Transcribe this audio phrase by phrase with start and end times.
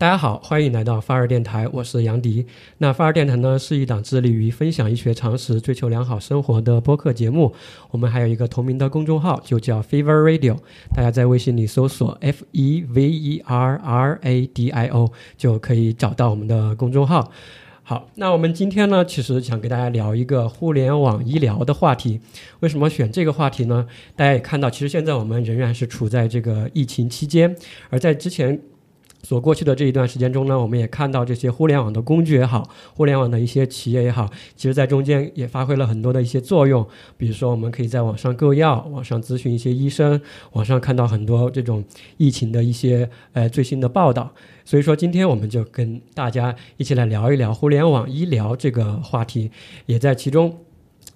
[0.00, 2.46] 大家好，欢迎来到发热电台，我是杨迪。
[2.78, 7.54] 那发热电台呢是一档致力于分享医学常识、追求良好生活的播客节目。
[7.90, 10.56] 我们还有一个同名的公众号，就叫 Fever Radio。
[10.96, 17.30] 大家在微信里搜索 F E V E R R A D I O 就可以找到我们的公众号。
[17.82, 22.18] 好，那我们今天呢，其实想给大家聊一个互联网医疗的话题。
[22.60, 23.86] 为什么选这个话题呢？
[24.16, 27.54] 大家也看到，其实现在我们仍然是处在这个疫情期间，
[27.90, 28.58] 而在之前。
[29.22, 36.86] 所过去的这一段时间中呢，我们也看到这些互联网的工具也好，互联网的一些企业也好，其实在中间也发挥了很多的一些作用。
[37.16, 40.20] 比如说，我们可以在网上购药，网上咨询一些医生，
[40.52, 41.84] 网上看到很多这种
[42.16, 44.32] 疫情的一些呃最新的报道。
[44.64, 49.50] 所以说，今天我们就跟大家一起来聊一聊互联网医疗这个话题，
[49.86, 50.69] 也在其中。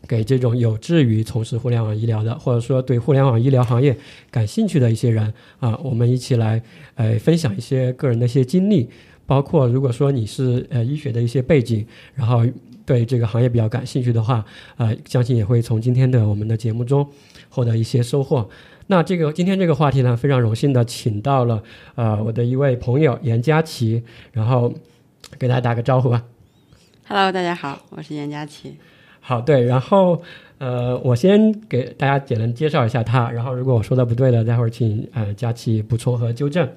[0.07, 3.97] 给这种有志于从事互联网医疗的，或者说对互联网医疗行业
[4.31, 6.63] 感兴趣的一些人啊，我们一起来
[6.95, 8.89] 呃分享一些个人的一些经历，
[9.27, 12.45] 包括如果说你是呃医学的一些背景，然后
[12.85, 14.45] 对这个行业比较感兴趣的话，
[14.77, 17.09] 呃，相信也会从今天的我们的节目中
[17.49, 18.49] 获得一些收获。
[18.89, 21.63] 那这个今天这个话题呢，非常荣幸的请到了
[21.95, 24.75] 呃我的一位朋友严佳琪，然后
[25.39, 26.25] 给大家打个招呼吧。
[27.09, 28.77] Hello，大家好，我是严佳琪。
[29.27, 30.21] 好，对，然后，
[30.59, 36.69] 呃，我先给大家简单介绍一下他，然后如果我说的不对的，待会儿请呃佳琪补充和纠正。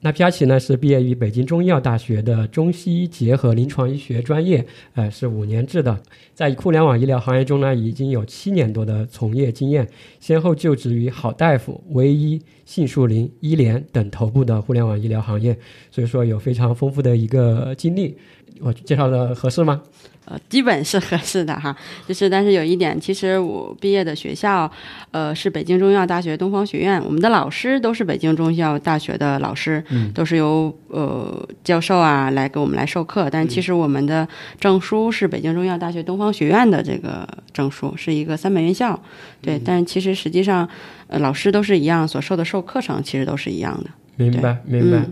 [0.00, 5.98] 那佳琪呢是毕业于北京中医药大学的中西医结合临床医学专业，呃，是五年制的，
[6.32, 9.84] 在互联网医疗行业中呢已经有七年多的从业经验，
[10.20, 15.58] 先后就职于好大夫、唯医、杏树林、医联等头部的互联网医疗行业，
[15.90, 18.16] 所以说有非常丰富的一个经历。
[18.60, 19.82] 我介绍的合适吗？
[20.26, 21.76] 呃，基本是合适的哈，
[22.08, 24.70] 就是但是有一点，其实我毕业的学校，
[25.10, 34.26] 呃，是北京中医药大学东方学院，我们的老师都是北京中医药大学的老师，都是由呃教授啊来给我们来授课，但其实我们的
[34.58, 38.98] 证书是北京中医药大学东方学院的这个证书，是一个三本院校，
[39.42, 40.66] 对，但其实实际上，
[41.08, 45.04] 呃，老师都是一样，所授的授课程其实都是一样的，明白，明白。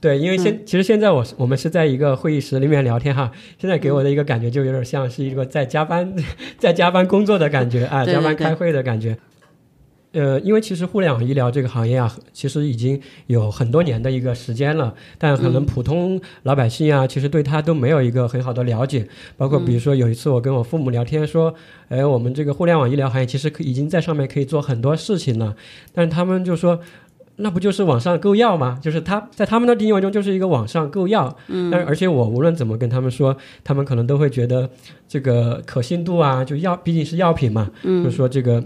[0.00, 6.14] 对，因为现其实现在我我们是在一个会议室里面聊天哈，现在给我的一个感觉就有点像是一个在加班
[6.56, 9.18] 在加班工作的感觉啊，加班开会的感觉。
[10.12, 19.06] 呃，因为其实互联网医疗这个行业啊，其实已经有很多年的一个时间了，但可能普通老百姓啊，其实对它都没有一个很好的了解。
[19.36, 21.52] 包括比如说有一次我跟我父母聊天说，
[21.88, 25.54] 哎，我们这个互联网医疗行业其实可已经在上面可以做很多事情了，
[25.92, 26.80] 但是他们就说。
[27.38, 28.78] 那不就是网上购药吗？
[28.82, 34.68] 就是他在他们的定义中就是一个网上购药，嗯，但而且我无论怎么跟他们说，他们可能都会觉得
[35.08, 38.62] 这个可信度啊，就药毕竟是药品嘛，嗯，就说这个。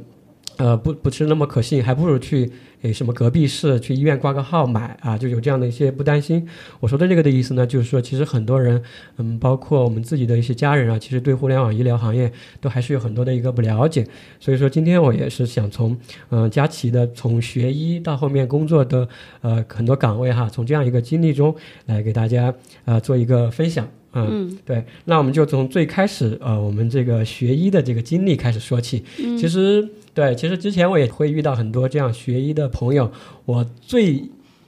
[0.56, 2.50] 呃，不不是那么可信，还不如去
[2.82, 6.46] 诶什么隔壁市去医院挂个号买啊，就有这样的一些不担心。
[6.80, 8.82] 我说的这个的意思呢，就是说其实很多人，
[9.16, 12.30] 嗯，包括我们自己的一些家人啊，其实对互联网医疗行业
[12.60, 14.06] 都还是有很多的一个不了解。
[14.40, 15.96] 所以说今天我也是想从
[16.30, 19.08] 嗯佳琪的从学医到后面工作的
[19.40, 21.54] 呃很多岗位哈，从这样一个经历中
[21.86, 22.52] 来给大家
[22.84, 23.88] 啊做一个分享。
[24.12, 29.02] 嗯，对，那我们就从最开始呃我们这个学医的这个经历开始说起。
[29.16, 29.88] 其实。
[30.14, 33.10] 对，其实之前我也会遇到很多这样学医的朋友，
[33.44, 34.22] 我最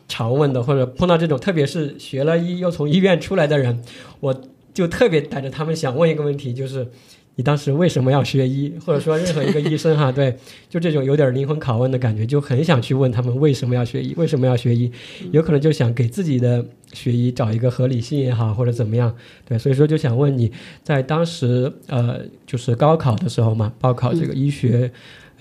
[0.08, 3.82] 常问的或者碰到这种，特别是学了医又从医院出来的人，
[4.20, 6.88] 我就特别带着他们想问一个问题，就是。
[7.36, 8.72] 你当时为什么要学医？
[8.86, 10.36] 或者说任何一个医生哈， 对，
[10.70, 14.14] 就这种有点灵魂拷问的感觉，就很想去问他们为什么要学医？
[14.16, 14.88] 为什么要学医？
[15.32, 19.12] 有可能就想给自己的学医找一个合理性也好，或者怎么样？
[19.48, 20.52] 对，所以说就想问你
[20.84, 24.92] 在当时呃，就是高考的时候嘛，报考这个医学。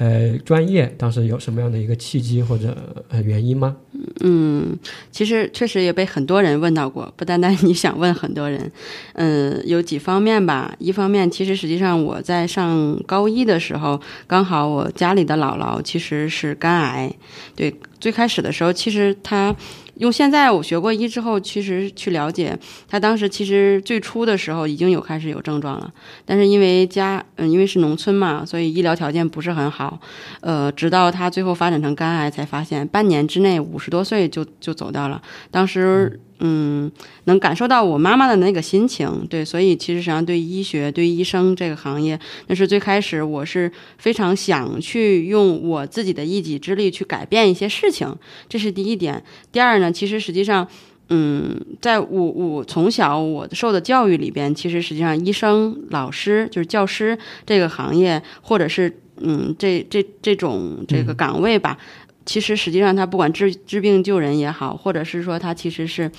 [0.03, 2.75] 呃，专业当时有什么样的一个契机或者
[3.07, 3.77] 呃原因吗？
[4.19, 4.77] 嗯，
[5.11, 8.69] 其实确实也被很多人问到过，不单单你想问很多人，
[9.13, 10.75] 嗯， 有几方面吧。
[10.77, 17.13] 一方面，其实实际上我在上高一的时候，刚好我家里的姥姥其实是肝癌，
[17.55, 19.55] 对，最开始的时候，其实她。
[19.95, 22.57] 用现在我学过医之后，其实去了解，
[22.87, 25.93] 他当时其实最初的时候已经有开始有症状了，
[26.25, 29.99] 但是因为家嗯因为是农村嘛，所以医疗条件不是很好，
[30.41, 36.19] 呃，直到他最后发展成肝癌，才发现半年之内五十多岁就就走掉了，当时。
[36.45, 36.91] 嗯，
[37.23, 48.13] 能感受到我妈妈的那个心情，对，所以其实实际上对医学、对医生这个行业，那是最开始我是非常想去用我自己的一己之力去改变一些事情，
[48.49, 49.23] 这是第一点。
[49.53, 50.67] 第二呢，其实实际上，
[51.07, 61.77] 嗯，在我我从小我受的教育里边，其实实际上医生、老师就是教师这个行业，或者是嗯这这这种这个岗位吧。
[62.25, 66.11] 其实实际上他不管治治病救人也好，或者是说他其实是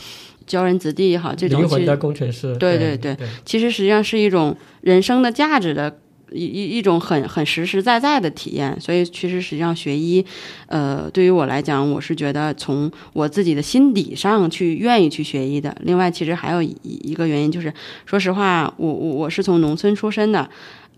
[0.47, 5.99] 教人子弟也好，这种灵魂的工程师，对对对，其实实际上是一种人生的价值的。
[6.33, 10.25] 一一一种很很实实在在的体验，所以其实实际上学医，
[10.67, 15.77] 呃，对于我来讲，我是觉得从我自己的心底上去愿意去学医的。
[15.83, 17.73] 另外，其实还有一一个原因就是，
[18.05, 20.49] 说实话，我我我是从农村出身的，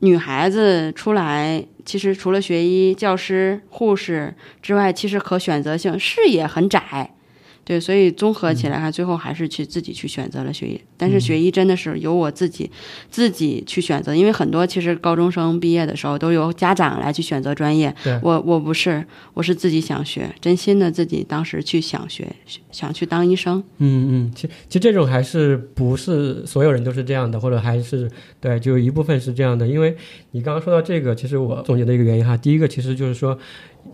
[0.00, 7.15] 女孩子出来，其实除了学医、教师、护士之外，其实可选择性视野很窄。
[7.66, 10.80] 对，所以综合起来，哈，最后还是去自己去选择了学医。
[10.96, 12.70] 但是学医真的是由我自己
[13.10, 17.92] 自己去选择，因为很多其实高中生毕业的时候都由家长来去选择专业。
[18.22, 19.04] 我我不是，
[19.34, 22.24] 我是自己想学，真心的自己当时去想学，
[22.70, 23.60] 想去当医生。
[23.78, 28.08] 嗯嗯，其其实这种还是不是所有人都是这样的，或者还是
[28.40, 29.66] 对，就一部分是这样的。
[29.66, 29.96] 因为
[30.30, 33.36] 你刚刚说到这个，其实我总结的一个原因哈，第一个其实就是说。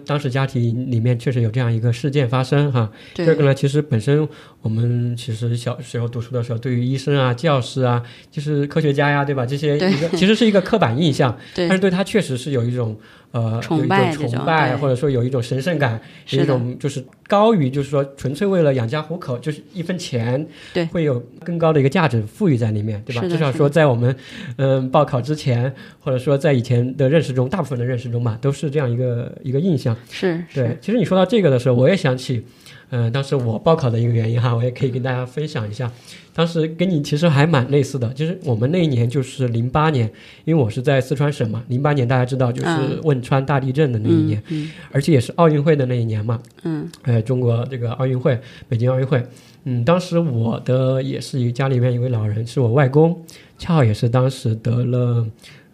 [0.05, 2.91] 当时家庭里面确实有这样一个事件发生哈。
[3.15, 4.27] 第二个呢，其实本身
[4.61, 9.47] 我们其实小时候读书的时候，对于医生啊、教师啊，就是科学家呀，对吧？
[9.47, 12.99] 这些一个其实是一个刻板印象， 但是对他确实是有一种。
[13.33, 16.01] 呃，有一种崇拜，或者说有一种神圣感，
[16.31, 23.23] 有一种就是高于，就是说纯粹为了养家糊口，就是一分钱，对，会有更高的一个价值赋予在里面，对吧？
[23.23, 24.15] 至少说在我们
[24.57, 29.97] 嗯报考之前，或者说在以前的认识中，大部分的认识中吧，都是这样一个一个印象。
[30.11, 30.77] 是，对。
[30.83, 32.45] 其实你说到这个的时候，我也想起，
[32.82, 32.82] 嗯，
[33.13, 35.91] 当时我报考的一个原因哈，我也可以跟大家分享一下。
[36.35, 40.11] 当时跟你其实还蛮类似的，就是我们那一年就是零八年，
[40.45, 44.43] 因为我是在四川省嘛，零八年大家知道就是汶川大地震的那一年，
[44.91, 49.23] 而且也是奥运会的那一年嘛，嗯，呃，中国这个奥运会，北京奥运会，
[49.65, 53.23] 嗯，当时我的也是一家里面一位老人，是我外公，
[53.59, 55.27] 恰好也是当时得了，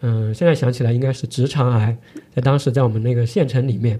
[0.02, 1.96] 嗯，现在想起来应该是直肠癌，
[2.34, 3.98] 在当时在我们那个县城里面。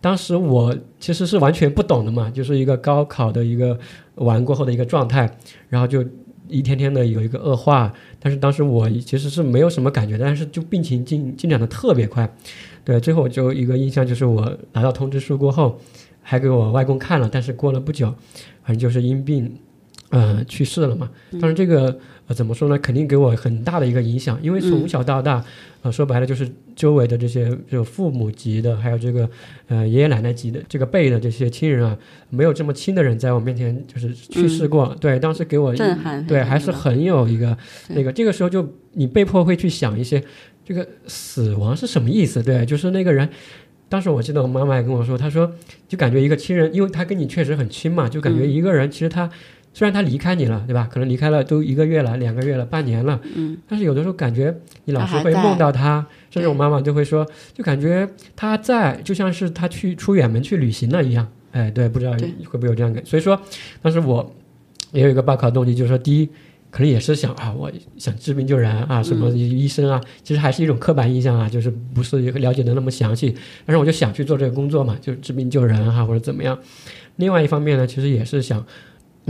[0.00, 3.78] 当时我其实是完全不懂的嘛，就是一个高考的一个
[4.14, 5.30] 完过后的一个状态，
[5.68, 6.04] 然后就
[6.48, 7.92] 一天天的有一个恶化。
[8.18, 12.28] 但是当时我其实是没有什么感觉，但是就病情进进展的特别快。
[12.84, 15.78] 对，最后我就一个印象就是我拿到通知书过后，
[16.22, 18.14] 还给我外公看了，但是过了不久，
[18.62, 19.54] 反正就是因病，
[20.08, 21.10] 呃，去世了嘛。
[21.32, 21.98] 当然这个。
[22.34, 22.78] 怎么说呢？
[22.78, 25.44] 肯定给我很大的一个影响，因为从小到大，
[25.82, 29.28] 呃，说白了就是周围的这些就父母级的，还有这个
[29.66, 31.98] 呃爷爷奶奶级的这个辈的这些亲人啊，
[32.28, 34.96] 没有这么亲的人在我面前就是去世过。
[35.00, 37.56] 对，当时给我震撼，对，还是很有一个
[37.88, 38.12] 那个。
[38.12, 40.22] 这个时候就你被迫会去想一些，
[40.64, 42.42] 这个死亡是什么意思？
[42.42, 43.28] 对，就是那个人，
[43.88, 45.50] 当时我记得我妈妈也跟我说，她说
[45.88, 49.28] 就感觉一个亲人，因为他跟你确实很亲嘛，就感觉一个人其实他。
[49.72, 50.88] 虽然他离开你了，对吧？
[50.92, 57.24] 可能离开了都一个月了、两个月了、半年了，嗯，但是有的时候感觉你老是会梦到他，甚至我妈妈就会说，
[57.54, 61.26] 就感觉他在，就像是他去出远门去旅行了一样。
[61.52, 63.04] 哎，对，不知道会不会有这样感。
[63.06, 63.40] 所以说，
[63.80, 64.34] 当时我
[64.90, 66.28] 也有一个报考动机，就是说，第一，
[66.70, 73.32] 可能也是想啊，我想治病救人啊，什么医生啊，其实还是一种刻板印象啊，就是不是了解的那么详细。
[73.64, 76.58] 但是我就想去做这个工作嘛，就治病救人哈，或者怎么样。
[77.16, 78.66] 另外一方面呢，其实也是想。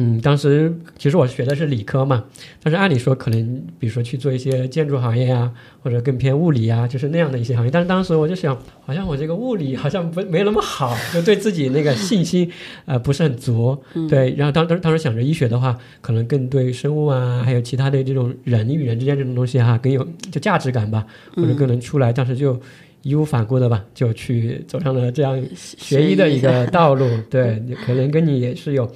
[0.03, 2.25] 嗯，当时其实我学的是理科嘛，
[2.63, 5.53] 但是按理说可能，比如说去做一些建筑行业啊，
[5.83, 7.71] 或者更偏物理啊，就是那样的一些行业。
[7.71, 12.51] 但是当时我就想，好像我这个物理好像不没那么好，就对自己那个信心
[12.87, 13.77] 呃不是很足。
[14.09, 20.03] 对，然后当当当时想着医学的话，可能更对生物啊，还有其他的这种人与人之间这种东西哈，更有
[20.33, 22.11] 就价值感吧，或者更能出来。
[22.11, 22.59] 当时就
[23.03, 27.07] 义无反顾的吧，就去走上了这样学医的一个 道路。
[27.29, 28.91] 对，可能跟你也是有。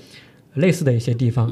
[0.55, 1.49] 类似的一些地方，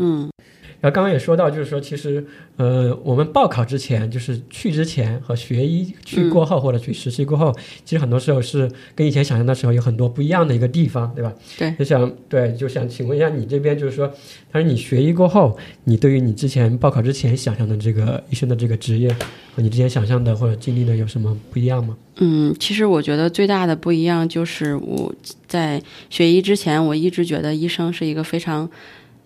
[0.82, 11.32] 然后刚刚也说到，就是说，其实，呃，我们报考之前，就是去之前和学医去过后，或者去实习过后，其实很多时候是跟以前想象的时候有很多不一样的一个地方，对吧？
[11.56, 14.12] 对，就想对，就想请问一下你这边，就是说，
[14.50, 19.08] 但是你学医过后，你对于你之前报考之前想象的这个医生的这个职业，
[19.54, 21.96] 和你之前想象的或者经历的有什么不一样吗？
[22.16, 25.14] 嗯，其实我觉得最大的不一样就是我
[25.46, 28.68] 在学医之前，我一直觉得医生是一个非常，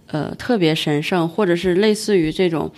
[0.09, 2.71] 呃，特别神圣，或者是类似于这种，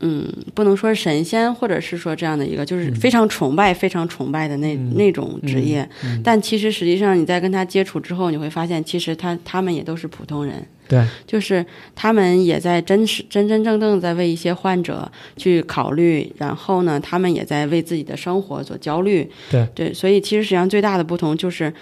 [0.00, 5.88] 嗯，不能说是神仙，或者是说这样的一个，就是非常崇拜、非常崇拜的那那种职业。
[6.22, 10.66] 但其实实际上你在跟他接触之后，你会发现，其实他他们也都是普通人。
[10.88, 19.30] 对，就是他们也在真实真真正正在为一些患者去考虑，然后呢，他们也在为自己的生活所焦虑。
[19.50, 21.72] 对对，所以其实实际上最大的不同就是，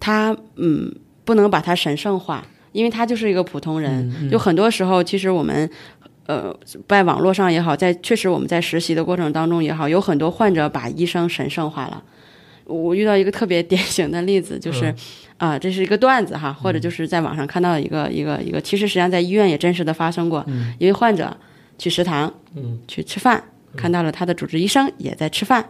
[0.00, 0.90] 他嗯
[1.26, 4.28] 不能把它神圣化，因为他就是一个普通人。
[4.28, 5.70] 就很多时候，其实我们
[6.26, 6.54] 呃
[6.88, 12.02] 在网络上也好，在确实我们在实习的过程当中也好，有很多患者把医生神圣化了。
[12.66, 14.92] 我遇到一个特别 典型的例子，就是
[15.36, 20.44] 啊、这是一个段子哈，或者就是在网上看到一个一个一个，其实实际上在医院也真实的发生过，
[20.78, 21.36] 一位患者
[21.78, 23.42] 去食堂，嗯，去吃饭，
[23.76, 25.64] 看到了他的主治医生也在吃饭。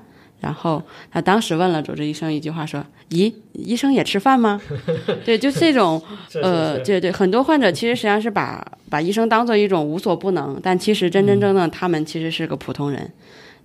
[0.44, 4.60] 然后他当时问了主治医生一句话，说：“咦，医生也吃饭吗？”
[5.24, 6.00] 对，就这种
[6.42, 13.10] 呃，对对，很多患者其实实际上是把把医生当做一种无所不能，但其实真真正正他们其实是个普通人，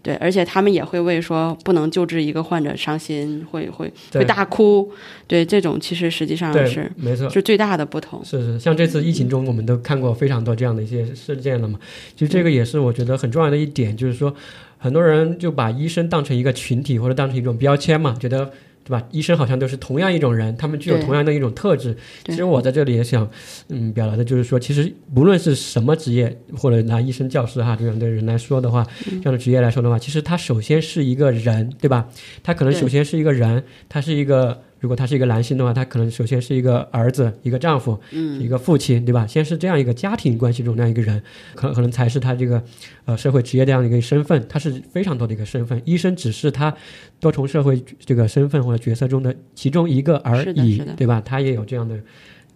[0.02, 4.90] 对，而且他们也会为说不能救治一个患者伤心，会会会大哭，
[5.28, 7.30] 对，这种其实实际上是没错。
[7.30, 8.24] 是最大的不同。
[8.24, 11.78] 是是，像这次疫情中，我们都看过非常多这样的一些事件了嘛。
[12.16, 14.34] 其实这个也是我觉得很重要的一点，就是说，
[14.80, 18.50] 很多人就把医生当成一个群体或者当成一种标签嘛，觉得
[18.84, 19.08] 对吧？
[19.12, 21.96] 医生好像都是同样一种人，他们具有同样的一种特质。
[22.26, 23.30] 其实我在这里也想，
[23.68, 32.08] 嗯，表达的就是说，其实无论是什么职业，或者拿医生、教师哈这样的人来说的话，嗯这样的职业来说的话，其实他首先是一个人，对吧？
[32.42, 34.64] 他可能首先是一个人，他是一个。
[34.80, 39.28] 如果他是一个男性的话，他可能首先是一个儿子、一个丈夫，嗯一个父亲，对吧？
[39.28, 41.22] 先是这样一个家庭关系中那样一个人，
[41.54, 42.64] 可可能才是他这个
[43.06, 45.82] 呃社会职业这样的一个身份，他是非常多的一个身份。
[45.84, 46.74] 医生只是他
[47.20, 51.22] 多重社会这个身份或者角色中的其中一个而已对吧？
[51.24, 52.00] 他也有这样的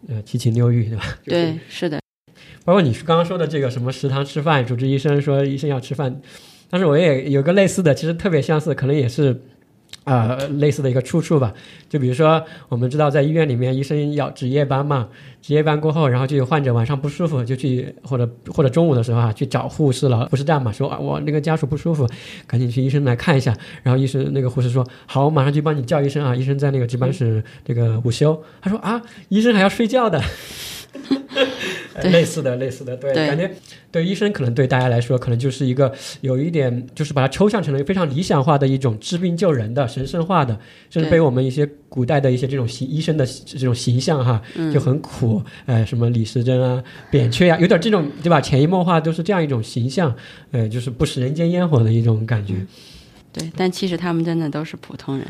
[0.07, 1.03] 呃七情六欲，对吧？
[1.25, 1.99] 对，是的，
[2.63, 6.21] 包括你刚刚说的这个什么食堂吃饭，主治医生说医生要吃饭，
[6.69, 9.41] 但是我也有个类似的，其实特别相似，可能也是。
[10.03, 11.53] 啊、类似的一个出处吧，
[11.87, 15.07] 就比如说，我们知道在医院里面，医生要值夜班嘛，
[15.41, 22.07] 值夜班过后，然后就有患者晚上不舒服，就去或者或者中午的时候啊，去找护士了，护士站嘛，说啊我那个家属不舒服，
[22.45, 23.55] 赶紧去医生来看一下。
[23.81, 28.43] 然后医生那个护士说好，我马上去帮你叫医生啊，医生在那个值班室这个午休。
[28.61, 30.21] 他说啊，医生还要睡觉的。
[32.03, 33.49] 类似的，类似的，对，对感觉
[33.91, 40.57] 对医生可能对大家来说，可能就是一个有一点，就是把它抽象成了一个非常理想化的一种治病救人的、神圣化的，
[40.89, 44.41] 甚至被我们一些古代的一些这种形医生的这种形象哈，
[44.73, 48.41] 就很苦，呃，什么李时珍啊、扁鹊呀、有点这种对吧？
[48.41, 50.13] 潜移默化都是这样一种形象，
[50.51, 52.55] 呃，就是不食人间烟火的一种感觉。
[53.31, 55.27] 对，但其实他们真的都是普通人。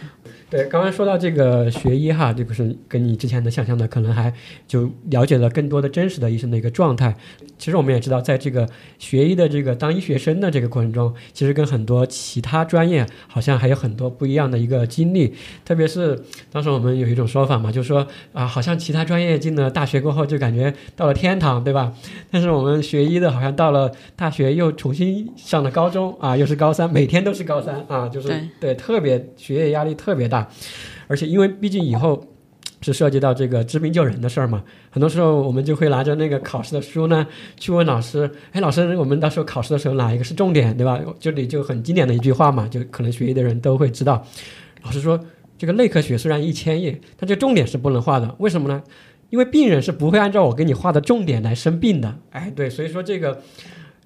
[0.53, 4.31] 对，刚刚说到这个学医哈，这个是跟你之前的想象的可能还
[4.67, 7.15] 就了解了更多的真实的医生的一个状态。
[7.57, 8.69] 其实我们也知道，在这个
[8.99, 15.33] 学医的这个当医学生的这个过程中，其实跟很多其他专业好像还有很多不一样的一个经历。
[15.65, 21.91] 特别是当时我们有一种说法嘛，就是说啊，好像其他专业进了大学过后就感觉到了天堂，对吧？
[22.29, 30.42] 但是我们学医的好像到了大学又重新上了高中啊，又是高三，每天都是高三啊，就是对对特别学业压力特别大，
[31.07, 32.25] 而且因为毕竟以后。
[32.85, 40.99] 是涉及到这个治病救人的事儿嘛，很多时候我们就会拿着那个考试的书呢，去问老师，哎，老师，我们到时候考试的时候哪一个是重点，对吧？
[41.17, 44.27] 这里就很经典的一句话嘛，就可能学医的人都会知道。
[44.81, 45.17] 老师说，
[45.57, 48.83] 这个内科学虽然一千页，但这重点是不能画的，为什么呢？
[49.29, 52.13] 因为病人是不会按照我给你画的重点来生病的。
[52.31, 53.41] 哎，对，所以说这个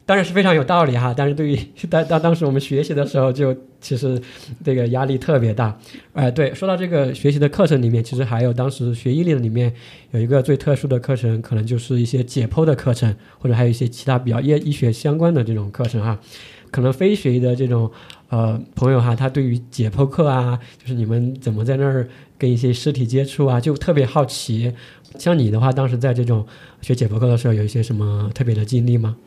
[0.08, 1.60] 当然是非常有道理哈，但是对于
[1.90, 4.20] 当当当时我们学习的时候，就其实
[4.64, 5.78] 这个压力特别大。
[6.14, 9.72] 哎，对，说到这个学习的课程里面，其实还有当时学医的里面
[10.12, 16.18] 有一个最特殊的课程，可能就是一些解剖的课程，或者还有一些其他比较医医学相关的这种课程哈。
[16.72, 17.92] 可能非学医的这种
[18.30, 24.74] 呃朋友哈，他对于解剖课啊，就是你们怎么在那儿跟一些尸体接触啊，就特别好奇。
[25.18, 26.46] 像你的话，当时在这种
[26.82, 29.18] 学解剖课的时候，有一些什么特别的经历吗？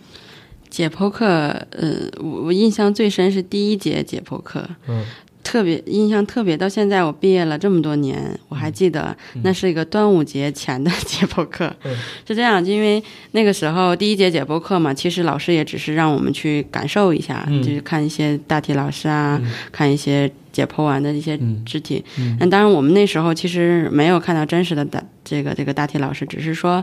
[0.70, 1.26] 解剖课，
[1.70, 5.04] 呃，我我印象最深是第一节解剖课，嗯，
[5.42, 11.74] 特别印象特别，到现在我毕业了这么多年，我还记得那是一个端午节前的 解剖课。
[11.84, 11.96] 嗯。
[12.26, 17.60] 是这样，因为那个时候第一节解剖课嘛，其实老师也只是让我们去感受一下，嗯。
[17.62, 19.40] 就是看一些大体老师啊，
[19.72, 22.04] 看一些解剖完的一些嗯肢体。
[22.18, 26.82] 嗯那当然，我们那时候其实没有看到真实的大这个这个大体老师，只是说，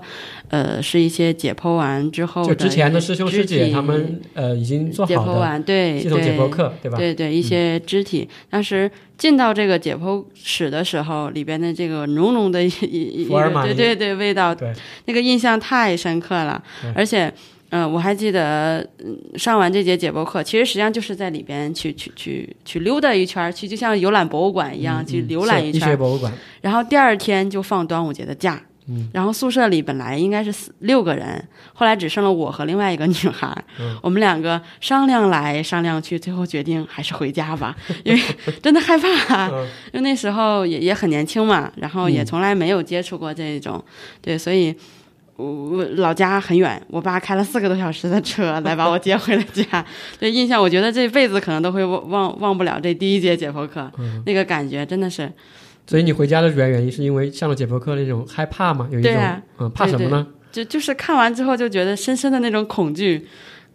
[0.50, 6.98] 呃，是一些解剖完之后就之前的师兄师姐他们呃已经做解好的剖完，对系统解剖对课，对吧？
[6.98, 8.28] 嗯对对，一些肢体。
[8.50, 14.72] 当时进到这个解剖室的时候，里边的这个浓浓的一一对对对味道，对
[15.06, 16.64] 那个印象太深刻了。
[16.96, 17.34] 而且，
[17.70, 26.32] 嗯、我还记得嗯上完这节解剖课，其实实际上就是在里边去去去去溜达一圈，去就像游览博物馆一样、去嗯浏览一圈博物馆，
[26.62, 28.62] 然后第二天就放端午节的假。
[28.90, 33.54] 嗯然后宿舍里本来应该是四六个人，后来只剩了我和另外一个女孩。
[33.82, 38.22] 嗯 我们两个商量来商量去，最后决定还是回家吧，因为
[38.64, 39.50] 真的害怕。
[39.50, 43.84] 嗯因为那时候也也很年轻嘛，然后也嗯从来没有接触过这种，
[44.22, 44.74] 对，所以
[45.38, 49.86] 我老家很远，我爸开了四个多小时的车来把我接回了家。
[50.20, 53.92] 这印象，我觉得这辈子可能都会忘忘忘不了这第一节解剖课，
[54.26, 55.32] 那个感觉真的是。
[55.86, 58.90] 所以你回家的主要原因是因为上了解剖课那种害怕嘛？
[58.92, 59.14] 有一种
[59.60, 60.28] 嗯，怕什么呢？
[60.52, 63.28] 就就是看完之后就觉得深深的那种恐惧。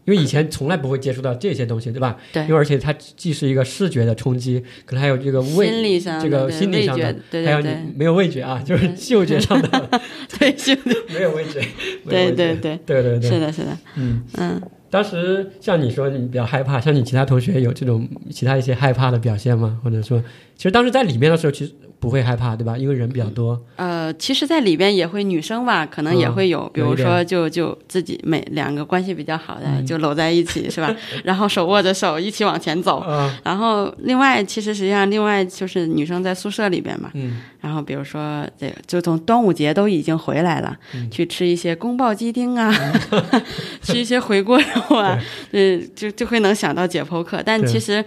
[0.04, 2.16] 因为以前从来不会接触到这些东西，对吧？
[2.32, 2.42] 对。
[2.44, 10.00] 因为而且它既是一个视觉的冲击，可能还有这个味，心理上这个心理上的，还有你没有味觉啊，就是嗅觉上的，
[10.38, 11.60] 对，嗅觉 没有味觉，
[12.08, 14.60] 对对对对对对，是的，是的，嗯嗯。
[14.90, 19.80] 当时像你说你比较害怕，像你其他同学有这种其他一些害怕的表现吗？
[19.82, 20.22] 或者说，
[20.56, 21.72] 其实当时在里面的时候，其实。
[22.02, 22.76] 不会害怕，对吧？
[22.76, 23.56] 因为人比较多。
[23.76, 30.92] 呃，其实，在里边也会女生吧，可能也会有，比如说，就就自己每两个关系比较好的，就搂在一起，是吧？
[31.22, 33.06] 然后手握着手一起往前走。
[33.44, 37.08] 然后，另外，其实实际上，另外就是女生在宿舍里边嘛。
[37.14, 37.40] 嗯。
[37.60, 40.76] 然后，比如说，这个就从端午节都已经回来了，
[41.08, 42.74] 去吃一些宫爆鸡丁啊，
[43.80, 45.16] 吃一些回锅肉啊，
[45.52, 48.04] 嗯，就就会能想到解剖课，但其实。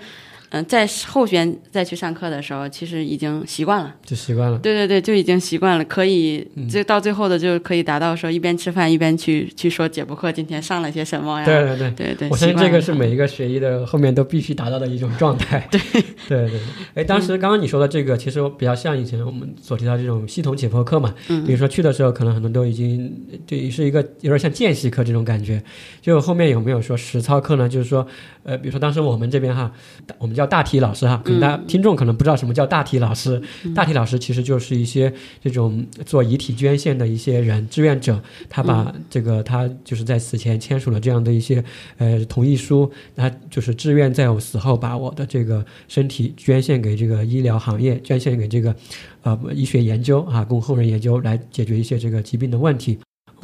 [0.56, 4.58] 嗯，在后边再去上课的时候，其实已经习惯了，就习惯了。
[4.60, 11.46] 对对对，就已经习惯了，可以这到最后的就可以达到说一边吃饭一边去去说解剖课今天上了些什么呀？
[11.46, 15.68] 对对对对对，我相信这个是每一个学医的后面都必须达到的一种状态。
[15.70, 15.82] 对
[16.30, 16.60] 对对，
[16.96, 21.14] 哎，当时刚刚你说的这个，其实比较像以前我们所提到这种系统解剖课嘛。
[21.28, 21.44] 嗯。
[21.46, 23.14] 比如说去的时候，可能很多都已经
[23.46, 25.62] 对是一个有点像见习课这种感觉。
[26.02, 27.68] 就后面有没有说实操课呢？
[27.68, 28.08] 就是说，
[28.44, 29.72] 呃，比如说当时我们这边哈，
[30.18, 33.42] 我们叫大体老师哈，可能大家听众可能不知道什么叫大体老师。
[33.74, 35.12] 大体老师其实就是一些
[35.44, 41.64] 这种做遗体捐献的一些人，志愿者，他把这个他就是在死前签署了这样的一些
[41.98, 48.76] 呃同意书，他就是志愿在我死后把我的这个身体捐献给这个医疗行业，捐献给这个
[49.24, 52.98] 呃医学研究啊，供后人研究来解决一些这个疾病的问题。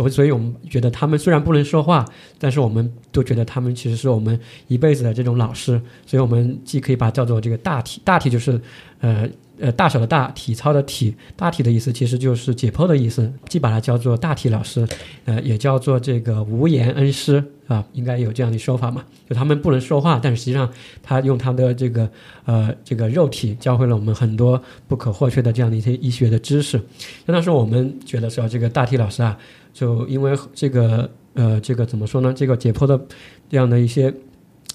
[0.09, 2.05] 所以，我们觉得他们虽然不能说话，
[2.37, 5.81] 但是我们都觉得他们其实是我们一辈子的这种老师。
[6.05, 8.59] 所以，我们既可以把它叫做这个大体，大体就是，
[8.99, 9.27] 呃
[9.59, 14.87] 呃，大小的大，体操的体，大体的意思其实就是解剖的意思，既把它叫做大体老师，
[15.25, 19.05] 呃，也叫做这个无言恩师啊，应该有这样的说法嘛？
[19.29, 20.67] 就他们不能说话，但实际上
[21.03, 22.09] 他用他的这个
[22.45, 26.81] 呃这个肉体教会了我们很多不可或缺的这样的一些医学的知识。
[27.27, 29.37] 那当时我们觉得说，这个大体老师啊。
[29.73, 32.33] 就因为这个呃，这个怎么说呢？
[32.33, 32.99] 这个解剖的
[33.49, 34.13] 这样的一些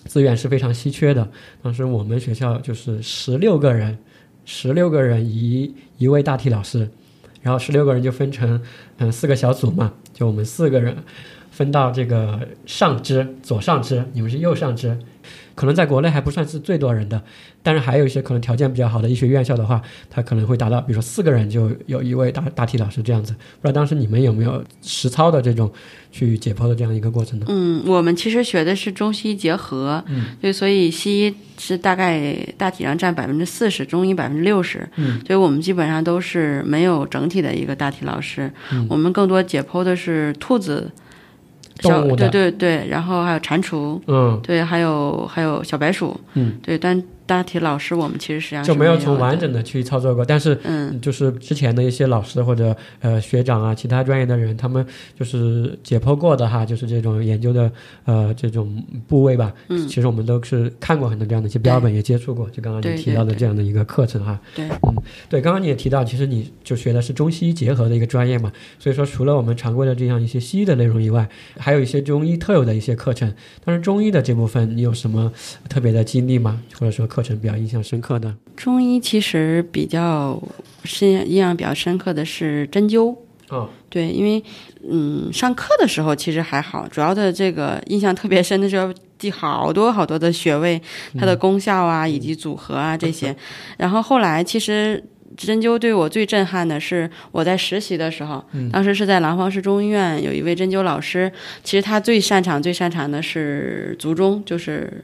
[0.07, 1.29] 资源是非常稀缺的。
[1.63, 3.99] 当时我们学校就是十六个人，
[4.45, 6.89] 十六个人一一位大体老师，
[7.43, 8.61] 然后十六个人就分成
[8.99, 10.97] 嗯四个小组嘛，就我们四个人
[11.51, 14.99] 分到这个上肢左上肢，你们是右上肢。
[15.57, 17.21] 可能在国内还不算是最多人的，
[17.63, 23.33] 但是还有一些可能条件比较好的医学院校的话，它可能会达到，比如说四个人就有一位大大体老师这样子。
[23.33, 25.73] 不知道当时你们有没有实操的这种
[26.13, 27.47] 去解剖的这样一个过程呢？
[27.49, 40.93] 嗯，我们其实学的是中西医结合，嗯，对，所以西医是大概大体上占百分之四十，中医百分之六十，嗯，所以我们基本上都是没有整体的一个大体老师，嗯，我们更多解剖的是兔子。
[41.79, 47.03] 动物对对对，然后还有蟾蜍，嗯，对，还有还有小白鼠，嗯，对，但。
[47.27, 54.87] 大体老师，我们其实实际上就没有从完整的去操作过，但是嗯，就是之前的一些老师或者呃学长啊，其他专业的人，他们
[55.19, 57.71] 就是解剖过的哈，就是这种研究的
[58.05, 59.53] 呃这种部位吧。
[59.69, 64.39] 嗯，其实我们都是看过很多这样的一些标本，也接触过，就刚刚你提到的这样的一个课程哈。
[64.55, 64.95] 对，嗯，
[65.29, 73.35] 对，刚刚你也提到，其实你就学的是中西医结合的一个专业嘛，所以说除了我们常规的这样一些西医的内容以外，还有一些中医特有的一些课程。
[73.65, 75.33] 但是中医的这部分，你有什么
[75.69, 76.63] 特别的经历吗？
[76.79, 77.99] 或者说课程比较印象深？
[77.99, 80.39] 刻的中医其实比较
[80.85, 83.17] 深印象比较深刻的是针灸
[83.49, 84.45] 哦，对，因为
[84.87, 90.79] 嗯上课的时候其实还好，主要的这个印象特别深的是要记好多好多的穴位，
[91.19, 93.35] 它的功效啊以及组合啊这些。
[93.79, 95.03] 然后后来其实
[95.39, 101.33] 针灸对我最震撼的是我在实习的时候，当时是在廊坊市中医院有一位针灸老师，
[101.65, 105.03] 其实他最擅长最擅长的是足中，就是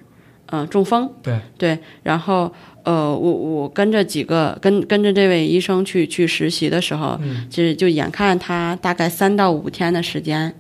[0.53, 2.53] 嗯中风，对对，然后。
[2.85, 7.17] 呃，我我跟着几个跟跟着这位医生去去实习的时候，
[7.49, 10.53] 其实就眼看他大概三到五天的时间，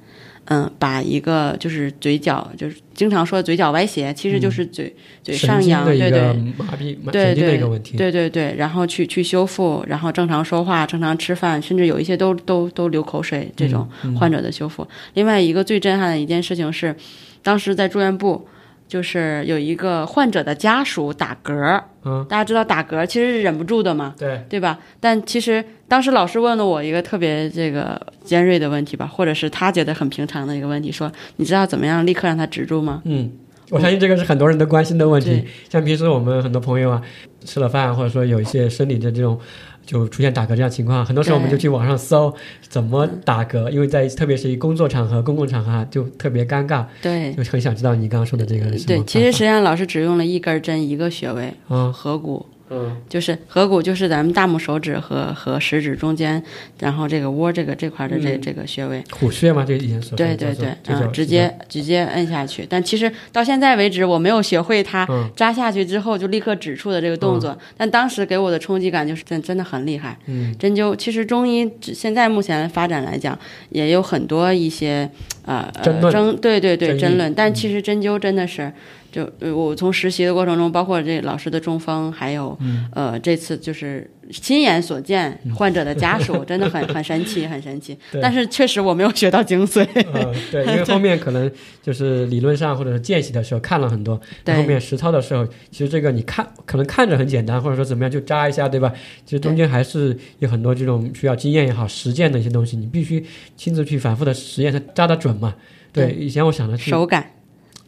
[0.44, 6.20] 嗯，把一个就是嘴角就是经常说嘴角歪斜，其实就是嘴嘴上扬，对对，
[6.56, 14.86] 麻痹对对对对对对，然后去去修复，然后正常说话，正常吃饭，甚至有一些都都都流口水这种患者的修复。
[15.14, 16.94] 另外一个最震撼的一件事情是，
[17.42, 18.46] 当时在住院部。
[18.92, 24.78] 就是有一个患者的家属打嗝，嗯，大家知道打嗝其实是忍不住的嘛，对对吧？
[25.00, 33.00] 但其实当时老师问了我一个特别这个尖锐的问题吧，或者是他觉得很平常的一个问题，说你知道怎么样立刻让他止住吗？
[33.06, 33.32] 嗯，
[33.70, 35.46] 我相信这个是很多人都关心的问题对。
[35.70, 37.00] 像平时我们很多朋友啊，
[37.46, 39.40] 吃了饭或者说有一些生理的这种。
[39.84, 42.34] 就出现打嗝这样情况，很多时候我们就去网上搜
[42.68, 46.84] 怎么打嗝，因为在特别是一工作场合、公共场合啊就特别尴尬。
[47.00, 52.46] 对，就很想知道你刚刚说的这个对，其实实际上老师只用了一根针一个穴位，法啊，合谷。
[52.72, 52.96] 嗯。
[53.08, 56.42] 就是合谷，就是咱们大拇手指和和食指中间，
[56.80, 58.40] 然后这个窝这个这块的这、嗯。
[58.40, 61.54] 这个穴位，虎穴嘛，这以前所说对对对，啊、叫做这叫直接。
[61.68, 62.66] 直接摁下去。
[62.68, 65.28] 但其实到现在为止，我没有学会它嗯。
[65.34, 67.56] 扎下去之后就立刻止触的这个动作。
[67.76, 70.16] 但当时给我的冲击感就是真真的很厉害。
[70.26, 70.56] 嗯。
[70.58, 73.38] 针灸其实中医只现在目前发展来讲，
[73.70, 75.10] 也有很多一些
[75.44, 77.54] 呃争对对对争论，但嗯。
[77.54, 78.72] 其实针灸真的是。
[79.12, 87.96] 就呃我从实习的过程中，包括这老师的中风，还有、嗯呃这次就是亲眼所见患者的家属， 真的很很神奇，很神奇。
[88.22, 89.86] 但是确实我没有学到精髓。
[90.12, 91.50] 呃，对，因为后面可能
[91.82, 98.90] 就是理论上或者是见习的时候看了很多，对后面实操的时候，其实这个你看可能看着很简单，或者说怎么样就扎一下，对吧？
[99.26, 103.22] 其实中间还是有很多这种需要经验也好、实践的一些东西，你必须
[103.56, 105.54] 亲自去反复的实验，它扎得准嘛。
[105.92, 107.32] 对，以前我想的是手感，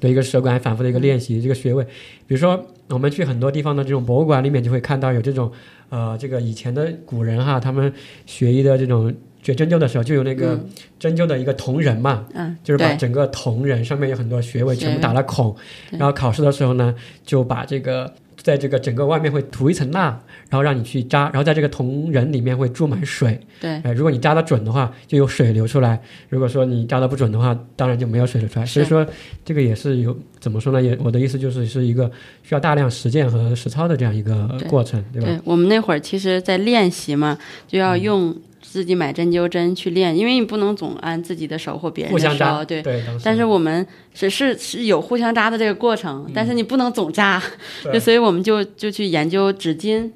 [0.05, 1.83] 对一个手感反复的一个练习，这个穴位，
[2.27, 5.51] 比如说我们去很多地方的这种博物馆里面，就会看到有这种
[5.89, 7.91] 呃，这个以前的古人哈，他们
[8.27, 9.11] 学医的这种
[9.43, 10.63] 学针灸的时候，就有那个
[10.99, 15.57] 针灸的一个铜人嘛，嗯，就是把整个铜人上面有很多穴位全部打了孔，
[15.93, 20.19] 然后考试的时候呢，就把这个在这个整个外面会涂一层蜡，
[20.49, 25.97] 然后让你去扎，然后在这个铜人里面会注满水，对哎，如果你扎的准的话，就有水流出来；
[26.29, 28.67] 如果说你扎的不准的话，当然就没有水流出来。
[28.67, 29.07] 所以说，
[29.45, 30.83] 这个也是有怎么说呢？
[30.83, 32.11] 也我的意思就是是一个
[32.43, 35.29] 需要大量实践和实操的这样一个过程，对吧？
[35.29, 38.35] 对我们那会儿其实，在练习嘛，就要用
[38.75, 42.83] 自己买针灸针去练，因为你不能总按自己的手或别人的手，对。
[42.83, 47.41] 对，但是我们是是是有互相扎的这个过程，但是你不能总扎，
[47.93, 50.11] 就所以我们就就去研究纸巾，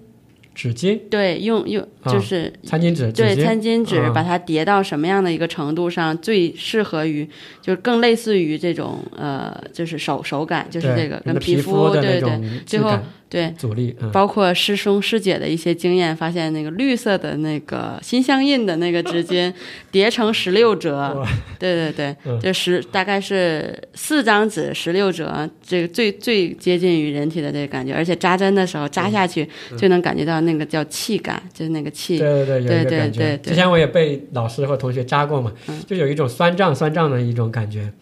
[0.56, 7.24] 纸巾、对，用用啊就是餐巾纸、对餐巾纸啊把它叠到什么样的一个程度上，最适合于，
[7.62, 19.52] 就是更类似于这种呃，就是手手感，就是这个跟皮肤，的对对最后对，阻力，嗯，包括师兄师姐的一些经验，发现那个绿色的那个心相印的那个纸巾
[19.90, 21.22] 叠成十六折，
[21.58, 22.40] 对对对，嗯。
[22.40, 33.36] 这十大概是四张纸十六折，这个最最接近于人体的这个感觉，而且扎针的时候扎下去就能感觉到那个叫气感，就是那个气，对对对，对对。
[33.42, 35.82] 之前我也被老师或同学扎过嘛，嗯。
[35.86, 37.92] 就有一种酸胀酸胀的一种感觉。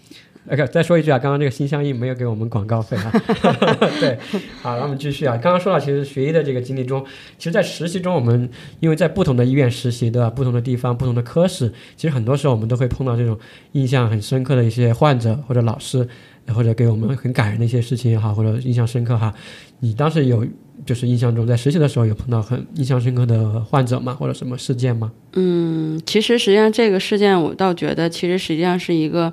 [0.48, 3.10] OK，再说一句啊，刚刚这个心相印没有给我们广告费啊。
[3.98, 4.16] 对，
[4.62, 5.36] 好，那我们继续啊。
[5.36, 7.04] 刚刚说到，其实学医的这个经历中，
[7.36, 10.30] 其实，在实习中，我们因为在不同的医院实习，对吧？
[10.30, 13.36] 不同的地方，不同的科室，其实很多时候我们都会碰到这种
[13.72, 16.06] 印象很深刻的一些患者或者老师，
[16.54, 19.34] 或者给我们很感人的一些事情也好，或者印象深刻哈。
[19.80, 20.46] 你当时有
[20.86, 24.14] 就是印象中在实习的时候有碰到很印象深刻的患者吗？
[24.14, 25.10] 或者什么事件吗？
[25.32, 29.32] 嗯，其实实际上这个事件，我倒觉得其实实际上是一个。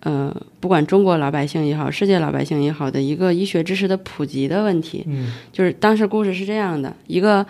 [0.00, 5.32] 呃，不管中国老百姓也好，世界老百姓也好的一个医学知识的普及的问题，嗯。
[5.52, 7.44] 就是当时故事是这样的：一个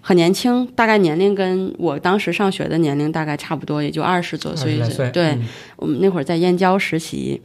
[0.00, 4.78] 很年轻，大概年龄跟我当时上学的年龄大概差不多，也就二十多岁
[5.10, 5.44] 对，嗯。
[5.76, 7.40] 我们那会儿在燕郊实习，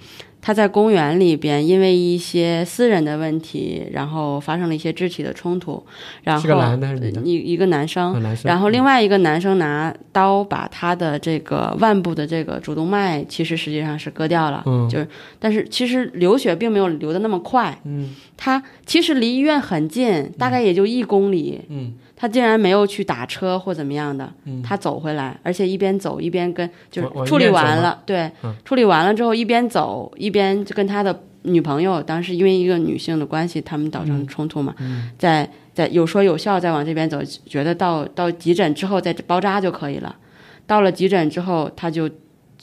[0.46, 5.82] 他在公园里边因为一些私人的问题，然后发生了一些肢体的冲突，
[6.22, 7.22] 然后是个男的还是女的？
[7.22, 8.50] 一一个男生，啊男生。
[8.50, 14.90] 然后另外一个男生拿刀把他的这个腕部的这个主动脉，其实实际上是割掉了，嗯。
[14.90, 15.08] 就是
[15.40, 18.14] 但是其实流血并没有流的那么快，嗯。
[18.36, 24.64] 他其实离医院很近，大概也就一公里，嗯他竟然没有去打车或怎么样的，嗯。
[24.64, 28.56] 他走回来，而且一边走一边跟就是处理完了，对，嗯。
[28.64, 35.12] 处理完了之后一边走一边就跟他的女朋友，当时因为一个女性的关系，他们导成冲突嘛，嗯。
[35.20, 40.16] 在在有说有笑再往这边走，觉得到到急诊之后再包扎就可以了。
[40.66, 42.08] 到了急诊之后，他就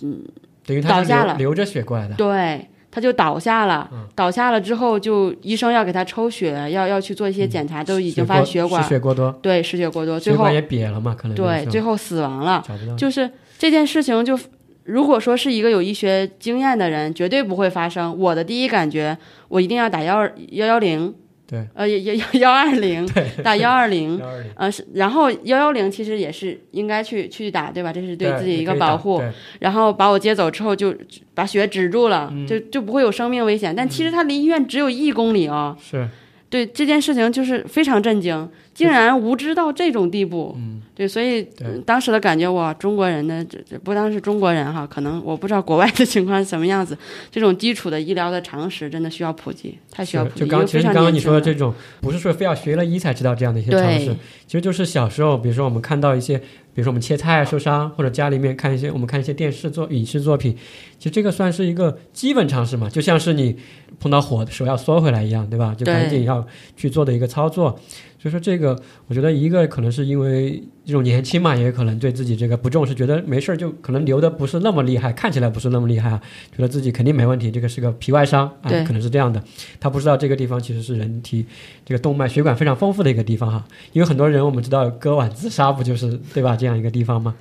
[0.00, 0.24] 嗯
[0.64, 2.14] 等于他倒下了流流着血过来的。
[2.14, 3.88] 对，他就倒下了。
[3.92, 12.62] 嗯倒下了之后，就医生要给他抽血，要要去做一些检查，都已经发现血管失血过多，对失血过多，最后也瘪了嘛，可能对最后死亡了。
[12.98, 14.38] 就是这件事情就，
[14.84, 18.14] 如果说是一个有医学经验的人，绝对不会发生。
[18.18, 19.16] 我的第一感觉，
[19.48, 21.14] 我一定要打幺二幺幺零，
[21.50, 23.04] 对，呃幺幺幺二零，
[23.42, 24.20] 打幺二零。
[24.54, 27.92] 呃，是，然后幺幺零其实也是应该去去打，对吧？
[27.92, 29.20] 这是对自己一个保护。
[29.58, 30.94] 然后把我接走之后，就
[31.34, 33.74] 把血止住了，嗯就就不会有生命危险。
[33.74, 36.08] 但其实他离医院只有一公里哦，是
[36.50, 40.52] 对这件事情就是非常震惊，竟然无知到这种地步。
[40.58, 41.46] 嗯，对，所以
[41.86, 46.98] 当时的感觉，哇，中国人的这这不单是中国人哈，可能我不知道国外的情况是什么样子。
[47.30, 50.40] 这种基础的医疗的常识真的需要普及，太需要普及。
[50.40, 54.06] 就刚其实刚刚你说的这种，不是说非要学了医才知道这样的一些常识，
[54.46, 56.42] 其实就是小时候，比如说我们看到一些，
[56.80, 60.56] 比如说我们切菜受伤，或者家里面看一些我们看一些电视作影视作品，
[60.98, 63.56] 其实这个算是一个基本常识嘛，就像是你。
[63.98, 65.74] 碰到火的时候要缩回来一样，对吧？
[65.76, 67.78] 就赶紧要去做的一个操作。
[68.20, 76.20] 所以说这个，我觉得一个可能是因为这种年轻嘛，也可能对自己这个不重视，觉得没事儿就可能流的不是那么厉害，看起来不是那么厉害啊，
[76.54, 79.42] 觉得自己肯定没问题，这个是个皮外伤啊，可能是这样的。
[79.80, 81.46] 他不知道这个地方其实是人体
[81.86, 86.54] 这个动脉血管非常丰富的一个地方哈，因为很多人我们知道割腕自杀不就是对吧？
[86.54, 87.34] 这样一个地方嘛？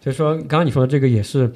[0.00, 1.52] 所以说刚刚你说的这个也是。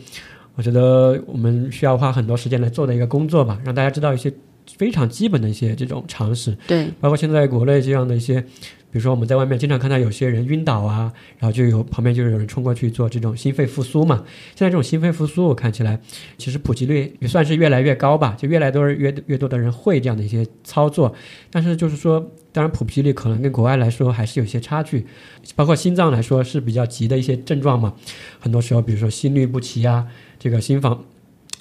[0.57, 4.33] 我觉得我们需要花很多时间来做的一个工作吧，让大家知道一些
[4.77, 6.57] 非常基本的一些这种常识。
[6.67, 14.25] 对，包括现在国内这样的一些，比如说我们在外面经常看到有些人晕倒啊，然后就有旁边就是有人冲过去做这种心肺复苏嘛。
[14.55, 16.01] 现在这种心肺复苏，我看起来
[16.39, 21.15] 其实普及率也算是越来越高吧，就越来多越越多的人会这样的一些操作。
[21.51, 25.07] 但是就是说，当然普及率可能跟国外来说还是有些差距。
[25.55, 27.95] 包括心脏来说是比较急的一些症状嘛，
[28.41, 30.07] 很多时候比如说心律不齐啊。
[30.37, 31.03] 这个心房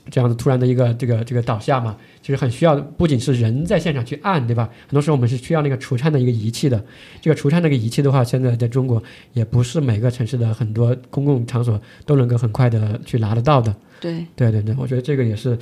[0.10, 4.70] 这样子突然的一个这个这个倒下嘛，其实很需要不仅是人在现场去按，对吧？
[4.88, 6.84] 很多时候我们是需要那个除颤的一个仪器的。
[7.22, 9.02] 这个除颤那个仪器的话，现在在中国
[9.34, 13.74] 也不是每个城市的很多公共场所都能够很快的去拿得到的。
[14.02, 15.58] 对对对对，我觉得这个也是，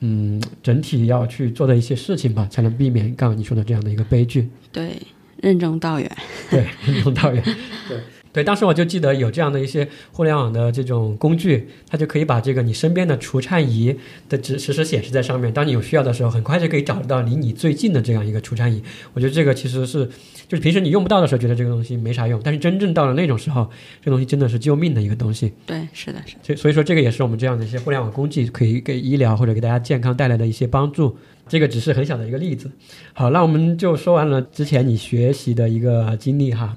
[0.00, 4.48] 嗯，整体要去做的一些事情吧，才能避免刚刚你说的这样的一个悲剧。
[4.72, 5.00] 对，
[5.40, 6.10] 任重道远。
[6.50, 7.42] 对，任重道远。
[7.88, 7.98] 对。
[8.36, 13.96] 对，当时我就记得有这样的一些互联网的这种工具，它就可以把这个你身边的除颤仪
[14.28, 15.50] 的实实时显示在上面。
[15.50, 18.82] 当你有需要的时候，很快就可以找得到离你最近的这样一个除颤仪。
[19.14, 20.04] 我觉得这个其实是，
[20.46, 23.66] 就是平时你用不到的时候，觉得这个东西没啥用，但是真正到了那种时候，
[24.04, 25.50] 这东西真的是救命的一个东西。
[25.64, 26.36] 对，是的，是。
[26.42, 31.16] 所以所以说，这个也是我们这样的一些互联网工具可以给医疗或者给大家健康带来的一些帮助。
[31.48, 32.70] 这个只是很小的一个例子。
[33.14, 36.76] 好，那我们就说完了之前你学习的一个经历哈。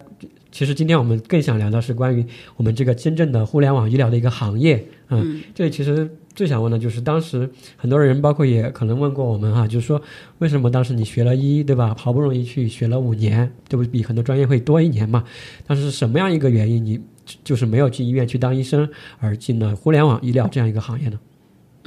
[0.51, 2.25] 其实今天我们更想聊的是关于
[2.57, 10.01] 我们这个真正的互联网医疗的一个行业，嗯，这里其实最想问的就是当时很多人，包括也可能问过我们哈，就是说
[10.39, 11.95] 为什么当时你学了医，对吧？
[11.97, 15.23] 好不容易去学了五年，这不比很多专业会多一年嘛？
[15.67, 16.99] 但是什么样一个原因，你
[17.43, 21.19] 就是没有进医院去当医生，而进了互联网医疗这样一个行业呢？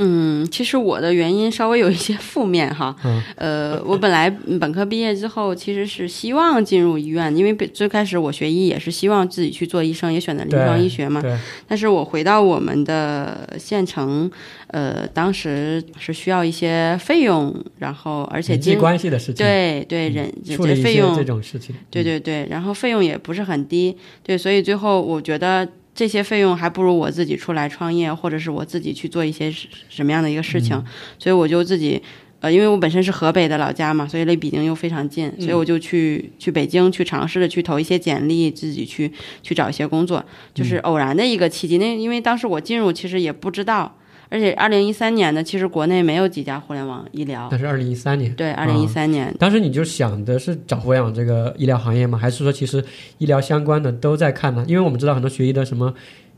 [0.05, 2.95] 嗯，其实我的原因稍微有一些负面哈。
[3.05, 3.23] 嗯。
[3.37, 11.23] 呃，我本来本科毕业之后其实是希望进入医院，因为最开始我学医也是希望自己去做医生，也选择临床医学嘛。
[11.23, 11.39] 对。
[11.69, 14.31] 但是我回到我们的县城，
[14.69, 19.37] 呃，当时是需要一些费用，然后而且经关系的事情。
[19.37, 21.75] 对对，人处理费用这种事情。
[21.91, 25.69] 对对对，然后费用也不是很低，对，所以最后我觉得。
[25.95, 29.53] 这些费用还不如我自己出来创业，或者是我自己去做一些
[29.89, 30.83] 什么样的一个事情，
[31.19, 32.03] 所以我就自己，
[32.41, 40.25] 呃，因为我本身是河北的老家嘛，所以离北京又非常近，所以我就去去北京去尝试着去投一些简历，自己去去找一些工作，
[40.55, 41.79] 就是偶然的一个契机。
[41.79, 43.97] 那因为当时我进入其实也不知道。
[44.33, 47.49] 而且二零一三年呢，其实国内没有几家互联网医疗。
[47.51, 48.35] 那是二零一三年。
[48.35, 49.35] 对，二零一三年。
[49.39, 52.17] 当时你就想的是找互联网这个医疗行业吗？
[52.17, 52.83] 还是说其实
[53.19, 54.65] 医疗相关的都在看呢？
[54.67, 55.93] 因为我们知道很多学医的什么。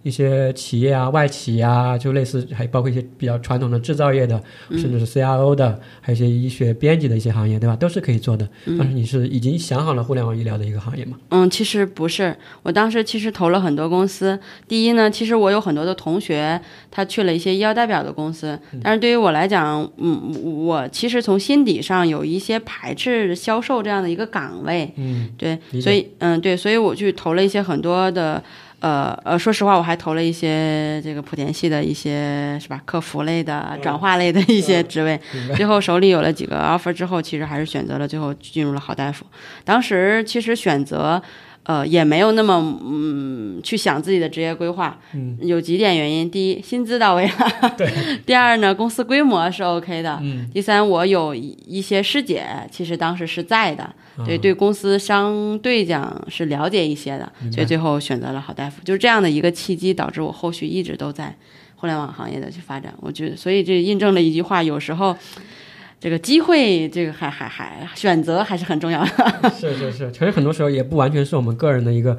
[0.04, 4.40] 一些企业啊，外企啊，就类似，还包括一些比较传统的制造业的，
[4.70, 7.74] 甚至是 CRO 的，还有一些医学编辑的一些行业，对吧？
[7.74, 8.46] 都是可以做的。
[8.78, 11.16] 但是你是已经想好了互联网医疗的一个行业吗？
[11.30, 12.36] 嗯，其实不是。
[12.62, 14.38] 我当时其实投了很多公司。
[14.68, 18.58] 第一呢，其实我有很多的同学，他去了一些医药代表的公司。
[18.82, 24.92] 但是对于我来讲，嗯，我其实从心底上有一些排斥销售这样的一个岗位。
[24.96, 28.44] 嗯，对，所以，嗯，对，所以我去投了一些很多的。
[28.84, 35.18] 呃呃，说实话，我还投了一些这个莆田系的一些是吧，客服类的、转化类的一些职位。
[35.56, 39.24] 最后手里有了几个 offer 之后，其实还是选择了最后进入了好大夫。
[39.64, 41.22] 当时其实选择。
[41.64, 47.32] 呃，也没有那么嗯去想自己的职业规划，嗯，有几点原因：第一，薪资到位了；
[47.76, 47.90] 对，
[48.26, 53.94] 第二呢，公司规模是 OK 的；嗯，第三，我有一些师姐，其实当时是在的，
[54.26, 61.34] 对，对公司相对讲是了解一些的，所以最后选择了好大夫，就是这样的一个契机，导致我后续一直都在
[61.76, 62.92] 互联网行业的去发展。
[63.00, 65.16] 我觉得，所以这印证了一句话：有时候。
[66.04, 69.50] 这个机会，这个还还还选择还是很重要的。
[69.58, 72.14] 是 是是，其实很多时候也不完全是我们个人的一个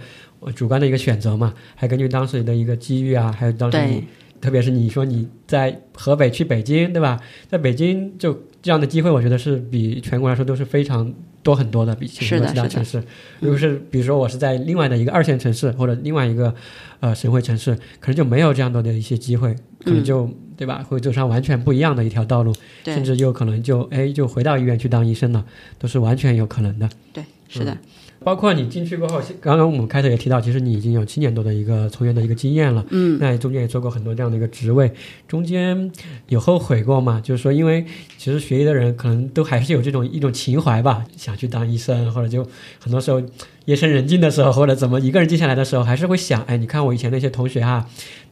[0.56, 4.04] 主观的一个选择嘛，还根据当时的一个机遇啊，还有当时你
[4.42, 7.20] 特别是你说你在河北去北京，对吧？
[7.48, 8.34] 在北京就
[8.66, 12.98] 这样的机会，我觉得是比全国来说都是非常多很多的，比其他城市。
[13.40, 16.52] 如果是比如说我是在另外的一个二线城市或者另外一个
[17.00, 20.84] 呃省会城市，可能就没有这样多的一些机会，可能就对吧？
[20.90, 22.52] 会走上完全不一样的一条道路，
[22.86, 25.46] 甚至有可能就哎就回到医院去当医生了，
[25.78, 26.90] 都是完全有可能的。
[27.14, 27.78] 对，是的。
[28.26, 32.84] 包括你进去过后，刚刚我们开头也提到，其实你已经有七年多的一个从业的一个经验了。
[32.90, 34.92] 嗯，那中间也做过很多这样的一个职位，
[35.28, 35.92] 中间
[36.30, 37.22] 有后悔过吗？
[37.24, 37.86] 就是说，因为
[38.18, 42.44] 其实学医的人可能都还是有这种一种情怀吧，想去当医生，或者就
[42.80, 43.22] 很多时候
[43.66, 47.86] 夜深人静的时候，或者怎么一个人静下来的时候，还是会想，哎，你看我以前那些同学哈。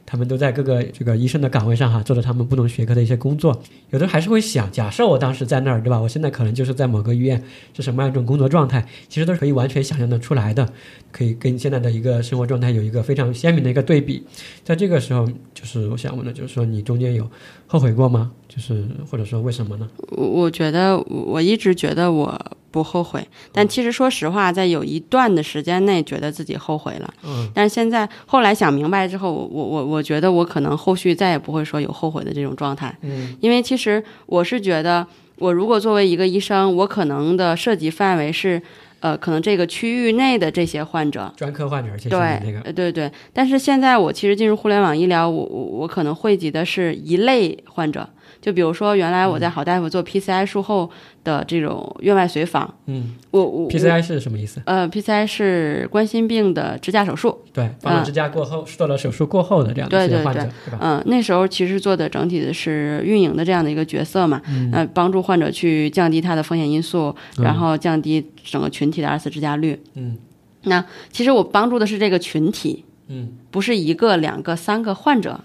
[0.06, 3.62] 他们都在各个这个医生的岗位上哈，做着他们不同学科的一些工作。
[3.90, 5.98] 有的还是会想，假设我当时在那儿，对吧？
[5.98, 7.42] 我现在可能就是在某个医院，
[7.74, 8.86] 是什么样一种工作状态？
[9.08, 10.68] 其实都是可以完全想象的出来的，
[11.10, 14.22] 可以跟现在的一个生活状态有一个非常鲜明的一个对比。
[14.62, 17.30] 在这个时候，就是我想问的，就是说你中间有
[17.66, 18.32] 后悔过吗？
[18.48, 19.88] 就是或者说为什么呢？
[20.10, 22.40] 我我觉得我一直觉得我。
[22.74, 27.14] 不后悔，但其实说实话，在有一段的时间内，觉得自己后悔了。
[27.22, 32.92] 嗯，但是现在后来想明白之后，我我我我觉得我可能后续再也不会说有后悔的这种状态。
[33.02, 35.06] 嗯，因为其实我是觉得，
[35.38, 38.60] 我如果作为一个医生，我可能的涉及范围是，
[38.98, 43.08] 呃，可能这个区域内的这些患者，专科患者，对，那个，对对。
[43.32, 48.08] 但是现在我其实进入互联网医疗，我我我可能汇集的是一类患者。
[48.44, 50.90] 就比如说，原来我在好大夫做 PCI 术后
[51.24, 54.60] 的这种院外随访，嗯，我我 PCI 是什么意思？
[54.66, 60.78] 呃，PCI 是冠心病的支架手术，对，放了支架过后，做了手术过后的这样的一些患者，对吧？
[60.82, 64.42] 嗯，那时候其实做的整体的是运营的这样的一个角色嘛，
[64.74, 69.80] 呃，帮助患者去降低他的风险因素，然后降低整个群体的二次支架率。
[69.94, 70.18] 嗯，
[70.64, 75.40] 那其实我帮助的是这个群体，嗯，不是一个、两个、三个患者，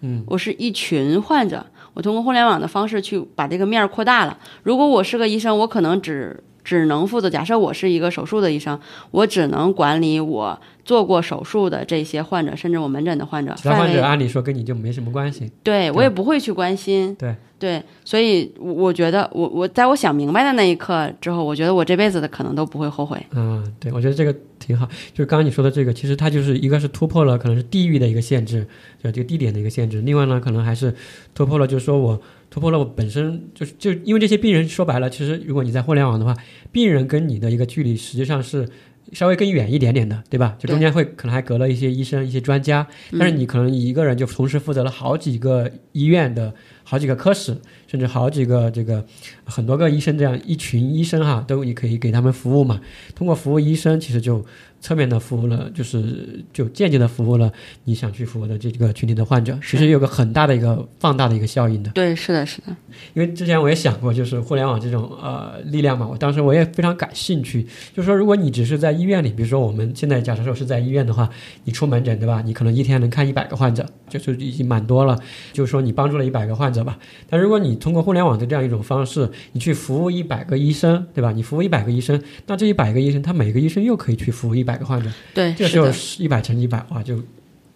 [0.00, 1.64] 嗯，我是一群患者。
[1.94, 4.38] 我通过互联网的方式去把这个面儿扩大了。
[4.62, 7.28] 如果我是个医生，我可能只只能负责。
[7.28, 8.78] 假设我是一个手术的医生，
[9.10, 13.54] 我只能管理我做过手术的这些患者，甚至我门诊的患者。
[13.56, 15.50] 其他患者按理说跟你就没什么关系。
[15.62, 17.14] 对我也不会去关心。
[17.16, 23.20] 对对，所以我觉得，我我在我想明白的那一刻之后，我觉得我这辈子的可能都不会后悔。
[23.32, 24.34] 嗯，对，我觉得这个
[24.70, 24.86] 挺好。
[25.12, 28.64] 就是刚刚你说的这个，其实它就是一个是突破了可能是地域的一个限制。
[29.02, 30.94] 就这个地点的一个限制，另外呢，可能还是
[31.34, 36.36] 突破了，就是说我突破了我本身就是就因为这些病人说白了，其实如果你在互联网的话，
[36.70, 38.68] 病人跟你的一个距离实际上是
[39.12, 40.54] 稍微更远一点点的，对吧？
[40.58, 42.86] 就中间会可能还隔了一些医生、一些专家，
[43.18, 46.54] 但是你可能一个人就同时负责了好几个医院的
[46.84, 47.56] 好几个科室，
[47.90, 49.04] 甚至好几个这个
[49.44, 52.80] 很多个医生这样一群医生哈，都你可以给他们服务嘛。
[53.14, 54.44] 通过服务医生，其实就。
[54.82, 57.52] 侧面的服务了，就是就间接的服务了
[57.84, 61.90] 你想去服务的这个群体的患者，其实有个很大的一个放大的一个效应的。
[61.90, 62.74] 对，是的，是的。
[63.12, 67.62] 因为之前我也想过，就是互联网这种呃力量嘛，我当时我也非常感兴趣。
[67.94, 71.28] 就是说，如果你只是在医院里，比如说我们现在假设说是在医院的话，
[71.64, 72.40] 你出门诊对吧？
[72.40, 75.20] 你可能一天能看一百个患者，就是已经蛮多了。
[75.52, 76.98] 就是说你帮助了一百个患者吧。
[77.28, 81.32] 但如果你通过互联网的这样一种方式，你去服务一百个医生，对吧？
[81.32, 84.80] 你服务一百个医生，那这一百个医生，他每个医生又可以去服务一百。
[84.80, 87.22] 个患者，对，这就是一百乘一百，哇，就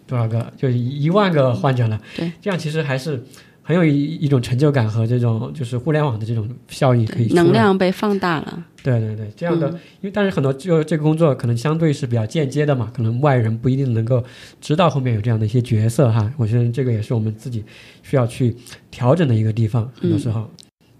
[0.07, 0.51] 多少个？
[0.57, 2.01] 就一万个患者了。
[2.17, 3.23] 对，这样其实还是
[3.67, 8.63] 很有一一种成就感和这种就是互联网的这种效益可以能量被放大了。
[8.83, 14.23] 对对对，这样的，因为但是很多就这个工作可能相对是比较间接的嘛，可能外人不一定能够
[14.61, 16.31] 知道后面有这样的一些角色哈。
[16.37, 17.63] 我觉得这个也是我们自己
[18.03, 18.55] 需要去
[18.91, 20.47] 调整的一个地方，很多时候。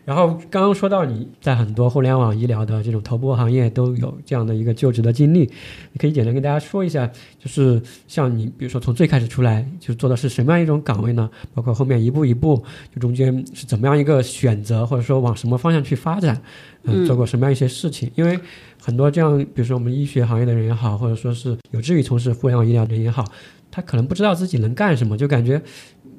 [0.05, 5.39] 然后刚刚说到你在很多互联网医疗的这种头部行业都有这样的一个就职的经历，
[5.91, 11.27] 你可以简单跟大家说一下，就是像你比如说从最开始出来就做的是什么样一种岗位呢？
[11.55, 12.63] 包括后面一步一步
[12.93, 16.39] 就中间是怎么样一个选择，或者说往什么方向去发展，
[16.83, 18.11] 嗯，做过什么样一些事情？
[18.13, 18.39] 因为
[18.79, 23.25] 很多这样比如说我们医学行业的人也好，或者说是有志于从事互联网医疗的人也好，
[23.71, 25.59] 他可能不知道自己能干什么，就感觉。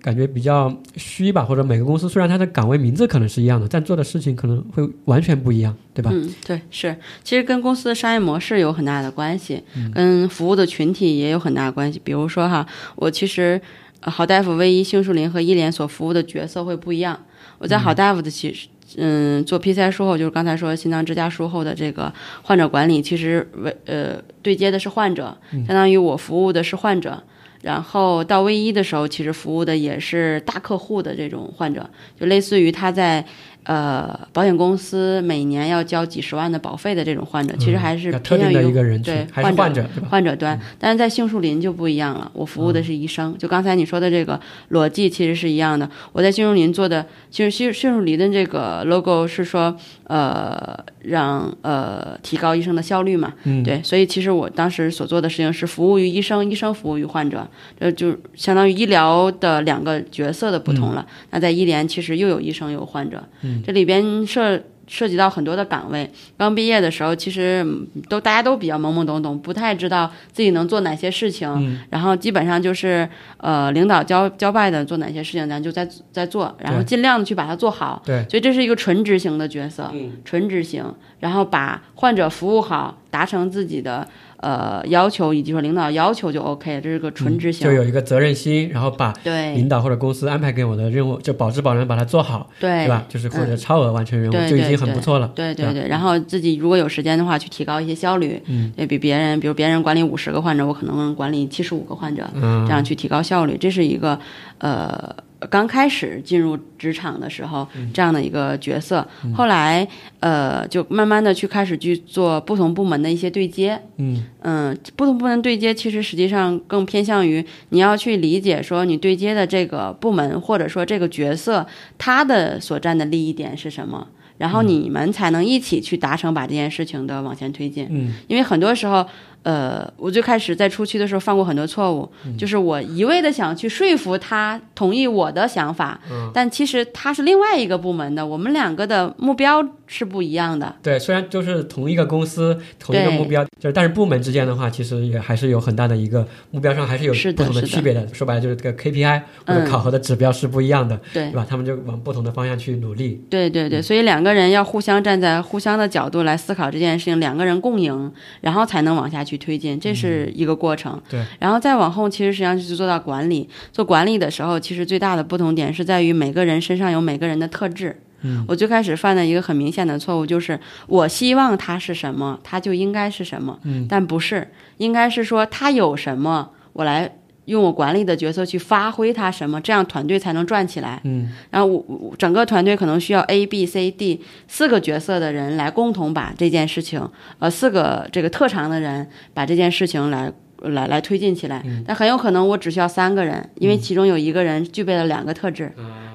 [0.06, 6.12] 感觉比较虚吧，或者每个公司虽然它的岗位名字可能是一样的，但做的事情可能会完全不一样，对吧？
[6.14, 12.00] 嗯，对，是，其实跟公司的商业模式有很大的关系，跟服务的群体也有很大关系。
[12.04, 12.64] 比如说哈，
[12.94, 13.60] 我其实
[14.00, 17.18] 好大夫、卫医、杏树林和医联所服务的角色会不一样。
[17.58, 22.14] 我在好大夫的其实，嗯，做 PCI 术后，就是刚才说心脏支架术后的这个
[22.44, 27.24] 患者管理，其实为呃对接的是患者，相当于我服务的是患者。
[27.62, 31.88] 然后到 V 一的时候，其实服务的也是大客户的这种患者，
[32.18, 33.24] 就类似于他在
[33.66, 39.84] 呃，保险公司每年要交几十万的保费的这种患者，其实还是特偏向于定的一个人群对，患者？
[40.08, 43.36] 患者端，但是在杏树林就不一样了，我服务的是医生。
[43.36, 44.40] 就刚才你说的这个
[44.70, 45.90] 逻辑其实是一样的。
[46.12, 53.32] 我在杏树林做的，其实杏杏树林的这个 logo 是说，呃，让呃提高医生的效率嘛。
[53.44, 57.46] 嗯，对，所以其实我当时所做的事情是服务于医生，医生服务于患者，
[57.80, 61.04] 这就相当于医疗的两个角色的不同了。
[61.30, 66.08] 那在医联其实又有医生又有患者，嗯这里边涉涉及到很多的岗位。
[66.36, 71.80] 刚毕业的时候，其实嗯都大家都比较懵懵懂懂，不太知道自己能做哪些事情，嗯。
[71.90, 78.00] 然后基本上就是呃领导交交办的做哪些事情，咱就在在做，然后尽量的去把它做好。
[78.06, 80.12] 对，所以这是一个纯执行的角色，嗯。
[80.24, 80.84] 纯执行，
[81.18, 84.06] 然后把患者服务好，达成自己的
[84.38, 87.66] 呃要求，以及说领导要求就 OK，这是个纯执行。
[87.66, 89.54] 嗯就有一个责任心，然后把对。
[89.54, 92.84] 领导或者公司安排给我的任务，就保质保量把它做好，对。
[92.84, 93.04] 对吧？
[93.08, 95.26] 就是或者超额完成任务，就已经很不错了。
[95.26, 102.64] 吧对对对，然后自己如果有时间的话，去提高一些效率，嗯，对比别人，比如别人管理五十个患者，我可能管理七十五个患者，嗯。
[102.66, 104.18] 这样去提高效率，这是一个
[104.58, 105.14] 呃
[105.50, 107.90] 刚开始进入职场的时候嗯。
[107.92, 109.86] 这样的一个角色，后来
[110.20, 114.22] 呃就慢慢的去开始去做不同部门的一些对接，嗯。
[114.42, 121.66] 嗯，不同部门对接其实实际上更偏向于你要去理解说你对接的这个部门或者说这个角色
[121.98, 124.06] 他的所占的利益点是什么，
[124.38, 127.86] 然后你们才能一起去达成把这件事情的往前推进。
[127.90, 128.14] 嗯。
[128.28, 129.06] 因为很多时候，
[129.46, 140.74] 呃，我最开始在初期的时候犯过很多错误，嗯就是我一味的想去说服他同意我的想法，嗯但其实他是另外一个部门的，我们两个的目标是不一样的。
[140.82, 148.04] 对，虽然都是同一个公司、同一个目标，就是但是部门之间的话，其实也还是有很大的一个目标上还是有是不同的区别的。
[148.12, 151.46] 说白了就是这个 KPI 或者嗯考核的指标是不一样的，对对吧？
[151.48, 153.24] 他们就往不同的方向去努力。
[153.30, 161.00] 对对对，所以两个人要互相站在互相的角度来思考这件事情，两个人共赢，然后才能往下去推进，这是一个过程。
[161.08, 163.48] 对，然后再往后，其实实际上就是做到管理。
[163.72, 168.00] 做管理的时候，其实最大的不同点是在于每个人身上有每个人的特质。
[168.22, 173.58] 嗯，我最开始犯的一个很明显的错误就是，我希望他是什么，他就应该是什么。
[173.64, 177.16] 嗯，但不是，应该是说他有什么，我来
[177.46, 181.00] 用我管理的角色去发挥他什么，这样团队才能转起来。
[181.04, 190.32] 嗯，然后我我整个团队可能需要 A、B、C、D 四个角色的人来共同把这件事情，呃，四个这个特长的人把这件事情来。
[190.68, 195.72] 来来推进起来，但很有可能我只需要三个人，因为其中有一个人具备了两个特质，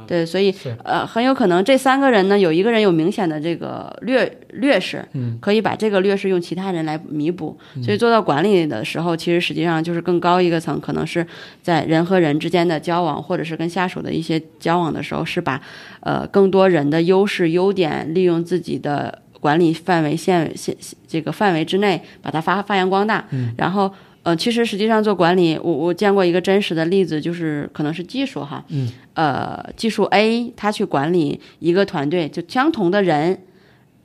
[0.08, 7.58] 对，所以呃，很有可能这三个人呢，有一个人有明显的这个劣劣势，嗯，可以把这个劣势用其他人来弥补。
[7.82, 11.26] 所以做到管理的时候，其实实际上就是更高一个层，可能是
[11.62, 15.62] 在人和人之间的交往，或者是跟下属的一些交往的时候，是把
[16.02, 20.76] 呃更多人的优势优点利用自己的管理范围限限
[21.08, 23.94] 这个范围之内，把它发发扬光大，嗯，然后。
[24.24, 33.42] 呃，其实实际上做管理，我我见过一个真实的例子，就是可能是技术哈，嗯，呃，技术 A 他去管理一个团队，就相同的人，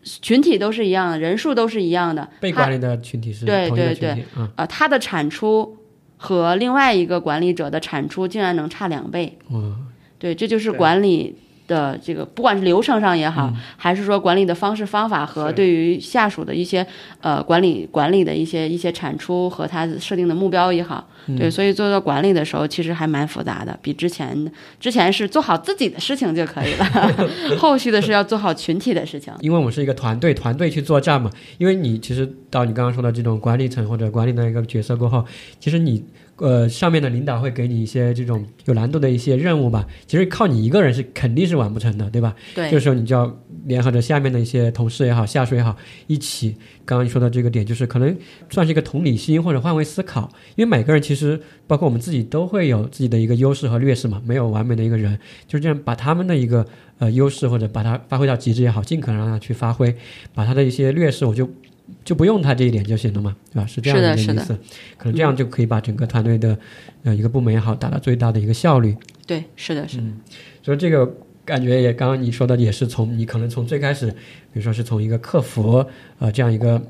[0.02, 4.50] 群体都是一样的，人数都是一样的，被管理的群体是对同一个对对群体啊。
[4.56, 5.76] 呃，他的产出
[6.16, 9.60] 和另外一个管理者的产出竟然能差两倍，哇，
[10.18, 11.36] 对，这就是管理
[11.66, 16.86] 的这个，不管是流程上也好，还是说管理的方式方法和对于下属的一些
[17.20, 21.08] 呃管理管理的一些一些产出和他设定的目标也好，
[21.38, 26.86] 对，所以做到管理的时候其实还蛮复杂的，比之前之前是做好自己的事情就可以了，
[27.58, 29.32] 后续的是要做好群体的事情。
[29.40, 31.30] 因为我们是一个团队，团队去作战嘛。
[31.58, 35.24] 因为你其实到你刚刚说的这种管理层或者管理的一个角色过后，
[35.58, 36.04] 其实你
[36.39, 39.87] 呃上面的领导会给你一些这种有难度的一些任务吧。
[40.07, 42.34] 其实靠你一个人是肯定是完不成的，对吧？
[42.55, 43.34] 对，这时候你就要
[43.64, 45.76] 联合着下面的一些同事也好、下属也好，
[46.07, 46.57] 一起。
[46.84, 48.16] 刚刚你说的这个点，就是可能
[48.49, 55.18] 算是一个同理心或者换位思考，因为每个人其实包括我们自己都会有自己的一个优势和劣势嘛，没有完美的一个人，
[55.49, 56.64] 就是这样把他们的一个
[56.99, 59.97] 呃优势或者把它发挥到极致也好，尽可能让他去发挥，
[60.32, 61.51] 把他的一些劣势我就
[62.05, 63.66] 就不用他这一点就行了嘛，对吧？
[63.66, 64.59] 是这样的一个意思，
[64.97, 66.59] 可能这样就可以把整个团队的
[67.05, 68.97] 呃一个部门也好，达到最大的一个效率。
[69.26, 70.05] 对，是的，是的，
[70.62, 71.12] 所以这个
[71.45, 75.84] 感觉也刚刚你说的也是从你可能从最开始，比如说是从一个客服
[76.18, 76.80] 呃这样一个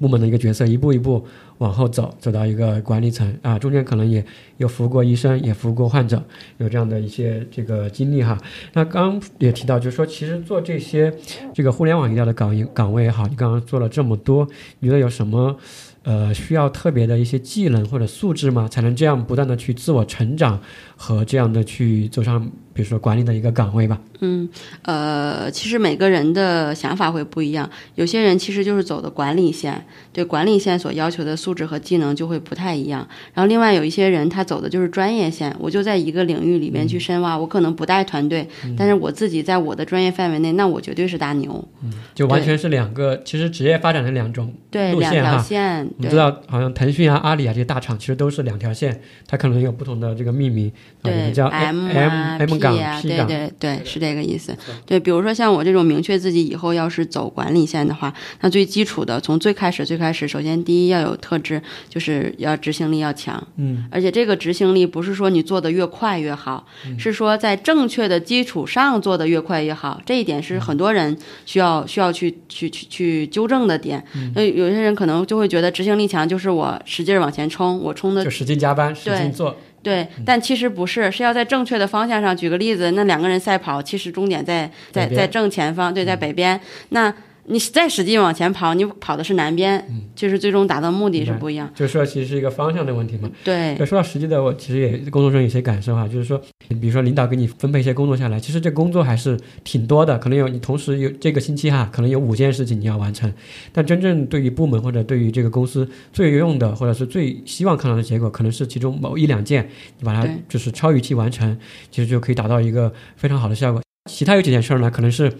[0.00, 1.24] 部门的一个角色，一步一步
[1.58, 4.24] 往后走，走到一个管理层啊，中间可能也
[4.58, 6.22] 有服务过医生，也服务过患者，
[6.58, 8.38] 有这样的一些这个经历哈。
[8.74, 11.12] 那刚也提到，就是说，其实做这些
[11.54, 14.46] 这个互联网医疗的岗岗位也好，你刚刚做了这么多，
[14.80, 15.56] 你觉得有什么
[16.02, 18.68] 呃需要特别的一些技能或者素质吗？
[18.68, 20.60] 才能这样不断的去自我成长
[20.96, 22.50] 和这样的去走上？
[22.76, 23.98] 比如说管理的一个岗位吧。
[24.20, 24.48] 嗯，
[24.82, 27.68] 呃，其实每个人的想法会不一样。
[27.94, 33.06] 有些人其实就是走的管理线，对管理线所要求的素质和技能就会不太一样。
[33.34, 37.36] 然后另外有一些人他走的就是专业线，我就在一个领域里面去深挖。
[37.36, 38.46] 我可能不带团队，
[38.76, 41.66] 但是我自己在我的专业范围内，那我绝对是大牛。
[41.82, 45.38] 嗯，就完全是两个，其实职业发展的两种对路线哈。
[45.38, 50.72] 线，你知道，好像腾讯啊、阿里啊这些大厂其实都是两条线，它可能有不同的这个命名，
[51.02, 53.26] 对，叫 M M 岗、P 岗。
[53.26, 54.56] 对对，是这个意思。
[54.84, 63.42] 对，比如说像我这种明确自己以后要是走管理线的话，那最基础的，从最开始最开始，首先第一要有特质，就是要执行力要强。
[63.56, 66.66] 嗯，而且这个执行力不是说你做的越快越好，
[66.98, 70.00] 是说在正确的基础上做的越快越好。
[70.04, 74.04] 这一点是很多人需要需要去去去去纠正的点。
[74.34, 79.56] 那有些人可能就会觉得执行力强就是我使劲往前冲，我冲的就使劲加班，使劲做。
[79.86, 82.36] 对，但其实不是，是要在正确的方向上。
[82.36, 86.60] 举个例子，那两个人赛跑，其实终点在在在正前方，对，在北边。
[86.88, 87.14] 那
[87.48, 89.84] 你再使劲往前跑，你跑的是南边，
[90.14, 91.70] 就是最终达到目的是不一样。
[91.74, 93.30] 就是说，其实是一个方向的问题嘛。
[93.44, 93.76] 对。
[93.86, 96.40] 说到实际的，我其实也工作中有些感受哈，就是说，
[96.80, 103.32] 比如说领导给你分配一些工作下来，其实这工作还是挺多的，可能有你同时有这个星期哈，可能有五件事情你要完成。
[103.72, 109.68] 但真正对于部门或者对于这个公司最有用的，或者是最希望看到的结果，可能是其中某一两件，
[109.98, 111.56] 你把它就是超预期完成，
[111.92, 113.80] 其实就可以达到一个非常好的效果。
[114.10, 115.32] 其他有几件事儿呢，可能是。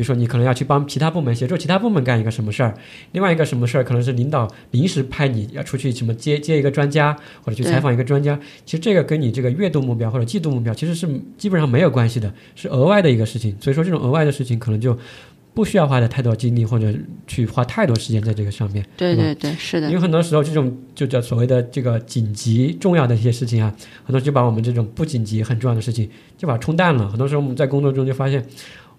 [0.00, 2.74] 比如说，你可能要去帮其他部门协助其他部门干一个什么事儿，
[3.12, 13.54] 另外一个什么事儿可能是领导临时派你要出去什么接接一个专家或者去采访一个专家，其实这个跟你这个月度目标或者季度目标其实是基本上没有关系的，是额外的一个事情。
[13.60, 14.98] 所以说，这种额外的事情可能就
[15.52, 16.94] 不需要花的太多精力或者
[17.26, 18.82] 去花太多时间在这个上面。
[18.96, 19.88] 对对对，是的。
[19.88, 23.70] 因为很多时候这种就叫所谓的这个紧急重要的一些事情啊，
[24.06, 27.06] 很多就把我们这种不紧急很重要的事情就把它冲淡了。
[27.06, 28.42] 很多时候我们在工作中就发现。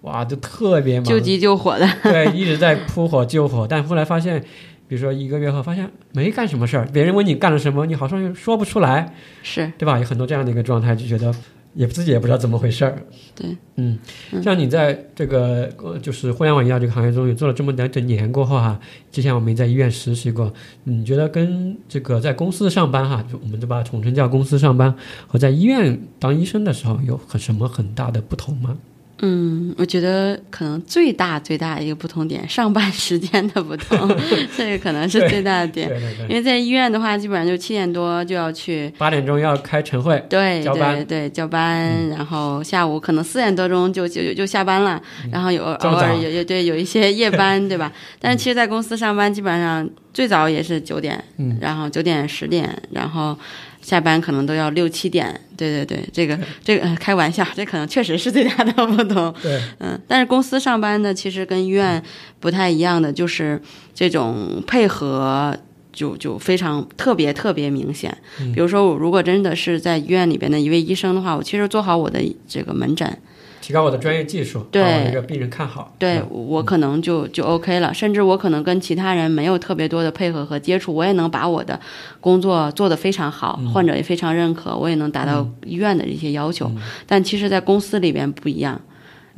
[0.02, 4.40] 哇，就特别忙，救急救火的， 对，一直在扑火救火，但后来发现，
[4.88, 9.72] 比如说一个月后发现没干什么事儿，别人问你干了什么，你好像又说不出来，是。
[9.78, 9.98] 对吧？
[9.98, 11.32] 有很多这样的一个状态，就觉得
[11.74, 13.00] 也自己也不知道怎么回事儿。
[13.34, 13.98] 对，嗯，
[14.42, 15.70] 像你在这个
[16.02, 18.78] 就是互联网医药这个行业中也做了这么两整年过后哈，
[19.10, 20.52] 之前我们在医院实习过，
[20.84, 24.94] 你觉得跟这个在公司上班哈，就我们就把它统称叫公司上班，
[25.26, 28.76] 和在医院当医生的时候有很什么很大的不同吗？
[29.24, 33.96] 嗯，我觉得可能最大最大的一个不同点，上班时间的不同，
[34.58, 35.88] 这个可能是最大的点。
[36.28, 45.00] 因为在医院的话，基本上就七点多就要去，八点钟要开晨会，对对对，交班，然后下午可能四点多钟就就就下班了，
[45.30, 47.92] 然后有偶尔有有对有一些夜班，对吧？
[48.18, 51.22] 但是其实，在公司上班基本上最早也是九点，
[51.60, 53.38] 然后九点十点，然后。
[53.82, 59.34] 下班可能都要六七点，对对对，这个这个开玩笑，这可能确实是最大的不同。
[59.42, 62.02] 对，嗯，但是公司上班的，其实跟医院
[62.40, 63.60] 不太一样的，就是
[63.92, 65.54] 这种配合
[65.92, 68.16] 就就非常特别特别明显。
[68.54, 73.18] 比如说，我如果真的是在医院里边的一位医生的话，我其实做好我的这个门诊。
[73.62, 75.94] 提高我的专业技术，把这个病人看好。
[75.98, 81.80] 对我可能就就 OK 了，甚至我可能跟其他人没有特别多的配合和接触，我也能把我的
[82.20, 86.70] 工作做得非常好，患者也非常认可，我也能达到医院的一些要求。
[87.06, 88.80] 但其实，在公司里边不一样，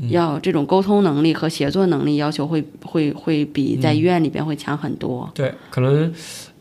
[0.09, 5.31] 要这种沟通能力和协作能力要求会会会比在医院里边会强很多。
[5.35, 6.13] 对，可能。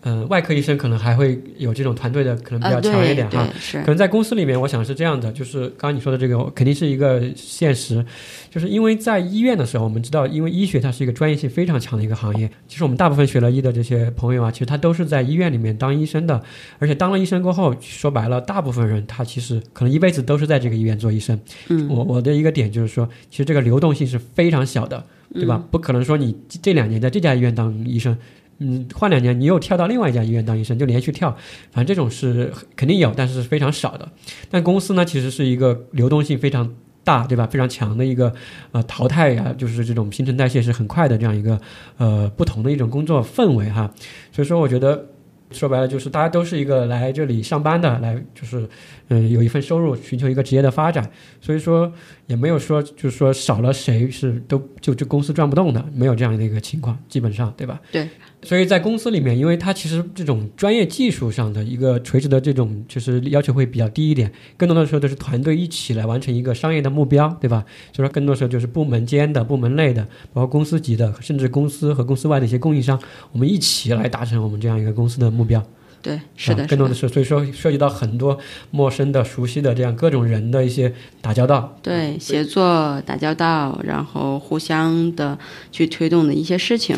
[0.06, 3.48] 嗯，外科医生可能还会有这种团队的可能比较强一点哈。
[3.58, 3.80] 是。
[3.80, 8.06] 可能在公司里面，我想是这样的，就是刚刚你说的这个肯定是一个现实，
[8.50, 12.50] 就是因为在医院的时候，我们知道，因为医学它是一个专业性非常强的一个行业。
[12.68, 16.44] 其实我们大部分学了医的这些朋友啊，其实他都是在医院里面当医生的，
[16.80, 21.40] 而且当了医生过后，说白了，大部分人他其实可能一辈子都是在这个医院做医生。
[21.70, 21.88] 嗯。
[21.88, 25.02] 我我的一个点就是说，其实这个流动性是非常小的，
[25.34, 25.64] 对吧？
[25.72, 28.18] 不可能说你这两年在这家医院当医生。
[28.66, 31.30] 嗯，换两年你又跳到另外一家医院当医生，就连续跳，
[31.72, 34.10] 反正这种是肯定有，但是是非常少的。
[34.50, 37.46] 但公司呢，其实是一个流动性非常大，对吧？
[37.46, 38.34] 非常强的一个
[38.72, 41.60] 呃淘汰呀，就是这种新陈代谢是很快的这样一个
[41.98, 43.94] 呃不同的一种工作氛围哈。
[44.32, 45.06] 所以说，我觉得
[45.52, 48.66] 说白了就是大家都是一个来这里上班的，来就是
[49.10, 51.12] 嗯有一份收入，寻求一个职业的发展。
[51.42, 51.92] 所以说
[52.28, 57.82] 也没有说就是说少了谁是都就这公司转不动的，没有这样的一个情况，基本上对吧？
[57.92, 58.08] 对。
[58.42, 67.64] 所以在公司里面，因为它其实这种专业技术上的一个垂直的这种就是要求会比较低一点，更多的时候都是团队一起来完成一个商业的目标，对吧？
[67.94, 70.04] 所以说更多时候就是部门间的、部门内的，
[70.34, 73.00] 包括公司级的，甚至公司和公司外的一些供应商，
[73.32, 75.66] 我们一起来达成我们这样一个公司的目标。
[76.04, 78.38] 对，是的，更多的是，所以说涉及到很多
[78.70, 81.76] 陌生的、熟悉的这样各种人的一些打交道。
[81.82, 85.40] 对，协作打交道，然后互相的
[85.72, 86.98] 去推动的一些事情。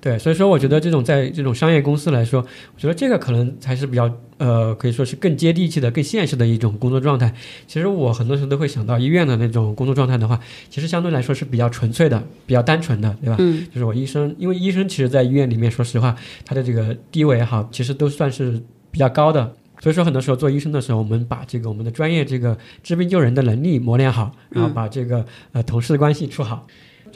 [0.00, 2.40] 对对，所以说我觉得这种在这种商业公司来说，
[2.74, 7.34] 我觉得这个可能才是比较呃，可以说是更接地气的、更现实的一种工作状态。
[7.66, 10.38] 其实我很多时候都会想到医院的那种工作状态的话，
[10.70, 13.36] 其实相对来说是比较纯粹的、比较单纯的，对吧？
[13.38, 13.66] 嗯。
[13.72, 19.54] 就是我医生，因为医生其实在医院里面，说实话，他的这个地位也好，其实都算是比较高的。
[19.80, 26.66] 所以说很多时候做医生的时候，我们把这个我们的专业这个治病救人的能力磨练好，然后把这个呃同事的关系处好。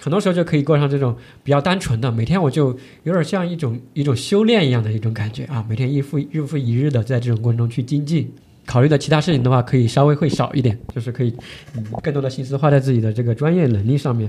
[0.02, 8.28] 很多时候就可以过上这种比较单纯的，每天我就有点像一种一种修炼一样的一种感觉啊，每天一复日复一日的在这种过程中去精进，
[8.66, 11.32] 考虑的其他事情的话可以稍微会少一点，就是可以
[11.76, 14.28] 嗯更多的心思花在自己的这个专业能力上面。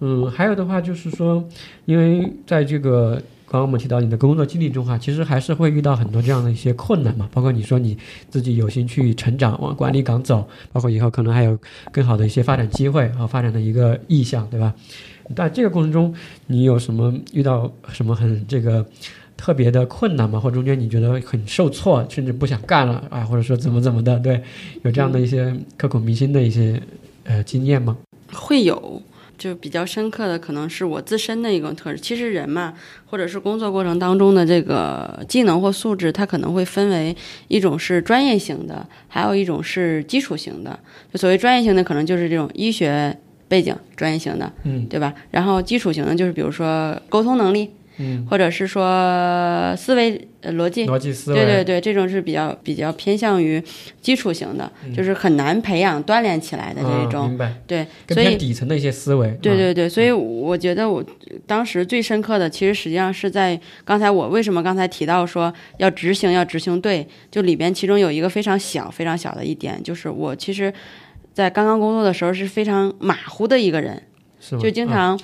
[0.00, 1.46] 嗯，还有的话就是说，
[1.84, 3.20] 因为在这个。
[3.46, 7.96] 刚刚我们提到你的工作经历中哈，其实还是会遇到很多这样的一些困难嘛，包括你说你
[8.30, 11.56] 自己有心去成长，往管理岗走，包括以后可能还有
[11.92, 14.74] 更好的一些发展机会和发展的一个意向，对吧？
[15.34, 16.14] 但这个过程中，
[16.46, 18.84] 你有什么遇到什么很这个
[19.36, 20.40] 特别的困难吗？
[20.40, 24.18] 或中间你觉得很受挫，甚至不想干了啊，或者说怎么怎么的？
[24.18, 24.42] 对，
[24.82, 26.82] 有这样的一些刻骨铭心的一些
[27.24, 27.96] 呃经验吗？
[28.32, 29.00] 会有。
[29.36, 31.98] 就比较深刻的可能是我自身的一种特质。
[31.98, 32.74] 其实人嘛，
[33.06, 37.16] 或者是工作过程当中的这个技能或素质，它可能会分为
[37.48, 40.78] 一种是专业型的，还有一种是基础型的。
[41.12, 43.16] 就所谓专业型的，可能就是这种医学
[43.48, 45.14] 背景专业型的，嗯，对吧？
[45.30, 47.70] 然后基础型的，就是比如说沟通能力。
[47.98, 53.62] 嗯，或者是说思维逻辑，逻辑思维，对对对，这种是比较比较偏向于
[54.00, 57.54] 基础型的，就是很难培养锻炼起来的这一种，明白？
[57.66, 61.04] 对，所以底层的一些思维，对对对，所以我觉得我
[61.46, 70.72] 当时最深刻的，其实实际上是在刚才我为什么刚才提到说要执行要执行对，就里边其中有一个非常小非常小的一点，就是我其实，
[71.32, 74.02] 在刚刚工作的时候是非常马虎的一个人。
[74.60, 75.18] 就经常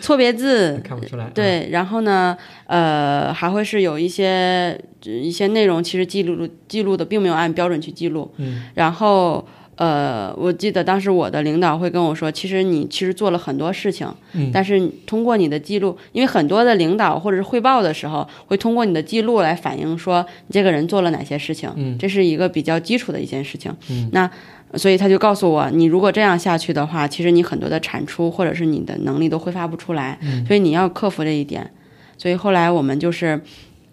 [0.00, 1.30] 错别字， 看不出来。
[1.34, 2.36] 对，然后呢，
[2.66, 8.30] 呃，还会是有一些一些内容，其实记录记录的并没有按标准去记录。
[8.38, 8.64] 嗯。
[8.74, 9.46] 然后，
[9.76, 14.50] 呃，我记得当时我的领导会跟我说，其实你其实做了很多事情，嗯。
[14.52, 21.70] 但是通过你的记录，因为很多的领导或者是汇报的时候，会通过你的记录来反映说你这个人做了哪些事情。
[21.76, 21.96] 嗯。
[21.98, 23.72] 这是一个比较基础的一件事情。
[23.90, 24.08] 嗯。
[24.12, 24.30] 那。
[24.74, 30.18] 所以他就告诉我，你如果这样下去的话，其实你很多的产出或者是你的能力都挥发不出来。
[30.46, 31.70] 所以你要克服这一点。
[32.18, 33.40] 所以后来我们就是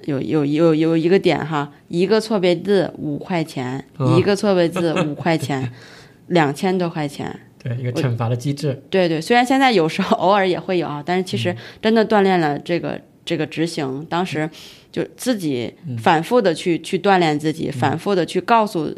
[0.06, 3.86] 有有有有一个点哈，一个错别字五块钱，
[4.18, 5.72] 一个错别字五块钱，
[6.28, 7.40] 两千多块钱。
[7.62, 8.82] 对，一个惩罚的机制。
[8.90, 14.06] 对对，虽然现在有时候偶尔也会有啊，但是其实真的锻炼了这个这个执行。
[14.10, 14.50] 当时
[14.92, 18.94] 就自己反复的去去锻炼自己，反复的去告诉。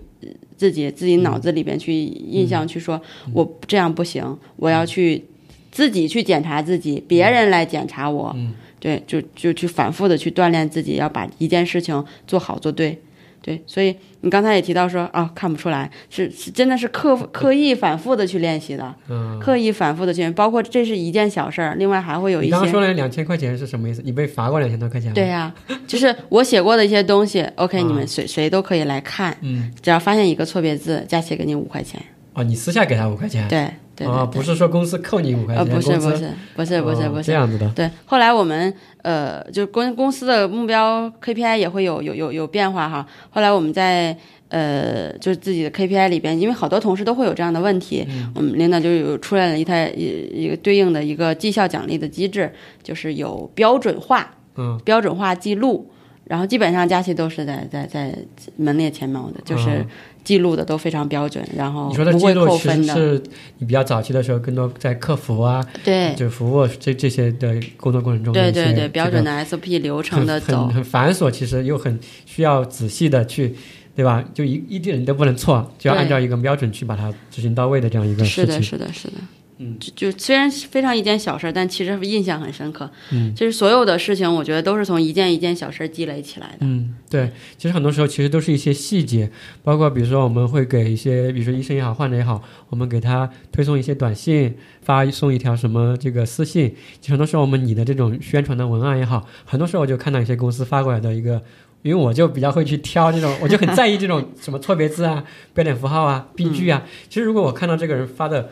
[0.57, 3.01] 自己自己脑子里边去印象去说，
[3.33, 5.23] 我这样不行，我要去
[5.71, 8.35] 自己去检查自己，别人来检查我，
[8.79, 12.99] 对，就就去反复的去锻炼自己，要把一件事情做好做对。
[13.45, 22.47] 对，所以你刚才也提到说啊，看不出来，是是真的是刻刻意反复的去练习的，嗯，刻意反复的去，包括这是一件小事儿，另外还会有一些。
[22.47, 24.01] 你刚刚说了两千块钱是什么意思？
[24.03, 25.13] 你被罚过两千多块钱？
[25.13, 25.53] 对呀，
[25.85, 32.01] 就是我写过的一些东西， OK，你们谁谁都可以来看，嗯，只要发现一个错别字，加起来给你五块钱。
[32.33, 33.47] 哦，你私下给他五块钱？
[33.47, 33.69] 对。
[34.03, 37.69] 啊，不是说公司扣你五块钱，不是不是不是不是不是这样子的。
[37.75, 38.73] 对，后来我们
[39.03, 43.07] 呃，就公公司的目标 KPI 也会有有有有变化哈。
[43.29, 44.17] 后来我们在
[44.49, 52.51] 呃，就是自己的 KPI 里边，因为好多同事都会有这样的问题，我们领导就有出来了一台一一个对应的一个绩效奖励的机制，
[52.83, 55.89] 就是有标准化，嗯，标准化记录，
[56.25, 58.13] 然后基本上佳琪都是在在在
[58.57, 59.85] 门列前茅的，就是。
[60.25, 62.83] 记录的都非常标准，然后你说的记录其实。
[62.83, 63.23] 是
[63.59, 73.55] 你比较早期的时候，更多在客服啊，对，就服务这这些的工作过程中，对对对，标准的 SOP 流程的走，很很繁琐，其实又很需要仔细的去
[73.95, 74.23] 对吧？
[74.33, 78.61] 就一一点都不能错，就要按照一个标准去把它执行到位的这样一个事情。
[78.61, 79.13] 是的，是的，是的。
[79.57, 82.89] 嗯，就就虽然非常一件小事儿，但其实印象很深刻。
[83.11, 86.57] 嗯，就是所有的事情，我觉得都是从一件一件小事儿积累起来的。
[86.59, 89.31] 嗯，对，其实很多时候其实都是一些细节，
[89.63, 96.75] 包括比如说我们会给一些，比如说医生也好，患者也好，我们给他推送一些短信，发送一条什么这个私信。
[96.99, 101.41] 其实很多时候我们你的这种宣传的文案也好，很多时候我就看到一些公司发过来的一个，
[101.81, 105.23] 因为我就比较会去挑这种，我就很在意这种什么错别字啊、
[105.55, 106.83] 标点符号啊、病句啊。
[107.07, 108.49] 其实如果我看到这个人发的。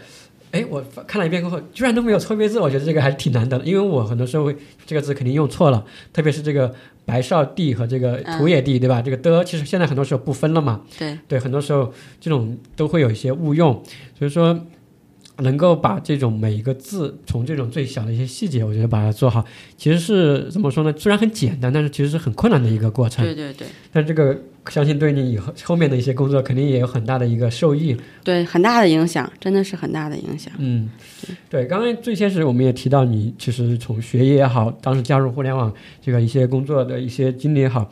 [0.54, 5.84] 哎，我看了一遍过后，居然都没有错别字，我觉得这个还是挺难得的，因为我很多时候会这个字肯定用错了，
[6.14, 6.74] 特别是这个
[7.06, 9.02] 白少地和这个土野地，对吧？
[9.02, 10.84] 这个的其实现在很多时候不分了嘛。
[10.98, 11.92] 对对，很多时候
[12.22, 13.84] 这种都会有一些误用，
[14.18, 14.66] 所以说。
[15.38, 19.44] 能够把这种每一个字，从这种最小的一些细节，我觉得把它做好，
[19.76, 20.94] 其实是怎么说呢？
[20.96, 23.26] 虽然很简单，但是其实是很困难的一个过程。
[23.26, 23.66] 对对对。
[23.92, 24.38] 但这个
[24.70, 27.96] 相信对你以后后面的一些工作，肯定也有很大的一个受益。
[28.24, 30.54] 对，很大的影响，真的是很大的影响。
[30.58, 30.90] 嗯，
[31.50, 31.66] 对。
[31.66, 37.90] 刚刚最先是我们也提到，你其实从学业也好，当时加入互联网这个一些工作的一些经历也好。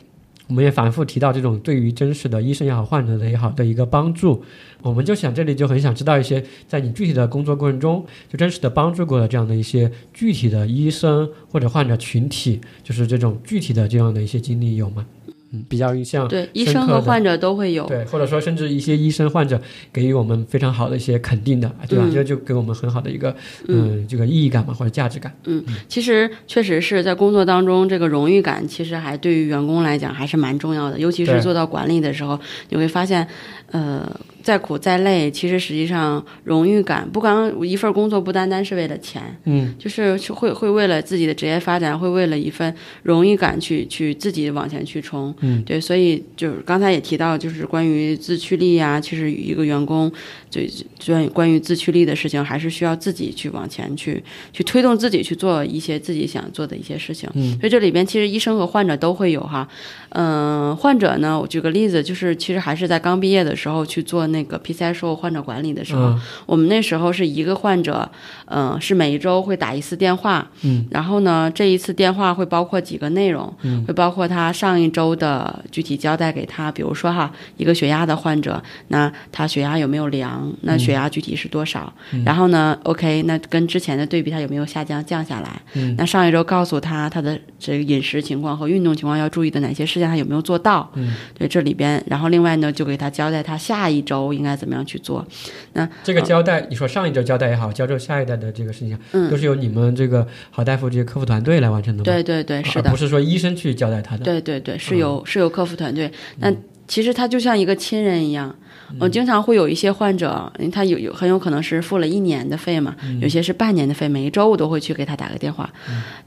[0.48, 4.42] 我们也反复提到这种对于真实的医生也好、患者的也好的一个帮助，
[4.82, 15.06] 我们就想这里就很想知道一些在你具体的工作过程中就真实的帮助过的这样的一些具体的医生或者患者群体，就是这种具体的这样的一些经历有吗？
[15.52, 19.60] 嗯，比较印象对医生和患者都会有对，或者说甚至一些医生患者
[19.92, 22.06] 给予我们非常好的一些肯定的，对吧？
[22.12, 23.34] 这就给我们很好的一个
[23.68, 25.32] 嗯这个意义感嘛，或者价值感。
[25.44, 32.38] 嗯，其实确实是在工作当中，这个荣誉感其实还对于员工来讲还是蛮重要的，尤其是做到管理的时候，
[32.70, 33.26] 你会发现，
[33.70, 34.08] 呃。
[34.42, 50.12] 再苦再累，其实实际上荣誉感，不光一份工作不单单是为了钱，嗯，就是会会为了自己的职业发展，会为了一份荣誉感去去自己往前去冲，嗯，对，所以就是刚才也提到，就是关于自驱力啊，其实一个员工
[50.52, 50.70] 最
[51.06, 54.22] 关关于自驱力的事情，还是需要自己去往前去
[54.52, 59.66] 去推动自己去做一些自己想做的一些事情，嗯，所以这里边其实医生和患者都会有哈，
[60.10, 64.26] 嗯，患者呢，我举个例子，就是其实还是在刚毕业的时候去做。
[64.32, 66.14] 那个 PCI 售后患者管理的时候，
[66.46, 68.10] 我们那时候是一个患者，
[68.46, 80.41] 嗯，是每一周会打一次电话，嗯，然后呢，这一次电话会包括几个内容，嗯，会包括他上一周的具体交代给他，比如说哈，一个血压的患者，那他血压有没有量？
[80.62, 81.92] 那血压具体是多少？
[82.24, 85.60] 然后呢，OK，那跟之前的对比，他有没有下降降下来？
[85.74, 90.90] 嗯，那上一周告诉他他的这个饮食情况和运动情况要注意的哪些事项，他有没有做到？
[90.94, 94.32] 嗯，对，这里边，然后另外呢，就给他交代他下一周。
[94.32, 95.26] 应该怎么样去做？
[95.72, 102.04] 那这个交代，你说上一周交代也好，交代下一代的这个事情，嗯，都是由你们这个好大夫这些客服团队来完成的吗？
[102.04, 104.24] 对对对，是的，不是说医生去交代他的。
[104.24, 106.10] 对对对，是由是由客服团队。
[106.38, 106.52] 那
[106.86, 108.54] 其实他就像一个亲人一样。
[108.98, 115.68] 我经常会有一些患者，他有有很有可能是付了一年的费嘛，有些是半年的费，每一周我都会去给他打个电话，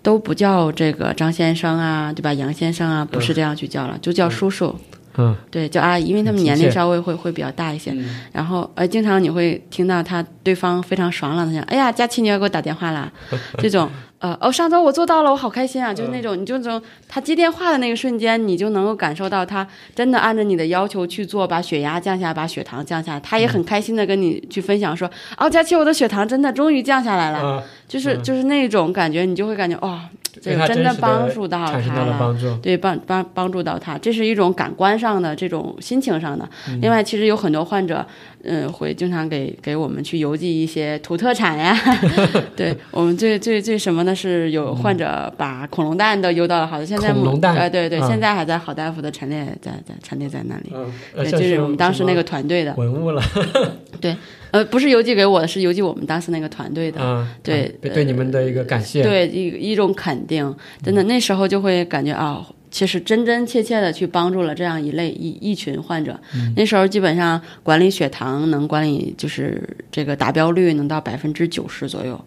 [0.02, 2.34] 都不叫这个张先生啊，对吧？
[2.34, 4.76] 杨先生啊，不是这样去叫了，就叫叔叔。
[5.18, 7.96] 嗯，对，叫阿姨，因为他们年龄稍微会会比较大一些。
[8.34, 13.10] 然后，呃，经常你会听到他对方非常爽朗的讲：“哎呀，佳琪，你要给我打电话啦。
[13.58, 13.90] ”这种，
[14.26, 15.94] 呃，哦，上周我做到了，我好开心啊！
[15.94, 23.20] 就是那种，你就从他接电话的那个瞬间，你就能够感受到他真的按照你的要求去做，把血压降下，把血糖降下。
[23.20, 25.08] 他也很开心的跟你去分享说
[25.38, 30.02] ：“哦，佳琪，我的血糖真的终于降下来了。”就是就是那种感觉，你就会感觉哇。
[30.42, 36.48] 这真的帮助到他了，对帮帮帮助到他，这是一种感官上的这种心情上的。
[36.82, 38.06] 另外，其实有很多患者，
[38.48, 41.78] 嗯，会经常给给我们去邮寄一些土特产呀。
[42.56, 44.16] 对我们最最最什么呢？
[44.16, 50.72] 是有患者把恐龙蛋都邮到了好的，现在恐龙蛋，呃，对对，现在还在好大夫的陈列在在陈列在那里。
[51.16, 53.22] 对，就是我们当时那个团队的文物了。
[54.00, 54.16] 对。
[54.52, 62.42] 呃，不是邮寄给我的，是邮寄我们当时那个团队的，对，对你们的一个感谢，对一一种肯定，真的那时候就会感觉啊，
[62.76, 66.20] 其实真真切切的去帮助了这样一类一一群患者。
[66.58, 72.20] 那时候基本上管理血糖能管理，就是这个达标率能到百分之九十左右，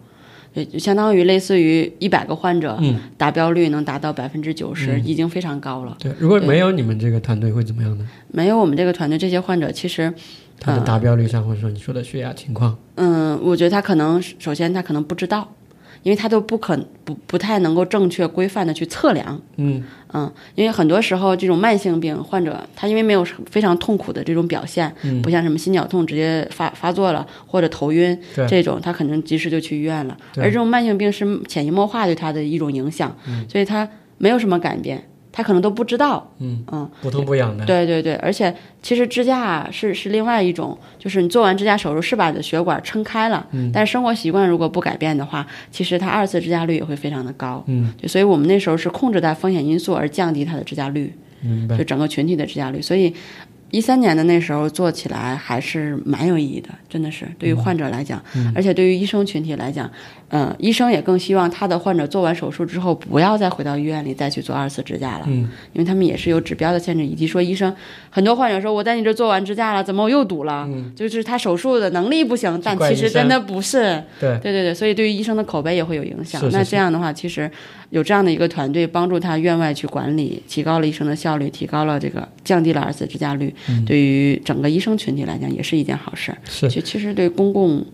[0.55, 2.81] 也，就相当于类似于一百个患者，
[3.15, 5.95] 达标率能达到百分之九十，已经非常高了。
[5.99, 8.07] 对，如果没有你们这个团队会怎么样呢？
[8.29, 10.11] 没有我们这个团队，这些患者其实。
[10.61, 15.47] 他的达标率上，或者说你说的血压情况，嗯，我觉得他可能首先他可能不知道，
[16.03, 19.83] 因为他都不可不不太能够正确规范的去测量，嗯。
[20.11, 24.91] 嗯，因为很多时候这种慢性病患者，他因为没有非常痛苦的这种表现，
[25.21, 33.15] 不像什么心绞痛直接发发作了或者头晕这种，他可能及时就去医院了，而这种慢性病是潜移默化对他的一种影响，
[33.47, 33.87] 所以他
[34.17, 35.08] 没有什么改变。
[35.31, 36.31] 他可能都不知道。
[36.39, 37.65] 嗯嗯，不痛不痒的。
[37.65, 47.63] 对对对，而且其实支架是是另外一种，就是你做完支架手术是把你的血管撑开了，嗯但是生活习惯如果不改变的话，其实它二次支架率也会非常的高。
[47.67, 51.83] 嗯，对，所以我们那时候是控制在风险因素而降低它的支架率，明白就。
[51.83, 52.81] 整个群体的支架率。
[52.81, 53.13] 所以
[53.71, 58.19] 一三年的那时候做起来还是蛮有意义的，真的是对于患者来讲，
[58.55, 59.89] 而且对于医生群体来讲，
[60.29, 67.75] 呃，医生也更希望他的患者做完手术之后不要再回到医院里再去做二次支架了，嗯，因为他们也是有指标的限制，以及说医生
[68.09, 70.69] 很多患者说我在你这做完支架了，怎么我又堵了？
[70.95, 76.39] 就是他手术的能力不行，但其实真的不是，对，对对对，所以对于医生的口碑也会有影响。
[76.39, 77.49] 是是是那这样的话，其实
[77.89, 83.53] 有这样的一个团队帮助他院外去管理，提高了医生的效率，提高了这个降低了二次支架率，
[83.85, 86.37] 对于整个医生群体来讲也是一件好事儿。
[86.45, 86.69] 是。
[86.69, 87.85] 其其实对公共、嗯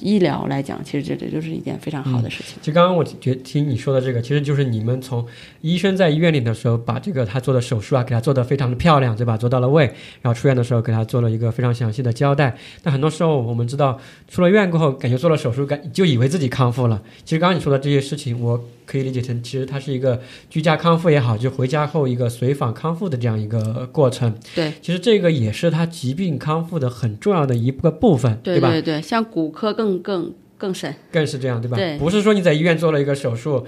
[0.00, 2.56] 医疗来讲，其实这这就是一件非常好的事情。
[2.60, 5.24] 其实刚刚我觉听你说的这个，其实就是你们从
[5.60, 9.36] 医生在医院里的时候，把这个他做的手术啊，给他做的非常的漂亮，对吧？
[9.36, 9.84] 做到了位，
[10.20, 12.56] 然后出院的时候给他做了一个非常详细的交代。
[12.82, 17.02] 但很多时候我们知道，出了院过后，感觉做了手术，感就以为自己康复了。
[17.24, 24.34] 其实刚刚你说的这些事情，我可以理解成，其实它是一个居家康复也好，就回家后一个随访康复的这样一个过程。
[24.54, 28.70] 对，其实这个也是他疾病康复的很重要的一个部分，吧？
[28.70, 30.94] 对对对，像骨科更更更深。
[31.12, 31.76] 更是这样，对吧？
[31.76, 33.64] 对不是说你在医院做了一个手术，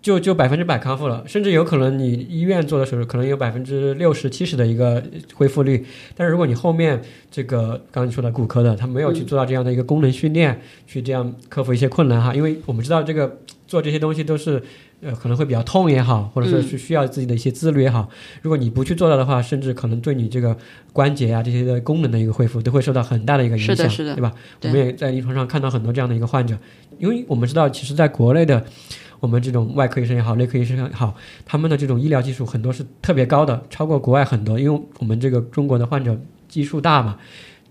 [0.00, 5.02] 就就百分之百康复了，甚至有可能你医院做的手术可能有百分之六十、七十的一个
[5.34, 5.84] 恢复率。
[6.16, 14.62] 但是如果你后面这个刚刚你说的骨科的，他没有去做到这样的一个功能训练，去这样克服一些困难哈，因为我们知道这个做这些东西都是。
[15.04, 18.08] 呃，可能会比较痛也好，或者说是需要自己的一些自律也好。
[18.42, 20.56] 如果你不去做到的话，甚至可能对你这个
[20.92, 24.32] 关节啊这些的功能的一个恢复都会受到很大的一个影响，是的是的对吧？
[24.58, 26.56] 对我们也在临床上看到很多这样的一个患者，
[26.98, 28.64] 因为我们知道，其实在国内的
[29.20, 34.58] 我们这种外科医生也好，内科医生也好，他们的这种医疗技术很多是特别高的，超过国外很多。
[34.58, 37.18] 因为我们这个中国的患者基数大嘛，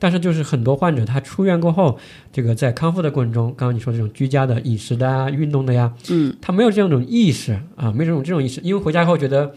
[0.04, 1.98] 但是就是很多患者他出院过后，
[2.30, 9.54] 这个在康复的过程中，刚刚你说这种居家的饮食的啊、运动的呀，嗯，他没有这样一种意识啊，没有这种这种意识，因为回家以后觉得。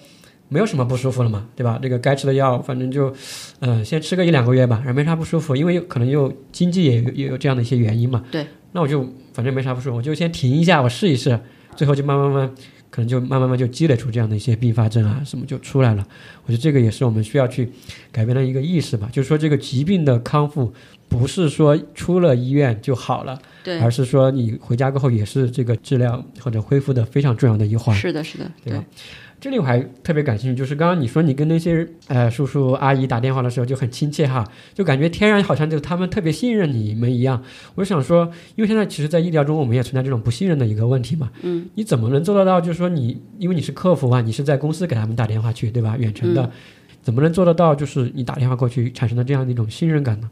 [0.49, 1.77] 没有什么不舒服了嘛，对吧？
[1.83, 3.13] 这个该吃的药，反正就，
[3.59, 8.23] 呃，先吃个一两个月吧，然后没啥不舒服，因为可能又经济也有也有这样的一些原因嘛。
[8.31, 8.47] 对。
[8.71, 11.37] 那我就反正没啥不舒服，我就先停一下，我试一试，
[11.75, 12.55] 最后就慢慢慢，
[12.97, 16.03] 可能就慢慢慢就积累出这样的一些并发症啊什么就出来了。
[16.47, 17.71] 我觉得这个也是我们需要去
[18.11, 20.73] 改变的一个意识吧，就是说这个疾病的康复
[21.07, 27.95] 不是说出了医院就好了，对，而是说你回家过后也是这个治疗或者恢复的非常重要的一环。
[27.95, 28.83] 是的，是的，对吧？
[29.39, 37.43] 这里我还特别感兴趣，就是刚刚你说你跟那些呃叔叔阿姨打电话的时候就很亲切哈，就感觉天然好像就他们特别信任你们一样。
[37.75, 41.31] 我想说，因为现在其实，在医疗中我们也存在这种不信任的一个问题嘛。
[41.43, 41.69] 嗯。
[41.75, 42.61] 你怎么能做得到？
[42.61, 45.97] 就是说你，因为你是客服啊，你是在公司给他们打电话去，对吧？
[45.99, 46.51] 远程的，
[47.03, 47.75] 怎么能做得到？
[47.75, 50.31] 就是你打电话过去产生的这样的一种信任感呢？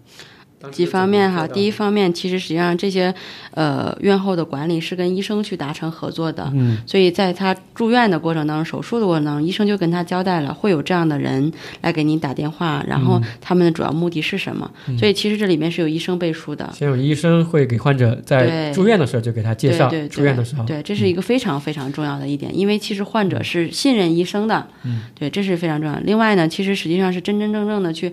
[0.70, 3.14] 几方面哈，第一方面，其实实际上这些
[3.52, 14.70] 呃院后的管理是跟医生去达成合作的，嗯，所以在他住院的过程当中，手术的过程当中，医生就跟他交代了，会有这样的人来给您打电话，然后他们的主要目的是什么？
[14.88, 25.98] 嗯、所以其实这里面是有医生背书的，先有医生会给患者在住院的时候就给他介绍，对对对住院的时候，对，这是一个非常非常重要的一点，因为其实患者是信任医生的，嗯，对，这是非常重要。
[26.04, 28.12] 另外呢，其实实际上是真真正正的去。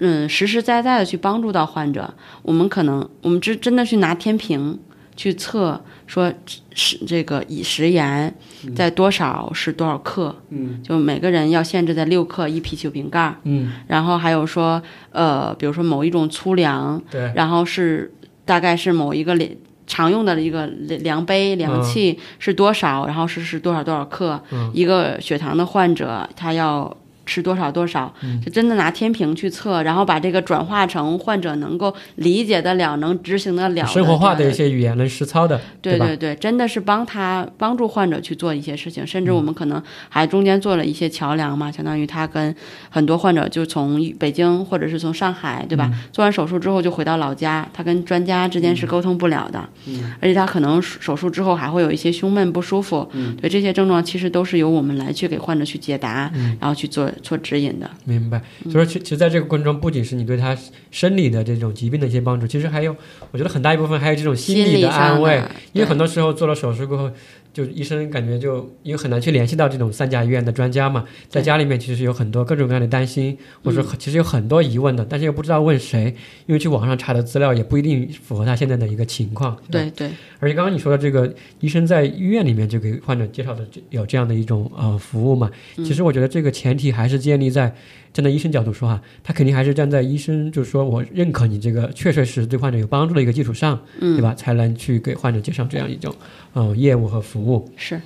[0.00, 4.78] 嗯，实实在在的去帮助到患者，我们可能我们真真的去拿天平
[5.14, 6.32] 去测，说
[6.74, 8.34] 是这个乙食盐
[8.74, 18.10] 在多少是多少克，嗯，就每个人要限制在六克一啤酒瓶盖，嗯，然后还有说，呃，比如说某一种粗粮，对，然后是
[18.46, 19.50] 大概是某一个量
[19.86, 26.96] 常用的一个量杯量器是多少，然后是是多少多少克，嗯、一个血糖的患者他要。
[27.30, 28.12] 吃多少多少，
[28.44, 42.52] 就真的拿天平去测，然后把这个转化成患者能够理解得了、能执行得了、生活化的一些语言能实操的，对对对，真的是帮他帮助患者去做一些事情，甚至我们可能还中间做了一些桥梁嘛，相当于他跟
[42.88, 45.88] 很多患者就从北京或者是从上海，对吧？
[46.10, 57.08] 做完手术之后就回到老家，他跟专家之间是沟通不了的，嗯，而且他可能手术之后还会有一些胸闷不舒服，嗯，对这些症状其实都是由我们来去给患者去解答，嗯，然后去做。
[57.22, 57.90] 做指引的。
[58.04, 58.42] 明白。
[58.64, 60.56] 所以说，其其实在这个过程中，不仅是你对他
[60.90, 62.96] 生理的这种疾病的一些帮助，其实还有，
[63.30, 65.42] 我觉得很大一部分还有这种心理的安慰。
[65.72, 67.10] 因为很多时候做了手术过后。
[67.52, 76.14] 就医生感觉就因为很难去联系到这种三甲医院的专家嘛，在家里面其实有很多各种各样的担心，或者说其实有很多疑问的，但是又不知道问谁，
[76.46, 79.56] 因为去网上查的资料也不一定符合他现在的一个情况。
[79.68, 80.10] 对对。
[80.38, 87.74] 而且刚刚你说的这个医生在医院里面就给患者介绍的有这样的一种呃服务嘛，其实我觉得这个前提还是建立在。
[88.12, 94.34] 站在医生角度说哈，他肯定还是站在医生，就是说我认可你这个确确实实对患者有帮助的一个基础上，嗯对吧？
[94.34, 96.12] 才能去给患者介绍这样一种，
[96.52, 97.70] 呃，业务和服务。
[97.76, 98.00] 是。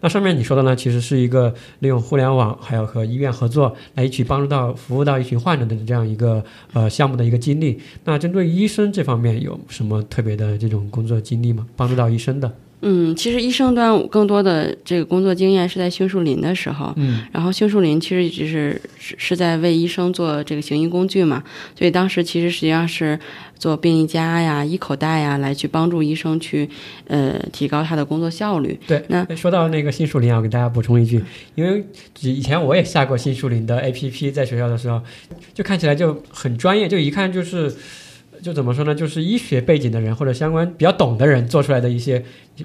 [0.00, 7.80] 那上面你说的呢，其实是一个利用互联网，还有和医院合作来一起帮助到、服务到一群患者的这样一个呃项目的一个经历。
[8.04, 11.66] 那针对医生这方面有什么特别的这种工作经历吗？
[11.74, 12.54] 帮助到医生的？
[12.82, 21.42] 嗯，其实医生端更多的这个工作经验是在杏树林的时候，嗯，然后杏树林其实一直是是是在为医生做这个行医工具嘛，
[21.78, 23.18] 所以当时其实实际上是
[23.56, 26.68] 做病历夹呀、医口袋呀，来去帮助医生去
[27.06, 28.76] 呃提高他的工作效率。
[28.86, 31.22] 对，那说到那个杏树林啊，我给大家补充一句，
[31.54, 31.84] 因为
[32.20, 35.00] 以前我也下过杏树林的 APP，在学校的时候，
[35.54, 37.72] 就看起来就很专业，就一看就是。
[38.42, 38.94] 就怎么说呢？
[38.94, 42.22] 就是医学背景的人或者相关比较懂的人做出来的一些，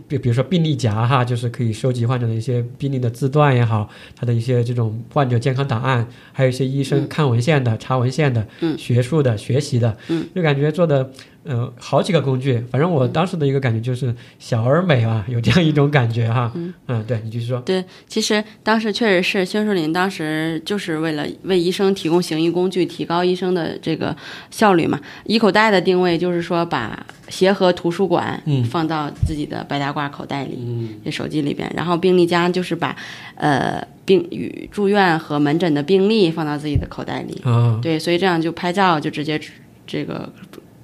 [0.07, 8.45] 比比如说病历夹哈，就是可以收集患者的一些病历的字段也好，他的一些这种患者健康档案，还有一些医生看文献的、查文献的、
[8.77, 9.95] 学术的、学习的，
[10.35, 11.11] 就感觉做的。
[11.49, 16.51] 嗯，好几个工具，反正我当时的一个感觉就是小而美啊， 有这样一种感觉哈。
[16.55, 17.59] 嗯，嗯，对你继续说。
[17.61, 24.15] 对，其实当时确实是杏树林，当时就是为了为医生提供行医工具，提高医生的这个
[24.51, 24.99] 效率嘛。
[25.25, 31.71] 医口袋的定位就是说，把协和图书馆放到自己的白大褂口袋里，嗯这手机里边。
[31.75, 32.95] 然后病历夹就是把
[33.35, 37.41] 呃病与住院和门诊的病历放到自己的口袋里。
[37.45, 39.39] 啊，对，所以这样就拍照就直接
[39.85, 40.29] 这个。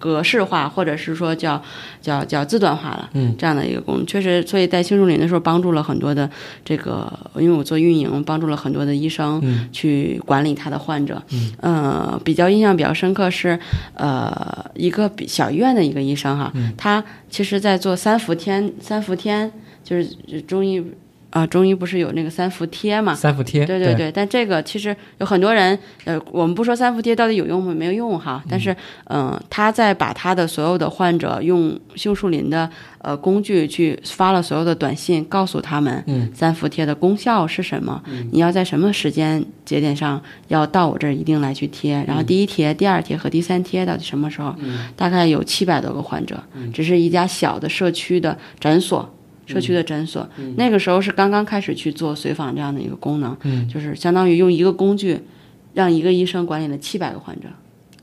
[0.04, 1.64] 格式化，或者是说叫
[2.02, 6.30] 叫叫字段化了，嗯，这样的一个功能，确实，所以在青树林的时候帮助了很多的
[6.66, 9.42] 这个，因为我做运营，帮助了很多的医生
[9.72, 13.58] 去管理他的患者，嗯，呃，比较印象比较深刻是，
[13.94, 19.50] 呃，一个比小医院的一个医生哈，他其实在做三伏天，三伏天
[19.86, 20.84] 就是中医。
[21.34, 23.16] 啊，中医不是有那个三伏贴嘛？
[23.16, 24.12] 三伏贴，对对对。
[24.12, 27.74] 但这个其实有很多人，呃，我们不说三伏贴到底有用吗？
[27.74, 28.44] 没有用哈。
[28.48, 28.76] 但是，
[29.06, 32.70] 嗯，他在把他的所有的患者用杏树林的
[33.00, 38.00] 呃工具去发了所有的短信，告诉他们，嗯，三伏贴的功效是什么？
[38.06, 41.96] 嗯，你要在什么时间节点上要到我这儿一定来去贴。
[42.08, 44.54] 然后第一贴、第二贴和第三贴到底什么时候？
[44.60, 46.38] 嗯，大概有七百多个患者，
[46.72, 49.12] 只是一家小的社区的诊所。
[49.46, 50.28] 社区的诊所，
[50.58, 53.38] 那个时候是刚刚开始去做随访这样的一个功能，
[53.68, 55.20] 就是相当于用一个工具，
[55.74, 57.48] 让一个医生管理了七百个患者。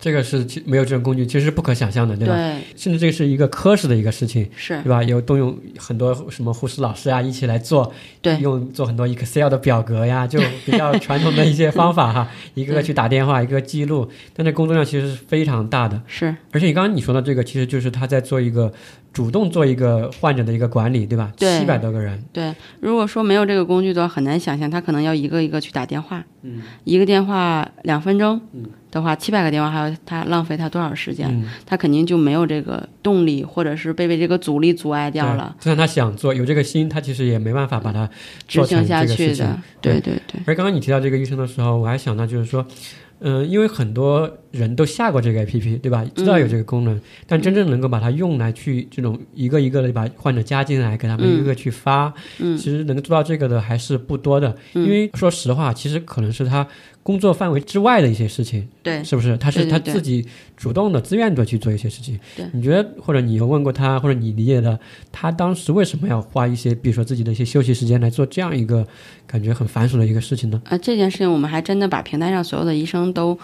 [0.01, 2.35] 这个是没有这种工具，其实是不可想象的，对吧？
[2.35, 2.57] 对。
[2.77, 5.03] 甚至这是一个科室的一个事情，是，对吧？
[5.03, 7.93] 有动用很多什么护士老师啊一起来做，
[8.23, 16.01] 对，用做很多 Excel 的表格呀， 就比较传统的一些方法哈， 一个个去打电话，一个记录，但这工作量其实是非常大的。
[16.07, 16.35] 是。
[16.53, 18.73] 而且你刚刚你说的这个，其实就是他在做一个。
[19.13, 21.33] 主动做一个患者的一个管理，对吧？
[21.37, 22.23] 对，七百多个人。
[22.33, 26.25] 对，如果说没有这个工具的话，很难想象他可能要一个一个去打电话。
[26.43, 28.41] 嗯，一个电话两分钟。
[28.53, 31.45] 嗯，的话，七百个电话还要他浪费他多少时间？
[31.65, 35.55] 他肯定就没有这个动力，或者是被被这个阻力阻碍掉了。
[35.59, 38.09] 就算他想做，有这个心，他其实也没办法把它
[38.49, 39.59] 执行下去的。
[39.81, 40.41] 对对对。
[40.47, 42.67] 而刚刚你提到这个医生的时候，我还想到就是说。
[43.23, 46.03] 嗯，因为很多人都下过这个 APP，对吧？
[46.15, 54.57] 知道有这个功能，但真正能够把它用来去这种一个一个的把患者加进来，给他们一个个去发，其实能够做到这个的还是不多的。
[54.73, 56.67] 因为说实话，其实可能是他。
[57.11, 59.37] 工作范围之外的一些事情，对，是不是？
[59.37, 60.25] 他是他自己
[60.57, 62.17] 主动的、自愿的去做一些事情。
[62.37, 64.79] 对，你觉得或者你有问过他，或者你理解的，
[65.11, 68.87] 他当时为什么要花一些，比如说自己的一些休息时间来做这样一个
[69.27, 70.63] 感觉很繁琐的一个事情呢？
[70.67, 73.37] 啊，这件事情我们还真的把平台上所有的医生都。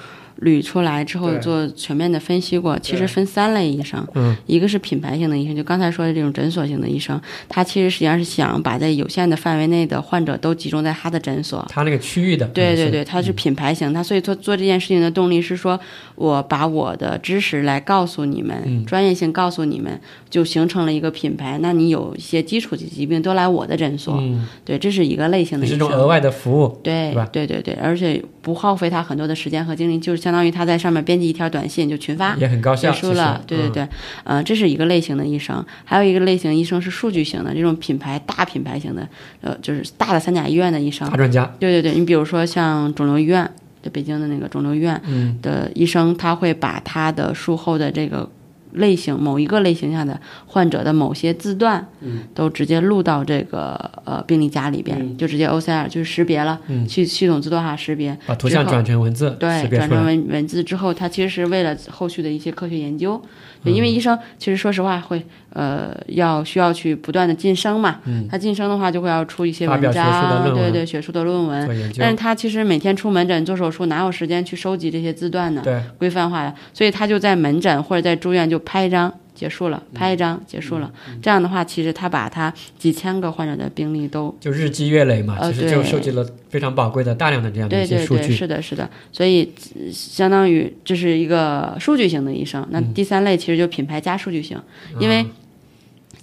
[0.42, 4.36] 捋出来之后做全面的分析过，其实分三类医生，嗯。
[4.46, 15.78] 一个是品牌型的医生，就刚才说的这种诊所型的医生，他其实实际上是想把在有限的范围内的患者都集中在他的诊所，他那个区域的，对对对，他是品牌型，他所以做做这件事情的动力是说，
[16.14, 24.22] 我把我的知识来告诉你们，专业性告诉你们，就形成了一个品牌，那你有一些基础的疾病都来我的诊所，
[24.64, 30.22] 对，这是一个类型的，是种额外的服务，对，对对对，而且不耗费他很多的时间和精力，就是。
[30.26, 33.42] 相当于他在上面编辑一条短信就群发，也很高效，结束了。
[33.46, 33.88] 对对对，
[34.24, 39.08] 呃，这是一个类型的医生，还有一个类型医生是数据型的，这种品牌大品牌型的，
[39.40, 41.44] 呃，就是大的三甲医院的医生，大专家。
[41.60, 43.48] 对对对，你比如说像肿瘤医院，
[43.82, 45.00] 就北京的那个肿瘤医院
[45.42, 48.28] 的医生，他会把他的术后的这个。
[48.72, 63.20] 类型某一个类型下的患者的某些字段，嗯，都直接录到这个呃病历夹里边，就直接 OCR 就是识别了，嗯，系系统自动化识别，把图像转成文字，对，转成文文字之后，它其实是为了后续的一些科学研究，
[63.64, 65.24] 因为医生其实说实话会
[65.56, 75.62] 呃要需要去不断的晋升嘛，嗯，他晋升的话就会要出一些文章，对对，学术的论文，但是他其实每天出门诊做手术哪有时间去收集这些字段呢？
[75.64, 78.60] 对，规范化呀，所以他就在门诊或者在住院就。
[78.66, 80.92] 拍一张结束了，拍一张结束了。
[81.22, 88.34] 这样的话，其实他把他几千个患者的病例都就日积月累嘛，其实就收集了非常宝贵的大量的这样的一些数据。
[88.34, 88.90] 是的，是的。
[89.12, 89.48] 所以
[89.92, 92.66] 相当于这是一个数据型的医生。
[92.70, 94.60] 那第三类其实就品牌加数据型，
[94.98, 95.24] 因为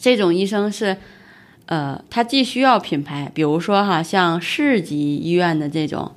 [0.03, 0.97] 这种医生是
[1.67, 6.11] 呃，他既需要品牌，比如说哈，像市级医院的这种。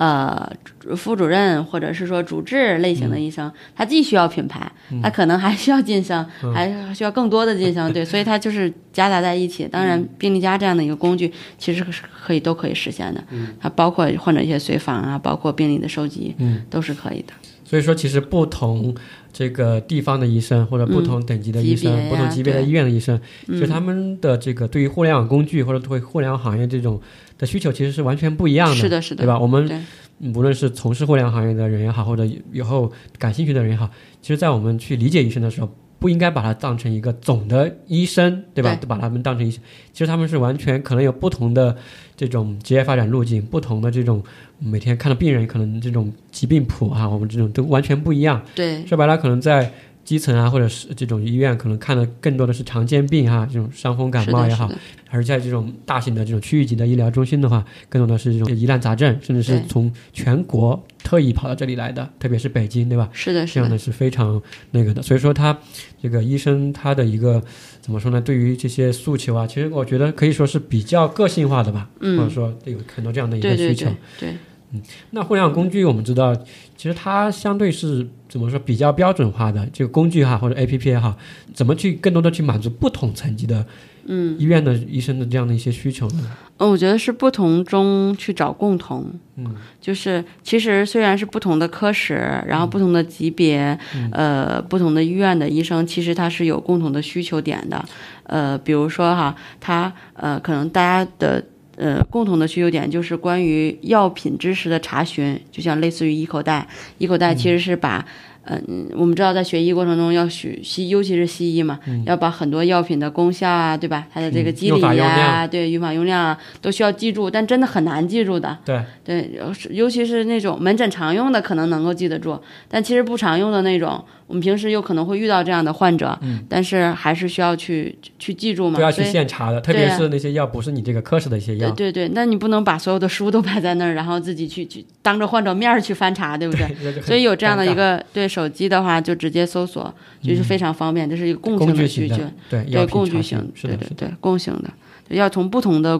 [0.00, 0.48] 呃，
[0.96, 4.70] 副主任或者是说主治类型的医生，他既需要品牌，
[5.02, 6.24] 他可能还需要晋升，
[6.54, 9.66] 还需要更多的晋升， 对，所以他就是夹杂在一起。
[9.66, 13.20] 当然，病例加这样的一个工具，其实是可以都可以实现的。
[13.60, 16.32] 它包括患者一些随访啊，包括病例的收集，
[16.70, 17.32] 都是可以的。
[17.68, 18.94] 所以说，其实不同
[19.32, 27.00] 这个地方的医生，或者不同等级的医生，不同级别的医院的医生，其实他们的这个对于互联网工具或者对互联网行业这种。
[27.38, 29.38] 的需求其实是完全不一样的，是的，是的，对吧？
[29.38, 29.86] 我们
[30.34, 33.88] 无论是从事互联网行业的人也好，或者以后感兴趣的人也好，
[34.20, 38.78] 其实，在我们去理解医生的时候，不应该把它当成一个总的医生，对吧？
[38.86, 39.60] 把他们当成医生，
[39.92, 41.76] 其实他们是完全可能有不同的
[42.16, 44.22] 这种职业发展路径，不同的这种
[44.58, 48.42] 每天看的病人可能这种疾病谱啊，我们这种都完全不一样。
[48.54, 49.72] 对，说白了，可能在。
[50.08, 54.66] 基层啊，或者是这种医院，可能看的更多的是常见病哈，这种伤风感冒也好，
[55.06, 63.10] 还是在这种大型的这种区域级的医疗中心的话，更多的是这种疑难杂症，甚至是从全国特意跑到这里来的，特别是北京，对吧？
[63.12, 64.40] 是的，是这样的是非常
[64.70, 65.02] 那个的。
[65.02, 65.54] 所以说，他
[66.02, 67.42] 这个医生他的一个
[67.82, 68.18] 怎么说呢？
[68.18, 73.90] 对于这些诉求啊，其实我觉得可以说是比较个性化的吧，或者说有很多这样的一个需求。
[74.18, 74.34] 对。
[74.70, 76.34] 嗯，那互联网工具我们知道，
[76.76, 81.16] 其实它相对是怎么说比较标准化的这个工具哈，或者 A P P 也好，
[81.54, 83.64] 怎么去更多的去满足不同层级的
[84.04, 86.30] 嗯医院的医生的这样的一些需求呢？
[86.58, 89.10] 嗯，我觉得是不同中去找共同。
[89.36, 92.14] 嗯，就是其实虽然是不同的科室，
[92.46, 93.78] 然后不同的级别，
[94.12, 97.82] 呃，不同的医院的医生，其实他是有共同的需求点的。
[98.24, 101.42] 呃，比如说哈，他呃，可能大家的。
[101.78, 106.66] 呃，共同的需求点就是关于药品知识的查询，就像类似于医口袋，
[106.98, 108.04] 医口袋其实是把，
[108.42, 114.06] 嗯，我们知道在学医过程中要学西，尤其是西医嘛，要把很多药品的功效啊，对吧？
[114.12, 118.58] 它的这个机理啊，对，用法用量啊，都需要记住，但真的很难记住的。
[118.64, 119.30] 对对，
[119.70, 124.04] 尤其是那种门诊常用的，可能能够记得住，但其实不常用的那种。
[124.28, 137.00] 我们平时有可能会遇到这样的患者，嗯，但是还是需要去去记住嘛，都要去现查的，特别是那些药不是你这个科室的一些药，对对，那你不能把所有的书都摆在那儿，然后自己去去当着患者面儿去翻查，对不对？
[137.00, 142.16] 所以有这样的一个对手机的话，就直接搜索，就是非常方便，这是一个共性的需求，
[142.50, 144.70] 对对共具性，对对对共性的，
[145.16, 145.98] 要从不同的。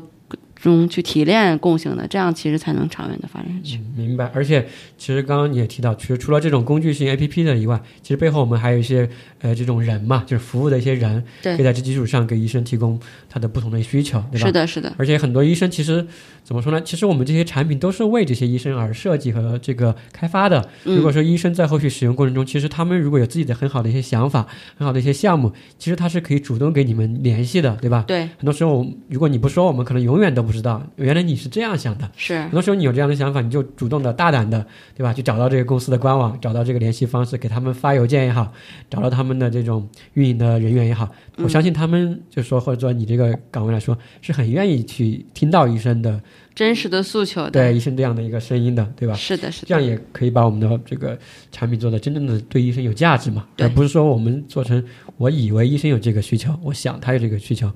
[0.61, 3.81] 中去提炼共性的，这样其实才能长远的发展下去。
[3.97, 4.31] 明白。
[4.35, 9.09] 而且，其实刚刚你也提到，其实除了这种工具性 A P P 的以外，其实背后我们还有一些
[9.41, 14.47] 呃这种人嘛，就是服务的一些人，可以在这基础上给医生提供他的不同的需求，对吧？
[14.47, 14.93] 是的，是的。
[14.97, 16.05] 而且很多医生其实
[16.43, 16.81] 怎么说呢？
[16.83, 20.69] 其实我们这些产品都是为这些医生而设计和这个开发的。
[20.85, 28.05] 如果说医生在后续使用过程中，其实他们如果有自己的很好的一些想法、很好的一些项目，其实他是可以主动给你们联系的，对吧？
[28.09, 28.23] 对。
[28.39, 31.19] 很多时候，如果你不说，我们可能永远都不知道，原来。
[31.29, 34.65] 你是这样想的，是很多时候你有这样的想法，你就主动的、大胆的，
[34.97, 35.13] 对吧？
[35.13, 38.51] 去找到这个公司的官网，找到这个联系方式，给他们发邮件也好，
[38.89, 46.23] 找到他们的这种运营的人员也好，我相信他们就说，或者说你这个岗位来说，是很愿意去听到医生的
[46.55, 49.15] 真实的诉求的，对医生这样的一个声音的，对吧？
[49.15, 51.19] 是的，是的，这样也可以把我们的这个
[51.51, 54.81] 产品做的真正的对医生有价值嘛，而不是说我们做成
[55.17, 57.69] 我以为医生有这个需求，我想他有这个需求。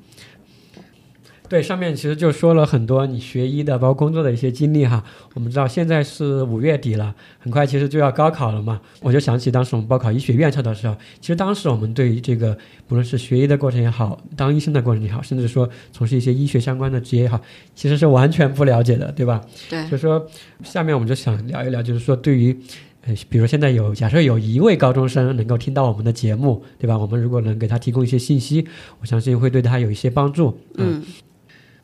[1.53, 5.05] 对，上面其实就说了很多你学医的，包括工作的一些经历哈。
[5.35, 8.81] 我们知道现在是五月底了，很快其实就要高考了嘛。
[9.03, 12.57] 我就想起当时我们报考医学院校的时候，其实当时我们对于这个
[12.89, 17.39] 不论是学医的过程也好，当医生的过程也好，甚至说从事一些医学相关的职业也好，
[17.75, 19.39] 其实是完全不了解的，对吧？
[19.69, 19.87] 对。
[19.89, 20.27] 所以说，
[20.65, 22.57] 下面我们就想聊一聊，就是说对于
[23.03, 26.97] 呃，比如现在有假设有一位高中生能够听到我们的节目，对吧？
[26.97, 28.67] 我们如果能给他提供一些信息，
[29.01, 30.59] 我相信会对他有一些帮助。
[30.79, 31.03] 嗯。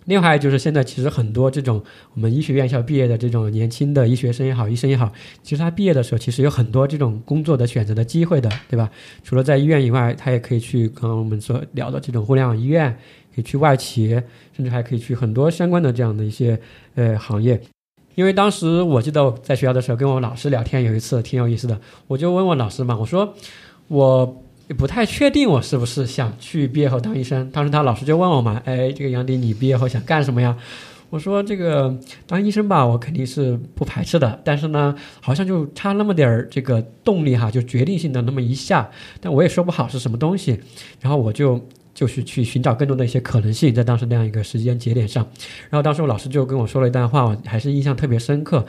[0.08, 1.84] 另外就是现在其实很多这种
[2.14, 8.90] 我们医学院校毕业的这种年轻的医学生也好，医生也好，其实他毕业的时候其实有很多这种工作的选择的机会的，对吧？
[9.22, 12.90] 除了在医院以外，他也可以去刚刚我们所聊的这种互联网医院，
[13.34, 14.08] 可以去外企，
[14.56, 16.58] 甚至还可以去很多相关的这样的一些
[16.94, 17.60] 呃行业。
[18.14, 23.34] 因为当时我记得在学校的时候跟我老师聊天，有一次挺有意思的，我就问问老师嘛，我说
[23.88, 24.42] 我。
[24.68, 27.50] 也不太确定我是不是想去毕业后当医生。
[27.50, 30.56] 当时他老师就问我嘛：“哎，这个杨迪，你毕业后想干什么呀？”
[31.10, 34.38] 我说：“这个当医生吧，我肯定是不排斥的。
[34.44, 38.86] 但是呢，好像就差那么点儿这个动力哈，就决定性的那么一下。
[39.22, 40.60] 但我也说不好是什么东西。
[41.00, 41.58] 然后我就
[41.94, 45.26] 就是去寻找更多的一些可能性，在当时那样一个时间节点上。
[45.70, 48.66] 然后当时我老师就跟我说了一段话，我还是印象特别深刻。”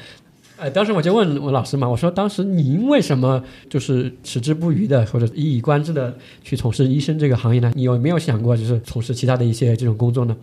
[0.59, 7.71] 呃，当时我就问我老师嘛，我说当时您为什么就是矢志不渝的或者一以贯之的去从事医生这个行业呢？
[7.75, 10.35] 你有没有想过就是从事其他的一些这种工作呢？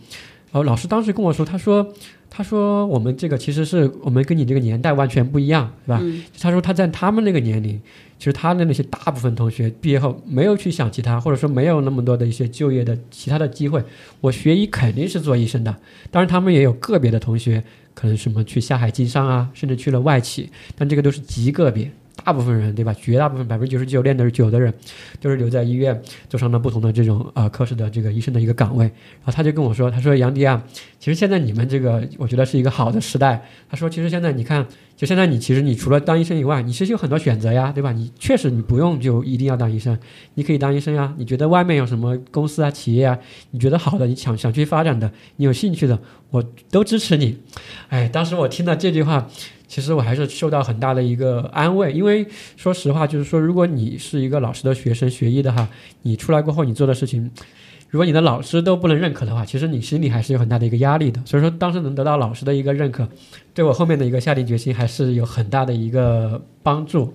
[0.52, 1.86] 然后老师当时跟我说，他说
[2.30, 6.02] 他说我们这个其实是我们跟你这个年代完全不一样，是吧？
[6.40, 7.78] 他说他在他们那个年龄，
[8.18, 13.84] 其实他的那些大部分同学毕业后没有去想其他，或者说没有那么多的一些就业的其他的机会。
[14.22, 15.76] 我学医肯定是做医生的，
[16.10, 17.62] 当然他们也有个别的同学。
[17.96, 21.90] 可能什么去下海经商啊，甚至去了外企，但这个都是极个别，
[22.24, 22.92] 大部分人对吧？
[22.94, 24.72] 绝大部分百分之九十九点九的人，
[25.20, 28.84] 都是留在医院，做上了不同的这种呃科室的这个医生的一个岗位。
[28.84, 30.62] 然后他就跟我说，他说杨迪啊，
[30.98, 33.46] 其实现在你们这个，我觉得是一个好的时代。
[33.68, 34.66] 他说，其实现在你看。
[34.96, 37.92] 就现在，你其实你除了当医生以外，你其实有很多选择呀，对吧？
[37.92, 39.94] 你确实你不用就一定要当医生，
[40.36, 41.12] 你可以当医生呀。
[41.18, 43.18] 你觉得外面有什么公司啊、企业啊，
[43.50, 47.36] 你觉得好的，你想想去发展的，你有兴趣的，我都支持你。
[47.90, 49.28] 哎，当时我听到这句话，
[49.68, 52.26] 其实我还是受到很大的一个安慰，因为
[52.56, 55.68] 说实话，就是说，如果你是一个老师的学生，学医的哈，
[56.02, 57.30] 你出来过后，你做的事情。
[57.88, 61.20] 如果你的老师都不能认可的话，其实你心里还是有很大的一个压力的。
[61.24, 63.08] 所以说，当时能得到老师的一个认可，
[63.54, 67.12] 对我后面的一个下定决心还是有很大的一个帮助。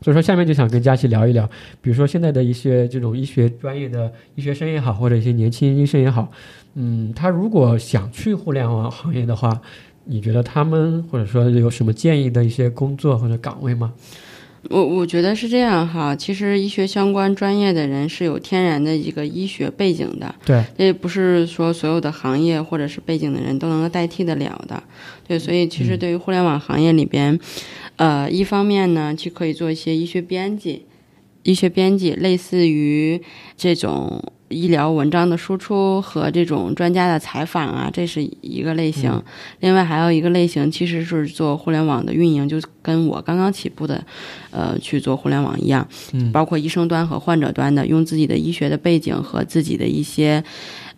[0.00, 1.48] 所以说，下面就想跟佳琪聊一聊，
[1.80, 6.30] 比如说现在的一些这种医学专业的医学生也好，或者一些年轻医生也好，
[6.74, 9.60] 嗯，他如果想去互联网行业的话，
[10.04, 13.92] 你觉得他们或者说有什么建议的一些工作或者岗位吗？
[14.70, 24.80] 我我觉得是这样哈，其实医学相关专业的人是有天然的一个医学背景的，对，这不是说所有的行业或者是背景的人都能够代替得了的，
[25.26, 27.36] 对，所以其实对于互联网行业里边，
[27.96, 30.84] 呃，一方面呢，就可以做一些医学编辑，
[31.42, 33.20] 医学编辑类似于
[33.56, 34.22] 这种。
[34.54, 39.10] 医疗文章的输出和这种专家的采访啊，这是一个类型。
[39.60, 44.04] 另外还有一个类型，其实是做互联网的运营，就跟我刚刚起步的，
[44.50, 45.88] 呃，去做互联网一样。
[46.12, 50.44] 嗯，包括医生端和患者端的，用自己的医学的背景和自己的一些。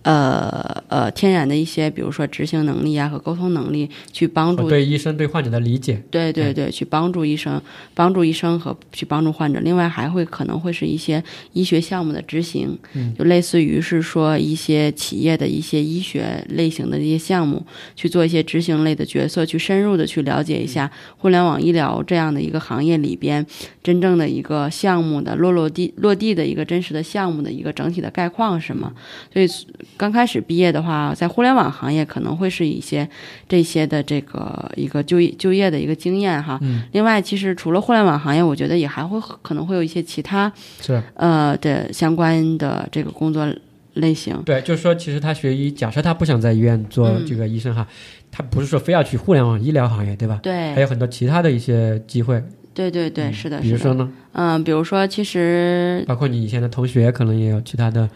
[0.05, 6.03] 呃呃，天然的一些，比如说执行能力啊和沟通能力，去帮助对医生对患者的理解。
[6.11, 7.61] 对对对，去帮助医生，
[7.95, 9.61] 帮助医生和去帮助患者。
[9.61, 11.25] 另外还会可能会是一些
[11.55, 12.79] 医学项目的执行，
[13.19, 17.65] 就类似于是说一些企业的一些医学类型的这些项目，
[17.97, 23.45] 去做一些执行类的角色，去深入的去了解一下互联网医疗这样的一个行业里边
[23.83, 28.93] 真正的一个项目的落落地落地的一个真实的项目的一个整体的概况是什么？
[29.33, 29.49] 所以。
[29.97, 33.09] 刚开始毕业的话，在互联网行业可能会是一些
[33.49, 36.59] 这些的这个一个就业就业的一个经验哈。
[36.62, 36.83] 嗯。
[36.93, 43.47] 另外，其实除了互联网行业，我觉得也还会可能会有一些其他是呃的相关的这个工作
[43.95, 44.37] 类型。
[44.45, 47.87] 对，就是说，其实他学医，假设他不想在医院做这个医生哈，
[48.33, 50.41] 他不是说非要去互联网医疗行业，对吧？
[50.43, 50.73] 对。
[50.73, 52.43] 还有很多其他的一些机会。
[52.75, 53.61] 对对对，是的。
[53.61, 54.11] 比如说呢？
[54.33, 58.11] 嗯，比如说，其实包括你以前的同学，可能也有其他的。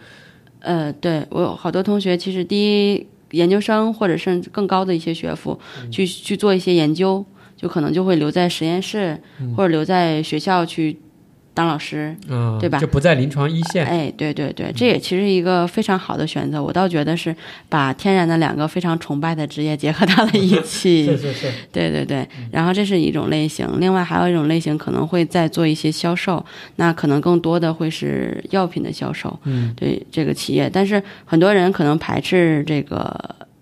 [0.59, 5.59] 呃，对我有好多同学，其实第一研究生或者甚至更高的一些学府，
[5.91, 7.25] 去去做一些研究，
[7.55, 9.21] 就可能就会留在实验室，
[9.55, 10.97] 或者留在学校去。
[11.59, 12.79] 当老师，嗯，对吧？
[12.79, 13.85] 就不在临床一线。
[13.85, 16.63] 哎，对对对，这也其实一个非常好的选择。
[16.63, 17.35] 我倒觉得是
[17.67, 21.05] 把天然的两个非常崇拜的职业结合到了一 起。
[21.05, 21.51] 是是是。
[21.73, 26.45] 对对对，然后这是一种类型，另外还有一种类型可能会再做一些销售，
[26.77, 29.37] 那可能更多的会是药品的销售。
[29.43, 33.13] 嗯，对这个企业，但是很多人可能排斥这个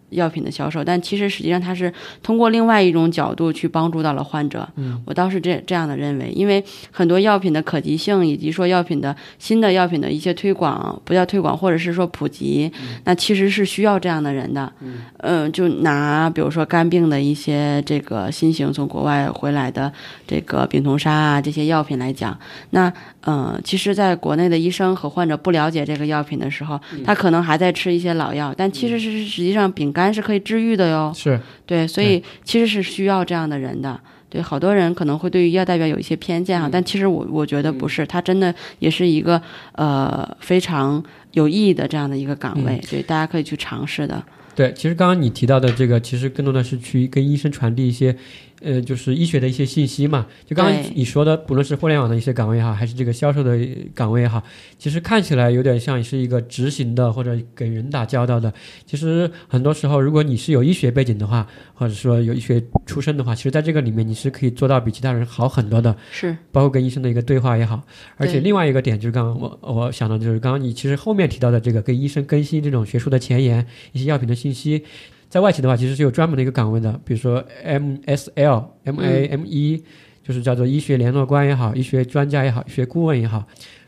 [0.10, 1.92] 药品的销售，但其实实际上它是
[2.24, 4.68] 通过另外一种角度去帮助到了患者。
[4.76, 12.72] 嗯，我倒是这这样的认为，因为很多药品的可及性，以及说药品的新的药品的一些推广，不叫推广，或者是说普及，
[13.04, 14.72] 那其实是需要这样的人的。
[14.82, 19.92] 嗯，呃，就拿比如说肝病的一些这个新型从国外回来的
[20.26, 22.38] 这个丙酮沙啊这些药品来讲，
[22.70, 31.12] 那呃，其实在国内的医生和患者不了解这个药品的时候，他可能还在吃一些老药，但其实是实际上丙肝是可以治愈的哟。
[31.16, 34.00] 是对，所以其实是需要这样的人的。
[34.30, 39.42] 对，好多人可能会对于药代表有一些偏见哈，但其实我我觉得不是，他真的也是一个
[39.72, 41.02] 呃非常
[41.32, 44.22] 有意义的这样的一个岗位，对，大家可以去尝试的。
[44.54, 48.18] 对，其实刚刚你提到的这个，其实更多的是去跟医生传递一些，
[48.62, 50.26] 呃，就是医学的一些信息嘛。
[50.46, 53.58] 就刚刚你说的，不论是互联网的一些岗位也好，还是这个销售的
[53.94, 54.44] 岗位也好，
[54.78, 58.54] 其实看起来有点像是一个执行的或者给人打交道的。
[58.86, 65.96] 其实很多时候，如果你是有医学背景的话，或者说有医学出身的话，其实在这个里面你是可以做到比其他人好很多的。
[66.12, 67.84] 是包括跟医生的一个对话也好，
[68.16, 74.84] 而且另外一个点就是刚刚我我想到就是刚刚你其实后面提到的这个跟医生更新这种学术的前沿一些药品的信息，
[75.30, 79.82] 在外企的话其实是有专门的一个岗位的，比如说 MSL、MAME，、
[80.24, 83.46] 就是叫做医学联络官也好，医学专家也好，医学顾问也好。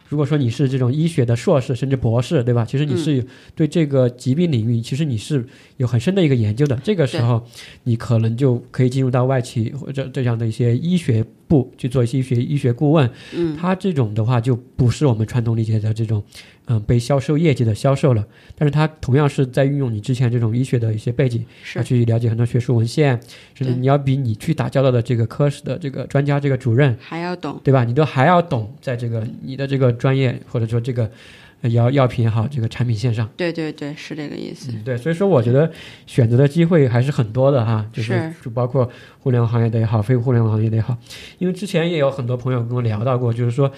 [0.07, 2.65] 如果说你是这种医学的硕士甚至博士，对吧？
[2.65, 5.45] 其实你是有对这个疾病领域，其实你是
[5.77, 6.75] 有很深的一个研究的。
[6.83, 7.45] 这个时候，
[7.83, 13.07] 你可能就可以进入到外企或者这样的一些医学部去做一些医学医学顾问。
[13.35, 16.23] 嗯，他这种的话就不是我们传统理解的这种，
[16.71, 18.25] 嗯、被销售业绩的销售了。
[18.55, 21.43] 但是它同样是在运用你之前这种医学的一些背景，
[21.75, 23.19] 要是去了解很多学术文献，
[23.55, 27.59] 甚至你要比你去打交道的这个科室的这个专家、这个主任，还要懂。
[27.63, 27.83] 对吧？
[27.83, 31.09] 你都还要懂在这个你的这个专业或者说这个
[31.61, 33.27] 呃药药品也好，这个产品线上。
[33.35, 34.71] 对对对，是这个意思。
[34.71, 35.69] 嗯，对，所以说我觉得
[36.05, 38.89] 选择的机会还是很多的哈，就是是就包括
[39.19, 40.95] 互联网行业的也好，非互联网行业的也好，
[41.39, 43.71] 因为之前也有很多朋友跟我聊到过，就是说，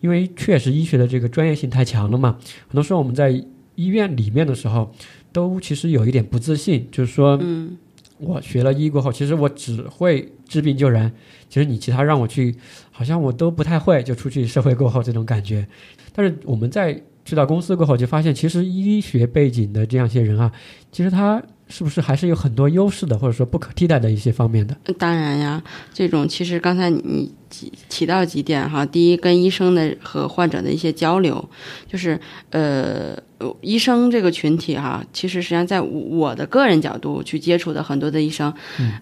[0.00, 2.38] 因为确实医学的这个专业性太强了嘛，
[2.68, 3.30] 很多时候我们在
[3.74, 4.92] 医院里面的时候，
[5.32, 7.76] 都其实有一点不自信，就是说，嗯，
[8.18, 11.12] 我学了医过后，其实我只会治病救人，
[11.48, 12.54] 其实你其他让我去，
[12.90, 15.66] 好像我都不太会，就出去社会过后这种感觉。
[16.12, 20.50] 但是我们在去到公司过后，就发现其实医学背景的这样一些人啊，
[20.90, 24.76] 其实他是不是还是有很多优势的，或者说不可替代的一些方面的？
[24.98, 25.62] 当然呀，
[25.92, 31.48] 这种其实刚才你提提到几点哈，第一，跟医生的和患者的一些交流，
[31.86, 32.18] 就是
[32.50, 33.16] 呃，
[33.60, 38.52] 医生这个群体哈，其实实际上在我的个人角度去接触的很多的医生，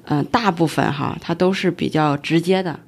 [0.05, 2.79] 嗯、大部分哈，他都是比较直接的。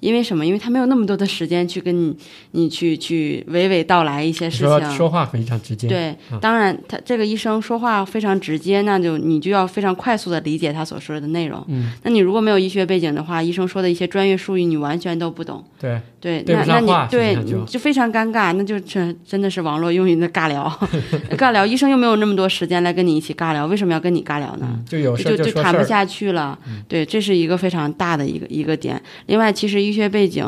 [0.00, 0.44] 因为什么？
[0.44, 2.16] 因为他没有那么多的时间去跟你，
[2.52, 4.90] 你去去娓娓道来一些事情。
[4.92, 11.64] 说话非常直接，对啊，当然，他这个医生说话非常直接，那就你就要非常快速的理解他所说的内容。
[11.68, 15.64] 嗯，那你如果没有医学背景的话，医生说的一些专业术语你完全都不懂。
[15.78, 20.70] 对对，对那那你对你就非常尴尬，那就真真的是网络用语的尬聊，
[21.36, 21.64] 尬聊。
[21.66, 24.66] 医生又没有那么多时间来跟你一起尬聊，为什么要跟你尬聊呢？
[24.70, 26.58] 嗯，就就就谈不下去了。
[26.86, 29.00] 对，这是一个非常大的一个一个点。
[29.26, 30.46] 另外，其实医学背景，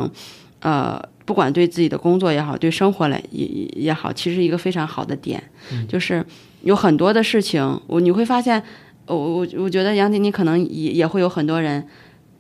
[0.61, 5.43] 呃，不管对自己的工作也好，对生活来也也也好，其实一个非常好的点，
[5.89, 6.25] 就是
[6.63, 8.63] 有很多的事情，我你会发现，
[9.07, 11.85] 我我我觉得杨迪，你可能也也会有很多人。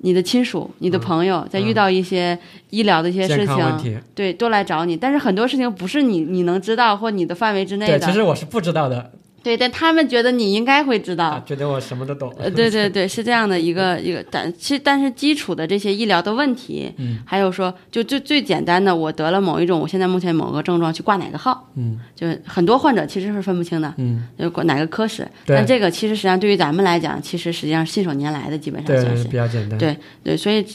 [0.00, 2.38] 你的亲属、你的朋友，在遇到一些
[2.70, 3.98] 医疗的一些事情，题。
[4.14, 4.96] 对，都来找你。
[4.96, 9.10] 但是很多事情不是你你能知道或你的范围之内对，的，其实我是不知道的，
[9.42, 11.28] 对，但他们觉得你应该会知道。
[11.28, 12.32] 啊觉得我什么都懂。
[12.38, 29.78] 呃，对对对，是这样的一个一个，但其实但是基础的这些医疗的问题，嗯，还有说就最最简单的，我得了某一种，我现在目前某个症状去挂哪个号，嗯，就很多患者其实是分不清的，嗯，就挂哪个科室，但这个其实实际上对于咱们来讲，其实实际上信手拈来的，基本上算对，是比较简单。
[29.78, 30.66] 对对，所以嗯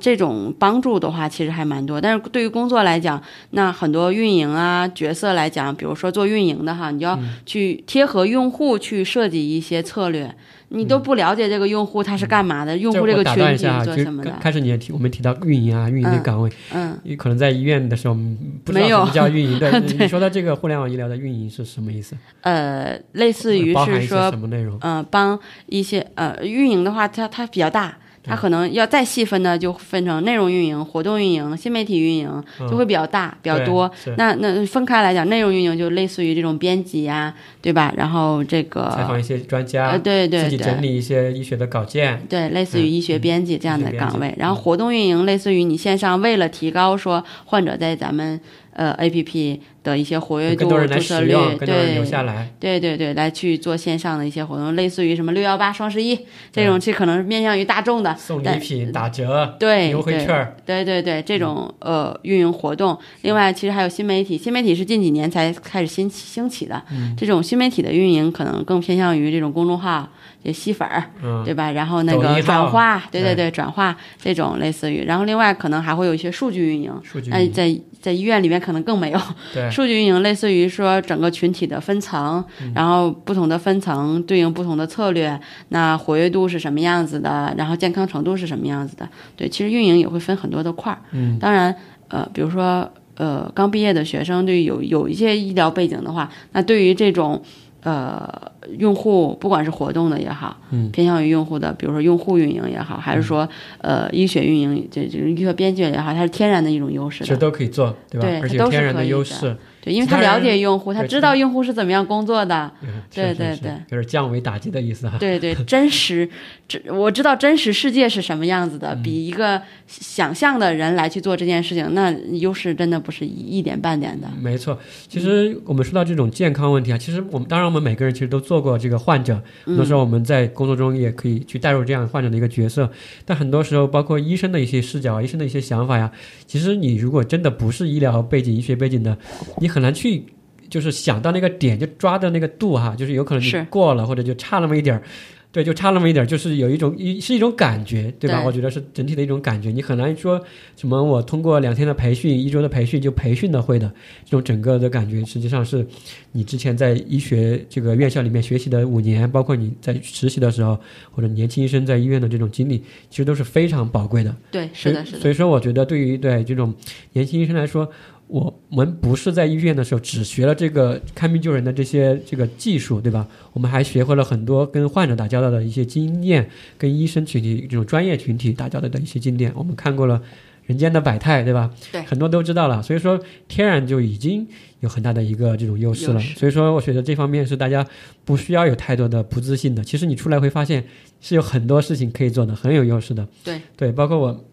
[0.00, 2.00] 这种帮助的话，其实还蛮多。
[2.00, 3.20] 但是对于工作来讲，
[3.50, 10.34] 那很多运营啊角色来讲，比如说做运营的哈，你要嗯去贴合用户去设计一些策略。
[10.72, 19.58] 你都不了解这个用户他是干嘛的，用户这个群体做什么的，开始你也提，我们提到运营啊，运营的嗯岗位，嗯，你可能在医院的时候嗯不知道没有什么叫运营。
[19.58, 22.14] 对，对你说的这个互联网医疗的运营是什么意思？
[22.42, 24.78] 呃，类似于是说什么内容？
[24.82, 25.36] 嗯，帮
[25.66, 27.98] 一些呃运营的话，它它比较大，
[28.30, 33.90] 它可能要再细分呢，就分成内容运营、活动运营、新媒体运营，就会比较大、比较多。
[34.16, 37.92] 那那分开来讲，内容运营就类似于这种编辑呀、对吧？
[37.96, 40.80] 然后这个采访一些专呃，家，对对自己整。
[40.80, 42.24] 理一些医学的稿件。
[42.28, 48.40] 对，类似于医学编辑这样的岗位，然后活动运营类似于你线上为了提高说患者在咱们
[48.72, 52.50] 呃 A P P 的一些活跃度、注册率，对留下来。
[52.60, 56.18] 对对对，来去做线上的一些活动，类似于什么六幺八、双十一
[56.52, 70.08] 这种，这可能是面向于大众的，送礼品、打折、对优惠券儿，对对对，这种呃运营活动，另外其实还有新媒体，新媒体是近几年才开始兴起兴起的，嗯这种新媒体的运营可能更偏向于这种公众号。
[70.42, 71.70] 这吸粉儿，嗯，对吧？
[71.70, 79.20] 然后那个转化，对对对对，转化这种类似于，然后另外可能还会有一些数据运营，数据那在在医院里面可能更没有
[79.52, 79.70] 对。
[79.70, 85.38] 数据运营，类似于说整个群体的分层，嗯然后不同的分层对应不同的策略，
[85.68, 89.06] 那活跃度是什么样子的，然后健康程度是什么样子的，
[89.36, 91.74] 对，其实运营也会分很多的块儿，嗯，当然，
[92.08, 97.42] 呃，比如说呃刚毕业的学生，对于有有一些医疗背景的话，那对于这种
[97.82, 103.48] 呃用户，不管是活动的也好，嗯，偏向于用户的，比如说用户运营也好，还是说
[103.78, 107.36] 呃医学运营，这这医学编辑也好，它是天然的一种优势其实。
[107.36, 108.26] 都可以做，对吧？
[108.26, 112.70] 对而且天然的优势，对，因为他他了解用户，他知道用户是怎么样工作的。
[112.82, 115.16] 嗯对是是是对对有点降维打击的意思哈。
[115.18, 116.28] 对对， 真实，
[116.68, 124.28] 这我知道真实世界是什么样子的，嗯比一个想象的人来去做这件事情，那优势真的不是一一点半点的。
[124.40, 124.78] 没错，
[125.08, 132.90] 其实我们说到这种健康问题啊，其实我们当然我们每个人其实都做过这个患者，很多时候我们在工作中也可以去带入这样患者的一个角色，
[133.24, 136.10] 但很多时候包括医生的一些视角啊、医生的一些想法呀，
[136.46, 139.16] 其实你如果真的不是医疗背景、医学背景的，
[139.58, 140.24] 你很难去。
[140.68, 145.02] 就是想到那个点，就抓的那个度哈，就是有可能你是过了，或者就差那么一点儿，
[145.50, 148.36] 对，就差那么一点儿，就是有一种一是一种感觉，对吧？
[148.36, 150.40] 对我觉得是整体的一种感觉，你很难说
[150.76, 153.92] 什么我通过两天的培训、一周的培训就培训的会的，
[154.24, 155.84] 这种整个的感觉，实际上是
[156.30, 160.78] 你之前在医学这个院校里面学习的五年，包括你在实习的时候，
[161.10, 162.78] 或者年轻医生在医院的这种经历，
[163.10, 164.32] 其实都是非常宝贵的。
[164.52, 166.72] 对，是的，是的，所以说，我觉得对于对这种
[167.14, 167.90] 年轻医生来说，
[168.30, 173.26] 我们不是在医院的时候只学了这个看病救人的这些这个技术，对吧？
[173.52, 176.48] 我们还学会了很多跟患者打交道的一些经验，
[176.78, 179.52] 跟医生群体这种专业群体打交道的一些经验。
[179.56, 180.22] 我们看过了
[180.66, 181.70] 人间的百态，对吧？
[181.90, 182.80] 对很多都知道了。
[182.80, 184.46] 所以说，天然就已经
[184.78, 186.20] 有很大的一个这种优势了。
[186.20, 187.84] 所以说，我觉得这方面是大家
[188.24, 189.82] 不需要有太多的不自信的。
[189.82, 190.84] 其实你出来会发现
[191.20, 193.26] 是有很多事情可以做的，很有优势的。
[193.42, 194.44] 对对，包括我。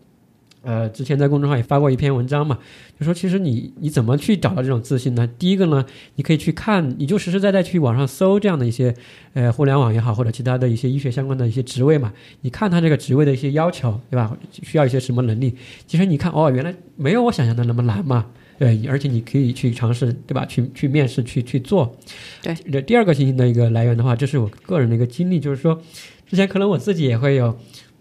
[0.68, 2.60] 呃，之前在公众号也发过一篇文章嘛，
[3.00, 5.26] 就说其实你你怎么去找到这种自信呢？
[5.40, 5.86] 第一个呢，
[6.16, 8.94] 你可以去看，你就实实在在去网上搜这样的一些，
[9.34, 12.12] 呃，互联网也好，或者其他的一些医学相关的一些职位嘛，
[12.42, 14.38] 你看他这个职位的一些要求，对吧？
[14.52, 15.56] 需要一些什么能力？
[15.86, 18.26] 其实你看，哦，原来没有我想象的那么难嘛。
[18.60, 20.44] 对，而且你可以去尝试，对吧？
[20.46, 21.96] 去去面试，去去做。
[22.42, 25.80] 对，这第二个信息的一个来源的话，这是我个人的一个经历，就是说，
[26.28, 27.56] 之前可能我自己也会有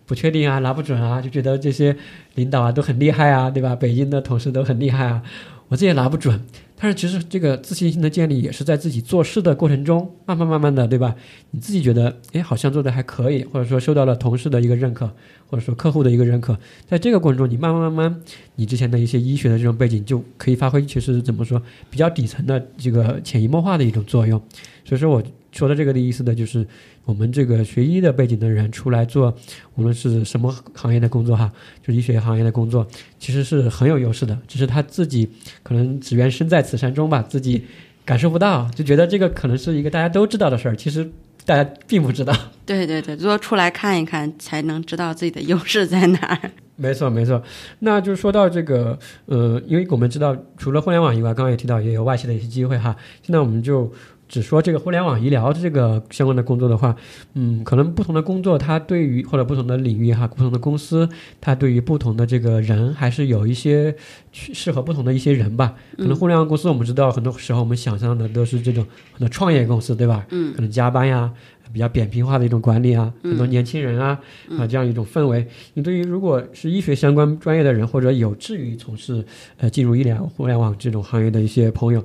[0.07, 1.97] 不确定啊，拿不准啊，就觉得这些
[2.37, 3.75] 领导啊都很厉害啊，对吧？
[3.75, 5.23] 北京的同事都很厉害啊，
[5.69, 6.41] 我自己也拿不准。
[6.79, 11.17] 但是其实这个自信心的建立也是在自己做事的过程中，慢慢慢慢的，对吧？
[11.51, 15.11] 你自己觉得，哎，好像做的还可以，或者说受到了同事的一个认可，
[15.49, 18.21] 或者说客户的一个认可，在这个过程中，你慢慢慢慢，
[18.57, 24.39] 你之前的一些医学的这种背景就可以发挥，其实怎么说，比较底层的这个潜移默化的一种作用。
[24.85, 25.23] 所以说我
[25.57, 26.67] 说的这个的意思呢，就是
[27.05, 29.35] 我们这个学医的背景的人出来做，
[29.75, 31.51] 无论是什么行业的工作哈，
[31.83, 32.87] 就是医学行业的工作，
[33.19, 34.39] 其实是很有优势的。
[34.47, 35.29] 只是他自己
[35.63, 37.65] 可能只缘身在此山中吧，自己
[38.05, 41.11] 感受不到，就觉得这个可能是一个大家都知道的事儿，其实
[41.45, 42.35] 大家并不知道。
[42.65, 46.51] 对对对，多出来看一看，才能知道自己的优势在哪儿。
[46.79, 47.43] 没错，没错。
[47.79, 52.95] 那就是说到这个，呃，因为我们知道，除了互联网以外，刚刚也提到也有外企的一些机会哈。
[53.23, 53.91] 现在我们就
[54.29, 56.95] 只说这个互联网医疗这个相关的工作的话，
[57.35, 61.09] 嗯，可能不同的工作，它对于或者不同的领域哈，不同的公司，
[61.41, 63.95] 它对于不同的这个人，还是有一些
[64.33, 65.75] 去适合不同的一些人吧。
[65.97, 70.27] 可能互联网公司，我们知道很多时候我们想象的都是这种很多创业公司，对吧？
[70.31, 71.33] 嗯，可能加班呀。
[71.73, 74.19] 比较扁平化的一种管理啊，很多年轻人啊、
[74.57, 75.45] 啊这样一种氛围。
[75.75, 79.23] 你对于如果是医学相关专业的人，或者有志于从事
[79.57, 82.03] 呃进入医疗互联网这种行业的一些朋友，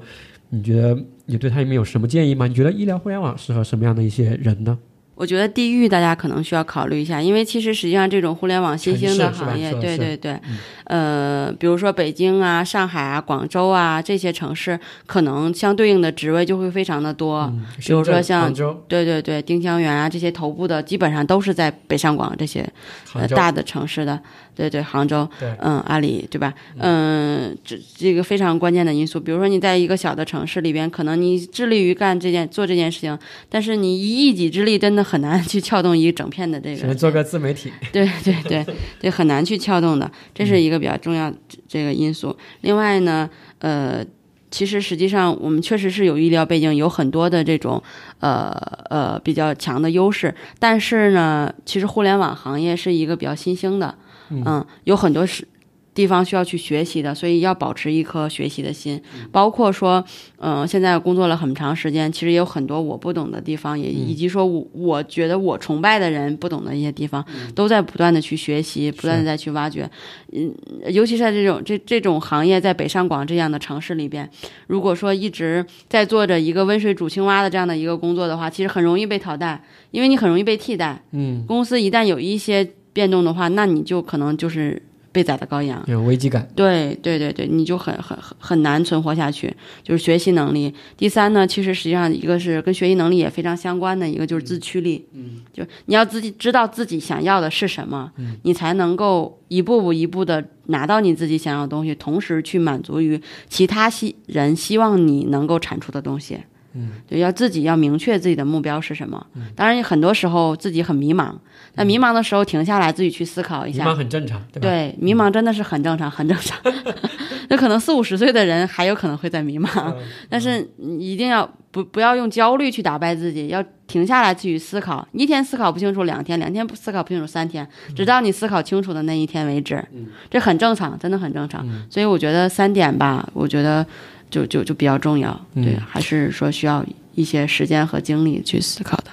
[0.50, 0.98] 你觉得
[1.32, 2.46] 你对他们有什么建议吗？
[2.46, 4.78] 你觉得医疗互联网适合什么样的一些人呢？
[5.16, 10.40] 我觉得地域大家可能需要考虑一下，因为其实实际上这种互联网新兴的行业，对对对，
[10.86, 17.42] 呃，比如说北京啊、上海啊、广州啊这些城市，可能相对应的职位就会非常的多。
[17.54, 18.52] 嗯，比如说像
[18.88, 22.68] 对对对，丁香园啊这些头部的，基本上都是在北上广这些，
[23.14, 24.20] 呃大的城市的。
[24.56, 26.54] 对对，杭州，对嗯，阿里，对吧？
[26.78, 29.20] 嗯，这这个非常关键的因素。
[29.20, 33.18] 比如说你在一个小的城市里边，可能你致力于干这件做这件事情，
[33.50, 37.72] 但是你一一己之力真的很难去撬动一整片的这个只能做个自媒体。
[37.92, 38.66] 对对对
[39.00, 41.34] 对，很难去撬动的，这是一个比较重要
[41.68, 42.36] 这个因素。
[42.62, 43.30] 另外呢，
[43.60, 44.06] 呃。
[44.54, 47.82] 其实，实际上我们确实是有医疗背景，有很多的这种，
[48.20, 48.52] 呃
[48.90, 50.36] 呃比较强的优势。
[50.60, 53.96] 但是呢，其实互联网行业是一个比较新兴的，
[54.32, 55.48] 嗯，有很多是。
[55.94, 59.00] 地方需要去学习的，所以要保持一颗学习的心。
[59.30, 60.02] 包括说，
[60.38, 69.88] 嗯，现在工作了很长时间，其实也有很多我不懂的地方，也以及说我我觉得我崇拜的人不懂的一些地方，都在不断的去学习，不断的再去挖掘。
[70.32, 70.56] 嗯，
[70.88, 74.28] 尤其是在这种这这种行业，在北上广这样的城市里边，
[74.68, 81.04] 如果说一直在做着一个温水煮青蛙的这样的一个工作的话，其实很容易被淘汰，因为你很容易被替代。
[81.12, 84.82] 嗯，公司一旦有一些变动的话，那你就可能就是。
[85.14, 86.48] 被宰的羔羊，有危机感。
[86.56, 89.54] 对对对对，你就很很很很难存活下去。
[89.84, 90.74] 就是学习能力。
[90.96, 95.06] 第三呢，其实实际上一个是跟学习能力也非常相关的一个就是自驱力。
[95.12, 98.10] 嗯，就你要自己知道自己想要的是什么，
[98.44, 106.40] 你才能够一步步一步的拿到你自己想要的东西，同时去满足于其他希人希望你能够产出的东西。
[106.74, 109.26] 嗯，就要自己要明确自己的目标是什么。
[109.56, 111.34] 当然，很多时候自己很迷茫。
[111.76, 113.86] 那迷茫的时候，停下来自己去思考一下。
[113.86, 114.68] 迷茫很正常，对吧？
[114.70, 116.58] 对，迷茫真的是很正常，很正常。
[117.50, 119.94] 那可能四五十岁的人还有可能会在迷茫，
[120.30, 125.06] 但是一定要不不要用焦虑去打败自己，要停下来去思考。
[125.12, 129.84] 一天思考不清楚，两天，两天不思考不清楚，三天，直到你思考清楚的那一天为止。
[130.30, 131.66] 这很正常，真的很正常。
[131.90, 133.86] 所以我觉得三点吧，我觉得
[134.32, 135.40] 就就就比较重要。
[135.54, 136.84] 对，还是说需要
[137.14, 139.12] 一些时间和精力去思考的。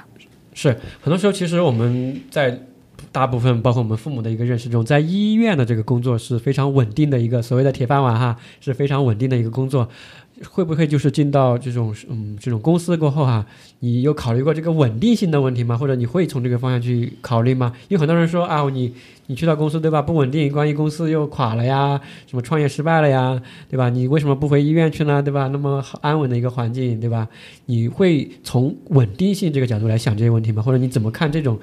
[0.54, 2.58] 是，很多时候其实我们在
[3.12, 9.88] 大部分包括我们父母的一个认识中，在医院的这个工作是非常稳定的一个所谓的铁饭碗哈，是非常稳定的一个工作。
[10.46, 13.44] 会不会就是进到这种嗯这种公司过后哈，
[13.80, 15.76] 你有考虑过这个稳定性的问题吗？
[15.76, 17.72] 或者你会从这个方向去考虑吗？
[17.88, 18.94] 因为很多人说啊，你
[19.26, 23.88] 你去到公司对吧，不稳定，万一公司又垮了呀，什么创业失败了呀，对吧？
[23.88, 25.22] 你为什么不回医院去呢？
[25.22, 25.48] 对吧？
[25.48, 27.28] 那么安稳的一个环境，对吧？
[27.66, 30.62] 你会从稳定性这个角度来想这些问题吗？
[30.62, 31.58] 或者你怎么看这种？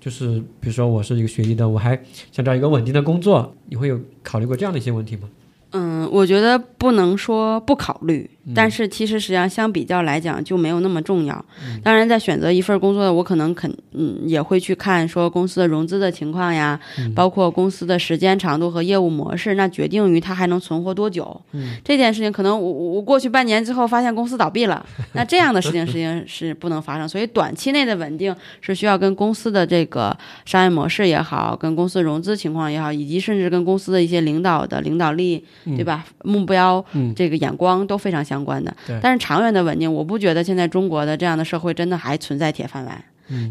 [0.00, 1.96] 就是比如说我是一个学医的，我还
[2.32, 5.28] 想找一个稳定的工作，你会有考虑过这样的一些问题吗？
[5.72, 11.44] 嗯，我觉得不能说不考虑，但是其实实际上相比较来讲就没有那么重要。
[11.82, 16.78] 当然，在选择一份工作，我可能肯嗯也会去看说公司的融资的情况呀，
[17.14, 21.40] 包括公司的时间长度和业务模式，那决定于它还能存活多久。
[21.82, 24.84] 这件事情可能我我过去半年之后发现公司倒闭了，
[25.14, 27.08] 那这样的事情实际上是不能发生。
[27.08, 35.42] 所以短期内的稳定是需要跟公司的这个商业模式也好，跟公司融资情况也好，以及甚至跟公司的一些领导的领导力。
[35.64, 36.04] 对吧？
[36.24, 36.84] 目标，
[37.14, 38.74] 这个眼光都非常相关的。
[39.00, 43.04] 但是长远的稳定，我不觉得现在中国的这样的社会真的还存在铁饭碗。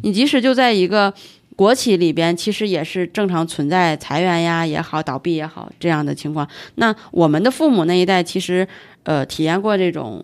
[0.04, 1.12] 你即使就在一个
[1.56, 6.48] 国企里边，其实也是正常存在裁员呀也好，倒闭也好这样的情况。
[6.76, 8.68] 那我们的父母那一代，其实
[9.04, 10.24] 呃体验过这种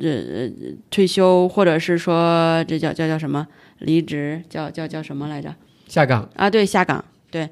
[0.00, 0.48] 呃
[0.90, 3.46] 退休，或者是说这叫叫叫什么
[3.78, 5.54] 离职，叫叫叫什么来着？
[5.86, 7.02] 下岗啊，对，下岗。
[7.30, 7.46] 对，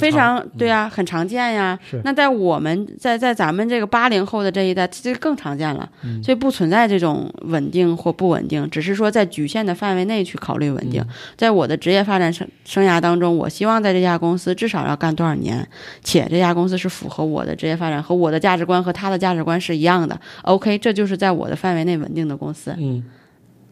[0.00, 1.78] 非常对啊，很常见呀。
[2.02, 5.88] 那在我们在在咱们这个八零后的这一代，这更常见了。
[6.20, 11.00] 所以不存在这种稳定或不稳定，只是说在局限的范围内去考虑稳定。
[11.36, 15.64] 在我的职业发展生生涯当中，我希望在这家公司至少要干多少年，
[16.02, 20.20] 且这家公司是符合我的职业发展和我的价值观和他的价值观是一样的。
[20.42, 22.74] OK，这就是在我的范围内稳定的公司。
[22.78, 23.04] 嗯。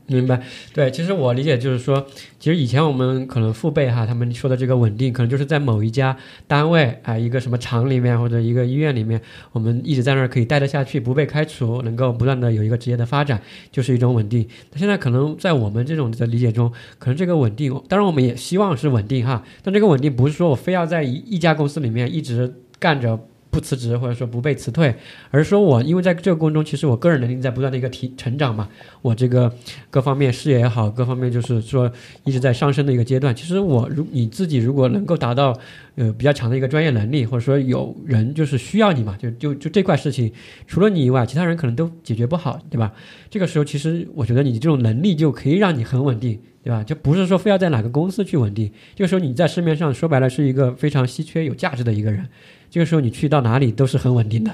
[0.06, 0.42] 明白，
[0.74, 2.04] 对，其实我理解就是说，
[2.38, 6.16] 其实以前我们可能父辈哈，他们说的这个稳定，可能就是在某一家
[6.46, 9.20] 单位啊，一个什么厂里面或者一个医院里面，
[9.52, 14.46] 我们一直在那儿可以待得下去，不被开除，能够不断的有一个职业的发展，就是一种稳定。
[14.72, 23.18] 那现在可能在我们这种的理解中，可能这个稳定，当然我们也希望是稳定哈，但这个稳定不是说我非要在一一家公司里面一直干着。
[23.52, 24.94] 不辞职或者说不被辞退，
[25.30, 28.66] 而是说我因为在这个过程中，其实我个人能力在不断的一个提成长嘛，
[29.02, 29.52] 我这个
[29.90, 31.92] 各方面事业也好，各方面就是说
[32.24, 33.36] 一直在上升的一个阶段。
[33.36, 35.54] 其实我如你自己如果能够达到
[35.96, 40.32] 呃比较强的一个专业能力，或者说有人就是需要你嘛，就就就这块事情，
[40.66, 42.90] 除了你以外，其他人可能都解决不好，对吧？
[43.28, 46.82] 这个时候其实我觉得你这种能力就可以让你很稳定，对吧？
[46.82, 52.26] 就不是说非要在哪个公司去稳定，这个时候你在市面上说白了是一个非常稀缺有价值的一个人。
[52.72, 54.50] 这个时候你去到哪里都是很稳定的，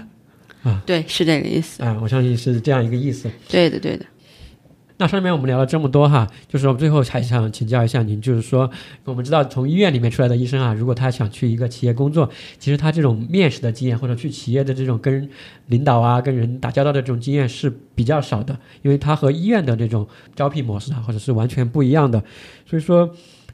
[0.64, 3.30] 啊，对，是这个意思啊，我相信是这样一个意思。
[3.48, 4.04] 对的，对的。
[4.96, 8.68] 那上面我们聊了这么多哈，就是我们最后还想请教一下您，就是说，
[9.04, 12.28] 我们知道从医院里面出来的医生啊，如果他想去一个企业工作，
[12.58, 15.30] 其实他这种面试的经验或者去企业的这种跟
[15.66, 20.04] 领导啊、跟人打交道的这种经验是比较少的，因为他和医院的这种
[20.34, 22.20] 招聘模式啊，或者是完全不一样的。
[22.66, 23.08] 所以说，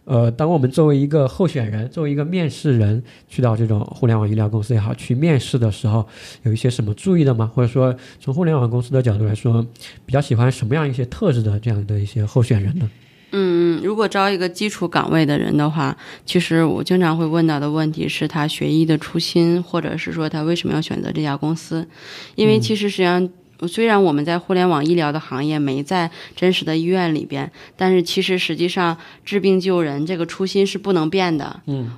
[0.04, 6.06] 呃，当我们作为一个候选人，作为一个面试人，去到这种互联网医疗公司也好，去面试的时候，
[6.42, 7.50] 有一些什么注意的吗？
[7.54, 9.66] 或者说，从互联网公司的角度来说，
[10.04, 12.90] 比较喜欢什么样一些特质的这样的一些候选人呢？
[13.32, 21.88] 嗯，如果招一个基础岗位的人的话，其实我经常会问到的问题是他学医的初心，或者是说他为什么要选择这家公司？
[22.34, 23.30] 因为其实实际上。
[23.68, 31.60] 虽然我们在互联网医疗的行业没在真实的医院里边，但是其实实际上治病救人这个初心是不能变的。
[31.66, 31.92] 嗯，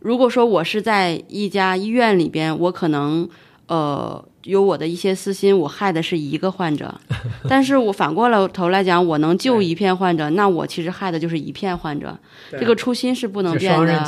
[0.00, 3.28] 如果说我是在一家医院里边，我可能
[3.72, 4.24] 呃。
[4.44, 6.92] 有我的一些私心，我害的是一个患者，
[7.48, 12.18] 但是我反过来头来讲，我能救一片患者，那我其实害的就是一片患者，
[12.50, 14.04] 这个初心是不能变的。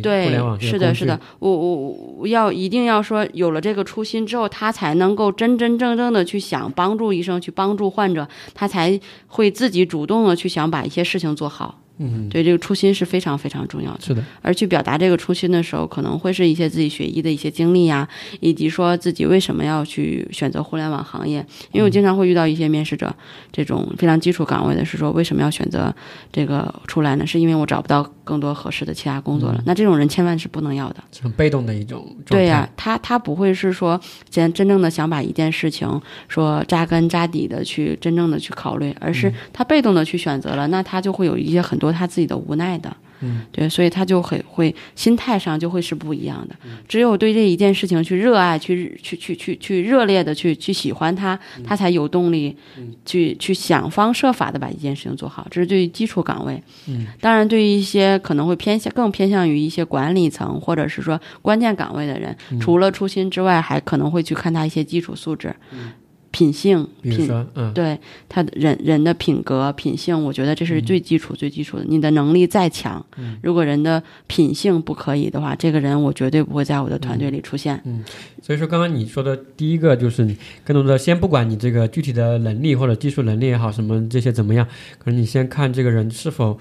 [0.00, 11.80] 对，是的，是的，我我我要一定要说，有了这个初心之后，他才能够真真正正的去想帮助医生，去帮助患者，他才会自己主动的去想把一些事情做好。
[11.98, 14.00] 嗯，对，这个初心是非常非常重要的。
[14.00, 18.08] 是的，而去表达这个初心的时候，可能会是一些自己学医的一些经历呀，
[18.40, 21.38] 以及说自己为什么要去选择互联网行业。
[21.72, 23.14] 因为我经常会遇到一些面试者，
[23.52, 25.94] 这种非常基础岗位的，是说为什么要选择
[26.32, 27.24] 这个出来呢？
[27.26, 29.62] 是因为我找不到更多合适的其他工作了。
[29.64, 32.04] 那这种人千万是不能要的，很被动的一种。
[32.26, 35.88] 对呀，他他不会是说真真正的想把一件事情
[36.26, 41.78] 说扎根扎底的去真正的去考虑，而是他被动的去选择了，那他就会有一些很。
[41.84, 46.54] 多他自己的无奈的，嗯，对，所以他就很会心态上就会是不一样的。
[46.86, 52.56] 只有对这一件事情去热爱，去去去去去热烈的去去喜欢它，他才有动力
[53.04, 55.46] 去去想方设法的把一件事情做好。
[55.50, 65.54] 这是对于基础岗位，嗯，当然对于一些可能会偏向更偏向于一些管理层或者是说关键岗位的人，除了初心之外，还可能会去看他一些基础素质。
[66.34, 67.96] 品性，品，嗯，对
[68.28, 71.84] 他的人人的品格品性，我觉得这是最基础最基础的。
[71.86, 73.04] 你的能力再强，
[73.40, 77.80] 如果人的品性不可以的话，这个人我绝对不会在我的团队里出现。
[77.84, 78.02] 嗯，
[78.42, 84.66] 所以说刚刚你说的第一个就是更多的先不管你这个具体的能力或者技术能力也好，什么这些怎么样，
[84.98, 86.58] 可能你先看这个人是否。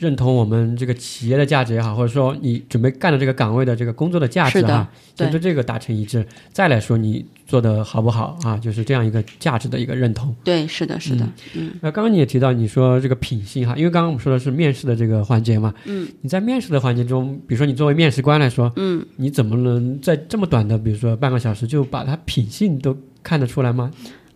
[0.00, 10.34] 认同我们这个企业的价值也好，或者说你准备干的这个岗位的这个工作的价值啊，先对这个达成一致，再来说你做的好不好啊，就是这样一个价值的一个认同。
[10.42, 11.28] 对，是的，是的。
[11.54, 11.72] 嗯。
[11.82, 15.74] 那刚刚你也提到，你说这个品性哈，因为刚刚我们说的是面试的这个环节嘛。
[15.84, 16.08] 嗯。
[16.22, 23.90] 你在面试的环节中，比如说你作为面试官来说，嗯，你怎么能在这么短的，比如说半个小时，就把他品性都看得出来吗？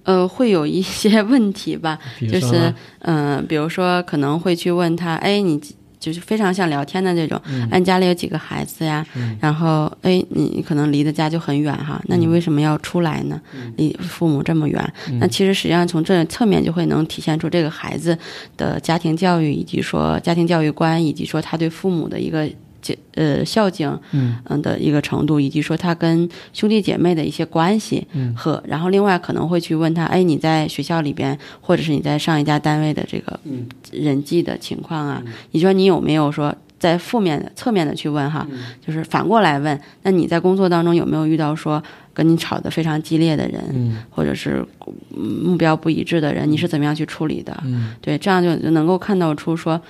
[0.05, 1.99] 呃，会有一些 问题吧，
[2.31, 5.61] 就是嗯，比如说可能会去问他，哎，你。
[6.01, 7.41] 就是非常像聊天的这种，
[7.71, 9.03] 哎，家里有几个孩子呀？
[9.41, 13.41] 然后，哎，你可能离的家就很远哈，那你为什么要出来呢？
[13.79, 18.19] 离父母这么远，那其实实际上从这侧面就会能体现出这个孩子
[18.59, 22.47] 的家庭教育，以及说家庭教育观，以及说他对父母的一个。
[23.15, 33.39] 呃，孝敬，嗯嗯的一个程度，以及说他跟兄弟姐妹的一些关系，嗯，和然后另外可能会去问他，哎，你在学校里边，或者是你在上一家单位的这个
[33.93, 38.47] 人际的情况啊，你说你有没有说在负面的侧面的去问哈，
[38.85, 41.83] 就是反过来问，那你在工作当中有没有遇到说
[42.13, 44.65] 跟你吵得非常激烈的人，嗯，或者是
[45.17, 47.57] 目标不一致的人，你是怎么样去处理的？
[47.65, 49.81] 嗯，对，这样就就能够看到出说。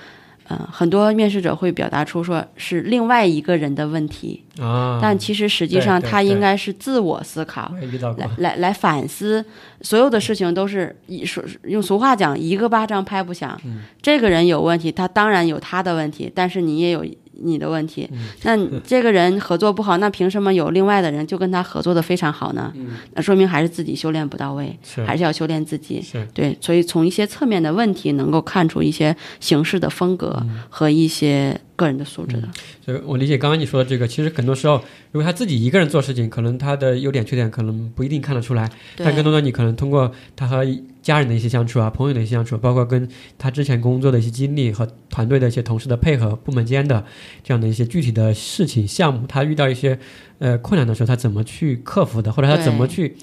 [0.49, 7.71] 嗯，很多面试者会表达出说是另外一个人的问题啊，但其实实际上他应该是自我思考，
[8.17, 9.43] 来来来反思，
[9.81, 13.59] 所有的事情都是一说用俗话讲，一个巴掌拍不响。
[14.01, 17.05] 这个人有问题，他当然有他的问题，但是你也有。
[17.41, 18.09] 你的问题，
[18.43, 22.73] 那这个人合作不好，那凭什么有另外的人就跟他合作的非常好呢？
[23.13, 26.03] 那说明还是自己修炼不到位，还是要修炼自己。
[26.33, 31.59] 对，所以从一些侧面的问题能够看出一些形式的风格和一些。
[31.77, 32.47] 个人的素质的，
[32.85, 34.81] 所以我理解刚刚你说的这个，其实很多时候，
[35.11, 40.63] 如果他自己一个人做事情，可能他的优点缺点可能不一定看得出来，但更多的你可能通过他和
[41.05, 43.07] 家人的一些相处啊，朋友的一些相处，包括跟
[43.37, 47.05] 他之前工作的一些经历和团队的一些同事的配合、部门间的
[47.43, 49.99] 这样的一些具体的事情项目，他遇到一些
[50.39, 53.15] 呃困难的时候，他怎么去克服的，或者他怎么去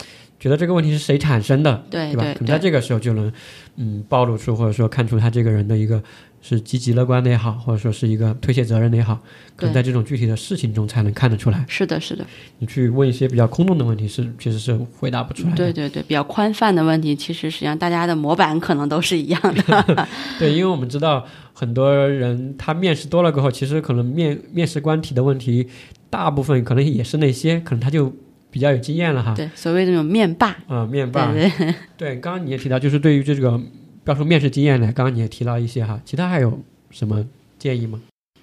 [0.43, 2.25] 觉得这个问题是谁产生的，对吧？
[2.35, 3.33] 可能在这个时候就能
[3.77, 6.03] 嗯暴露出或者说看出他这个人的一个。
[6.45, 9.17] 是积极乐观的也好，或者说是一个推卸责任的也好，
[9.55, 11.65] 可能在这种具体的事情中才能看得出来。
[11.69, 12.27] 是的，是的。
[12.59, 15.57] 你去问一些比较空洞的问题，是其实是回答不出来的。
[15.57, 20.09] 对对对，比较宽泛的问题，其实实际上大家的模板可能都是一样的。
[20.37, 25.69] 对，因为我们知道很多人他面试多了过后，其实可能面面试官提的问题，
[26.11, 28.13] 大部分可能也是那些，可能他就
[28.53, 29.35] 比较有经验了哈。
[29.35, 30.57] 对，所谓的那种面霸。
[30.69, 31.33] 啊，面霸。
[31.33, 31.51] 对
[31.99, 33.61] 对，刚刚你也提到，就是对于这个。
[34.05, 36.61] 不要说面试经验呢，刚刚你也提到一些哈，其他还有
[36.91, 37.25] 什么
[37.57, 38.01] 建议吗？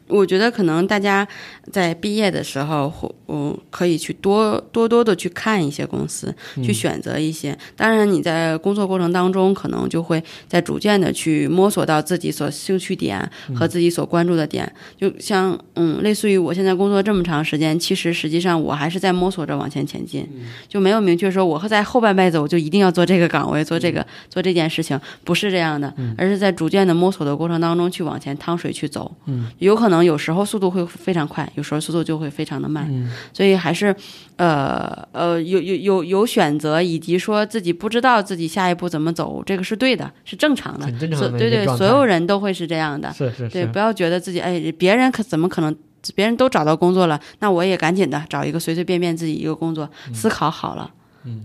[0.10, 1.26] 我觉得可能大家
[1.72, 7.58] 在毕业的时候，或嗯，可以去多多多的去看一些公司，去选择一些。
[7.76, 14.70] 当然，你在工作过程当中，可能就会在逐渐的去摸索到自己所兴趣点和自己所关注的点。
[14.98, 20.28] 就像嗯，类似于我现在工作这么长时间，其实实际上我还是在摸索着往前前进，
[20.68, 29.16] 就没有明确说我会在后半辈子我就一定要做这个岗位，做这个做这件事情，不是这样的，而是在逐渐的摸索的过程当中去往前趟水去走。
[29.26, 32.90] 嗯，有可能有时候速度会非常快，有时候速度就会非常的慢。
[33.34, 33.96] 所以还是，
[34.38, 43.12] 呃呃，有有有有选择，以及说自己不知道自己下一步怎么走，这个是对的，是正常的，很正常的对对，所有人都会是这样的。
[43.14, 45.76] 是是对，不要觉得自己哎，别人可怎么可能？
[46.16, 50.90] 别人都找到工作了，那我也赶紧的找一个随随便便自己一个工作，思考好了。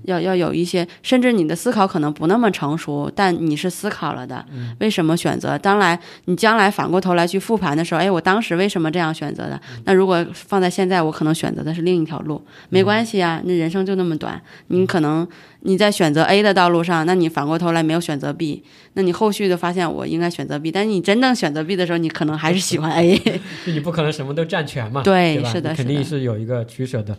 [0.05, 4.45] 要要有一些，甚至你的思考可能不那么成熟，但你是思考了的。
[4.81, 5.59] 为什么选择？
[5.59, 9.61] 当来你将来反过头来去复盘的时候，哎，我当时为什么这样选择的？
[9.85, 14.41] 那如果放在现在，我可能选择的是另一条路，没关系啊，那人生就那么短。
[14.69, 15.27] 你可能
[15.61, 18.63] 你在选择 A 的道路上，那你反过头来没有选择 B，
[18.95, 23.21] 那你后续的发现我应该选择 B，但是你真正选择 B 的时候，你可能还是喜欢 A。
[23.67, 25.03] 你不可能什么都占全嘛？
[25.03, 27.17] 对，是的，肯定是有一个取舍的。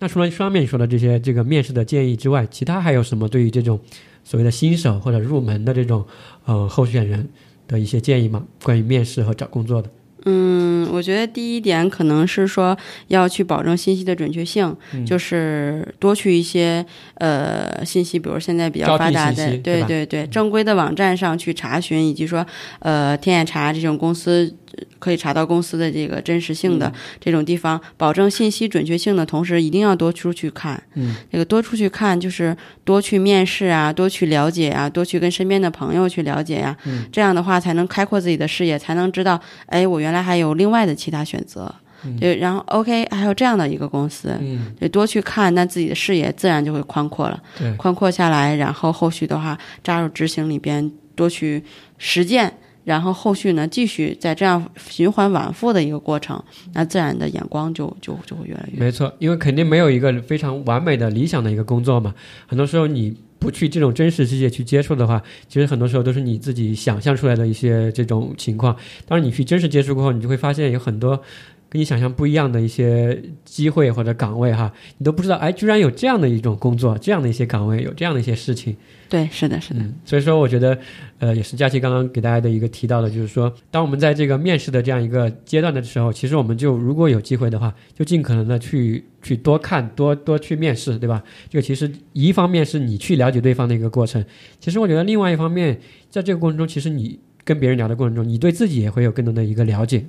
[0.00, 3.78] 那除了上面说的这些这个面试的建议之外，其他还有什么对于这种
[4.24, 6.04] 所谓的新手或者入门的这种
[6.46, 7.28] 呃候选人
[7.68, 8.42] 的一些建议吗？
[8.64, 9.90] 关于面试和找工作的？
[10.26, 12.76] 嗯，我觉得第一点可能是说
[13.08, 22.46] 要去保证信息的准确性，就是多去一些呃信息，比如现在比较发达的，对对对，正规的网站上去查询，以及说
[22.80, 24.54] 呃天眼查这种公司。
[24.98, 30.82] 可以查到公司的这个真实性的这种地方，保证信息准确性的同时，一定要多出去看。
[30.94, 36.76] 嗯，这个多出去看就是多去面试啊，多去了解啊，多去跟身边的朋友去了解呀。
[36.84, 41.74] 嗯，这样的话才能开阔自己的视野，才能知道，哎，我原来还有另外的其他选择。
[42.18, 44.34] 对，然后 OK，还有这样的一个公司。
[44.40, 47.38] 嗯，对，多去看，那自己的视野自然就会宽阔了。
[47.58, 51.62] 对，宽阔下来，然后后续的话扎入执行里边，多去
[51.98, 52.50] 实践。
[52.84, 56.42] 然后后续呢，继续在这样循环往复的一个过程，
[56.72, 58.78] 那自然的眼光就就就会越来越。
[58.78, 62.14] 没错，因为肯定没有一个非常完美的理想的一个工作嘛。
[62.46, 68.76] 很多时候你不去这种真实世界去接触的话，其实很多时候都是你自己想象出来的一些这种情况。
[69.06, 71.22] 当然你去真实接触过后，你就会发现有很多。
[71.70, 78.76] 跟你想象不一样的一些机会或者岗位哈，你都不知道，哎，居然有这样的一种工作，这样的一些岗位，有这样的一些事情。
[79.08, 79.80] 对，是的，是的。
[80.04, 80.76] 所以说，我觉得，
[81.18, 91.22] 呃，也是佳琪刚刚给大家的一个提到的，就是说，当我们在这个面试的这样一个阶段的时候，其实我们就如果有机会的话，就尽可能的去去多看，多多去面试，对吧？
[91.48, 94.24] 这个其实一方面是你去了解对方的一个过程，
[94.58, 100.04] 其实我觉得另外一方面，在这个过程中，其实你跟别人聊的过程中，你对自己也会有更多的一个了解。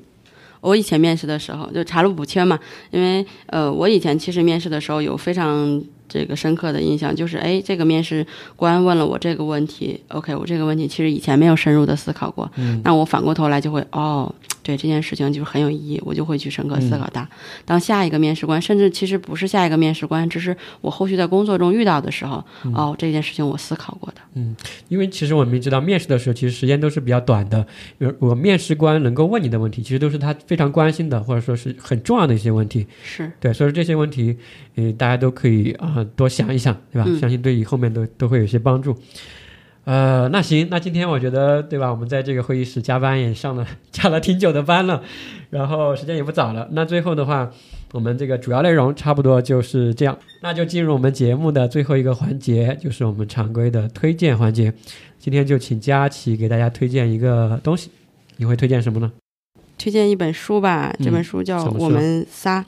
[0.62, 2.58] 我以前面试的时候就查漏补缺嘛，
[2.92, 5.82] 因为呃，我以前其实面试的时候有非常
[6.12, 8.26] 这个深刻的印象，就是哎，这个面试
[8.56, 14.34] 官问了我这个问题，OK，我这个问题其实以前没有深入的思考过，嗯那我反过头来就会哦。
[14.64, 17.28] 对这件事情就是很有意义，我就会去深刻思考它。
[17.66, 24.22] 当下一个面试官，甚至其实不是下一个面试官，只是我后续在工作中遇到的时候，哦，这件事情我思考过的。
[24.36, 24.56] 嗯，
[24.88, 27.66] 因为其实我们知道，面试的时候其实时间都是比较短的。
[28.20, 32.86] 我面试官能够问你的问题，其实都是他非常关心的，或者说是很重要的一些问题。
[33.02, 34.38] 是对，所以这些问题，
[34.76, 37.10] 嗯，大家都可以啊多想一想，对吧？
[37.20, 38.96] 相信对于后面都都会有些帮助。
[39.84, 41.90] 呃，那行，那今天我觉得，对吧？
[41.90, 45.02] 我们在这个会议室加班也上了加了挺久的班了，
[45.50, 46.70] 然后时间也不早了。
[46.74, 47.50] 那最后的话，
[47.92, 50.16] 我们这个主要内容差不多就是这样。
[50.44, 54.72] 那就进入我们节目的最后一个环节，就是我们常规的推荐环节。
[55.18, 57.90] 今天就请佳琪给大家推荐一个东西，
[58.38, 59.12] 你会推荐什么呢？
[59.82, 62.60] 推荐一本书吧，这本书叫《我们仨》。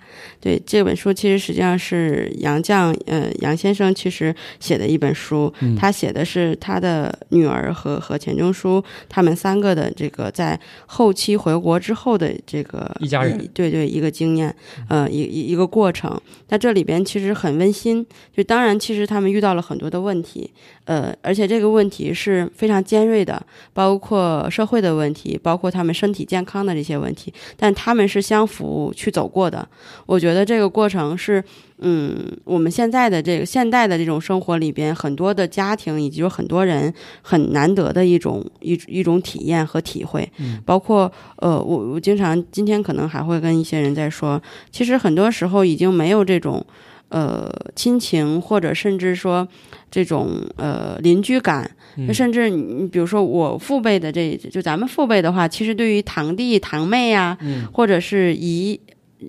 [0.41, 5.53] 对，这本书其实实际上是杨绛，呃，杨先生其实写的一本书。
[5.77, 14.53] 他写的是他的女儿和和钱钟书他们三个的这个在后期回国之后的这个一家人，对对，一个经验，
[14.89, 16.19] 呃，一一一个过程。
[16.49, 18.03] 那这里边其实很温馨。
[18.35, 20.49] 就当然，其实他们遇到了很多的问题，
[20.85, 26.93] 呃，而且这个问题是非常尖锐的，包括社会的问题，包括他们身体健康的这些。
[26.93, 29.67] 问题，但他们是相扶去走过的。
[30.05, 31.43] 我觉得这个过程是，
[31.79, 32.15] 嗯，
[32.45, 36.93] 我们现在的这个现代的这种生活里边，很多的家庭以及有很多人
[37.23, 40.31] 很难得的一种一一种体验和体会。
[40.37, 44.41] 嗯，包括呃，我我经常今天可能还会跟一些人在说，
[44.71, 46.65] 其实很多时候已经没有这种。
[47.13, 49.47] 呃亲情，或者甚至说
[49.89, 58.79] 这种呃邻居感，嗯甚至你比如说我父辈的这就咱们父辈的话，其实对于堂弟堂妹呀、嗯或者是姨。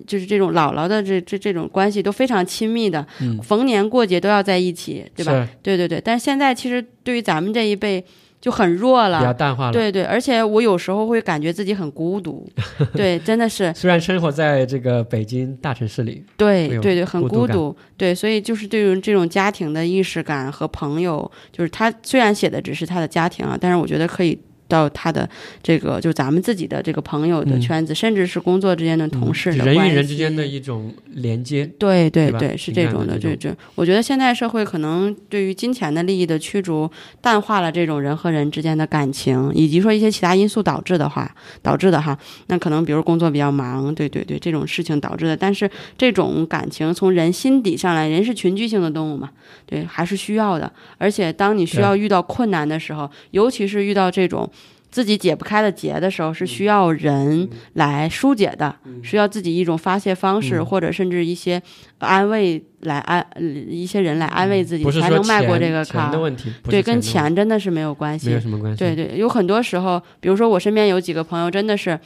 [0.05, 5.47] 就是这种姥姥的这这这种关系都非常亲密的，嗯逢年过节都要在一起，对吧？
[5.63, 6.01] 对对对。
[6.03, 8.03] 但是现在其实对于咱们这一辈
[8.39, 9.71] 就很弱了比较了，淡化了。
[9.71, 10.03] 对对。
[10.03, 12.47] 而且我有时候会感觉自己很孤独，
[12.93, 25.29] 对，真的是，虽然生活在这个北京大城市里，对对对，很孤独，对，所以就是对于这种家庭的意识感和朋友，就是他虽然写的只是他的家庭啊，但是我觉得可以到他的
[25.61, 31.65] 这个就咱们自己的这个朋友的嗯圈子，甚至是工作之间的同事的人，与人之间的一种连接。
[31.77, 36.89] 对对对，是这种的，这这，我觉得现在社会可能对于金钱的利益的驱逐，
[37.21, 42.17] 淡化了这种人和人之间的感情，以及说一些其他因素导致的话，导致的哈，
[42.47, 45.37] 那可能比如工作比较忙，对对对，这种事情导致的。
[45.37, 49.29] 但是这种感情从人心底上来，人是群居性的动物嘛，
[49.65, 50.71] 对，还是需要的。
[50.97, 54.49] 而且当你需要遇到困难的时候，尤其是遇到这种。
[54.95, 58.73] 自己解不开的结的时候，是需要人来疏解的，
[59.03, 61.61] 需要自己一种发泄方式，嗯或者甚至一些
[61.97, 66.05] 安慰来安呃一些人来安慰自己，才能迈过这个坎儿。
[66.05, 68.39] 钱的问题，对，跟钱真的是没有关系没有。
[68.39, 68.79] 什么关系。
[68.79, 71.99] 对对，有很多时候，比如说我身边有几个朋友，真的是，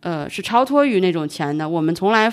[0.00, 1.68] 呃，是超脱于那种钱的。
[1.68, 2.28] 我们从来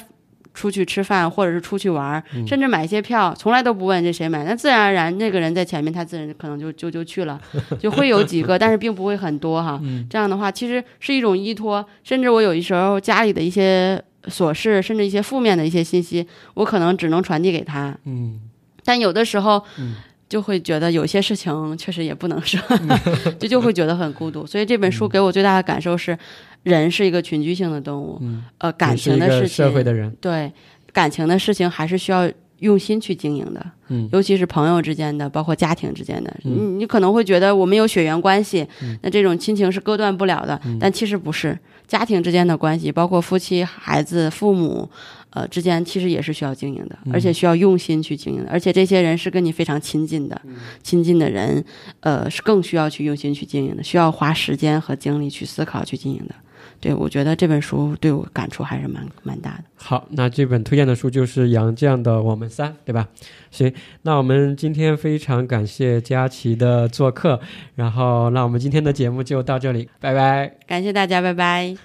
[0.59, 2.45] 出去吃饭，或者是出去玩，嗯。
[2.45, 7.39] 甚至买一些票，从来都不问这谁买，那自然而然那个人在前面，他自然可能就就就去了，
[7.79, 9.79] 就会有几个，但是并不会很多哈。
[9.81, 10.05] 嗯。
[10.09, 18.41] 这样的话，其实是一种依托，甚至我有一时候家里的一些琐事，甚至一些负面的一些信息，我可能只能传递给他，嗯，
[18.83, 19.95] 但有的时候，嗯。
[20.29, 22.61] 就会觉得有些事情确实也不能说，
[23.41, 24.45] 就就会觉得很孤独。
[24.45, 26.15] 所以这本书给我最大的感受是，
[26.63, 30.51] 人是一个群居性的动物，嗯呃，感情的事情，社会的人，对
[30.91, 32.29] 感情的事情还是需要
[32.59, 36.29] 用心去经营的，嗯尤其是朋友之间的，包括家庭之间的。
[36.43, 41.57] 嗯你你可能会觉得我们有血缘关系，嗯那这种亲情是割断不了的，但其实不是。
[41.87, 44.87] 家庭之间的关系，包括夫妻、孩子、父母，
[45.31, 48.51] 呃之间，其实也是需要经营的，嗯而且需要用心去经营的。
[48.51, 51.65] 而且这些人是跟你非常亲近的，嗯亲近的人，
[52.01, 56.35] 呃，是更需要去用心去经营的，需要花时间和精力去思考、去经营的。
[56.79, 59.63] 对，我觉得这本书对我感触还是蛮蛮大的。
[59.75, 63.07] 好，那这本推荐的书就是杨绛的《我们仨》，对吧？
[63.51, 63.73] 行，
[64.03, 67.39] 那我们今天非常感谢佳琪的做客，
[67.75, 70.51] 然后那我们今天的节目就到这里，拜拜。
[70.65, 71.75] 感谢大家，拜拜。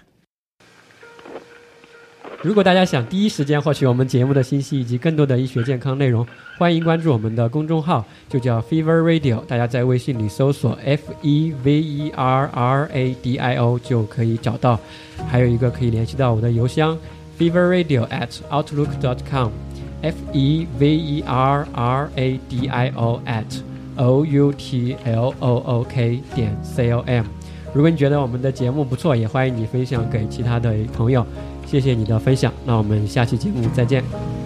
[2.42, 14.78] 如果大家想第一时间获取我们节目的信息以及更多的医学健康内容，欢迎关注我们的公众号，就叫 Fever Radio，大家在微信里搜索 F E V E R R A D I O 就可以找到。
[15.26, 16.96] 还有一个可以联系到我的邮箱
[17.38, 23.20] Fever Radio at Outlook dot com，F E V E R R A D I O
[23.26, 23.60] at
[23.96, 27.24] O U T L O O K 点 C O M。
[27.72, 31.26] 如果你觉得我们的节目不错，也欢迎你分享给其他的朋友。
[31.66, 34.43] 谢谢你的分享，那我们下期节目再见。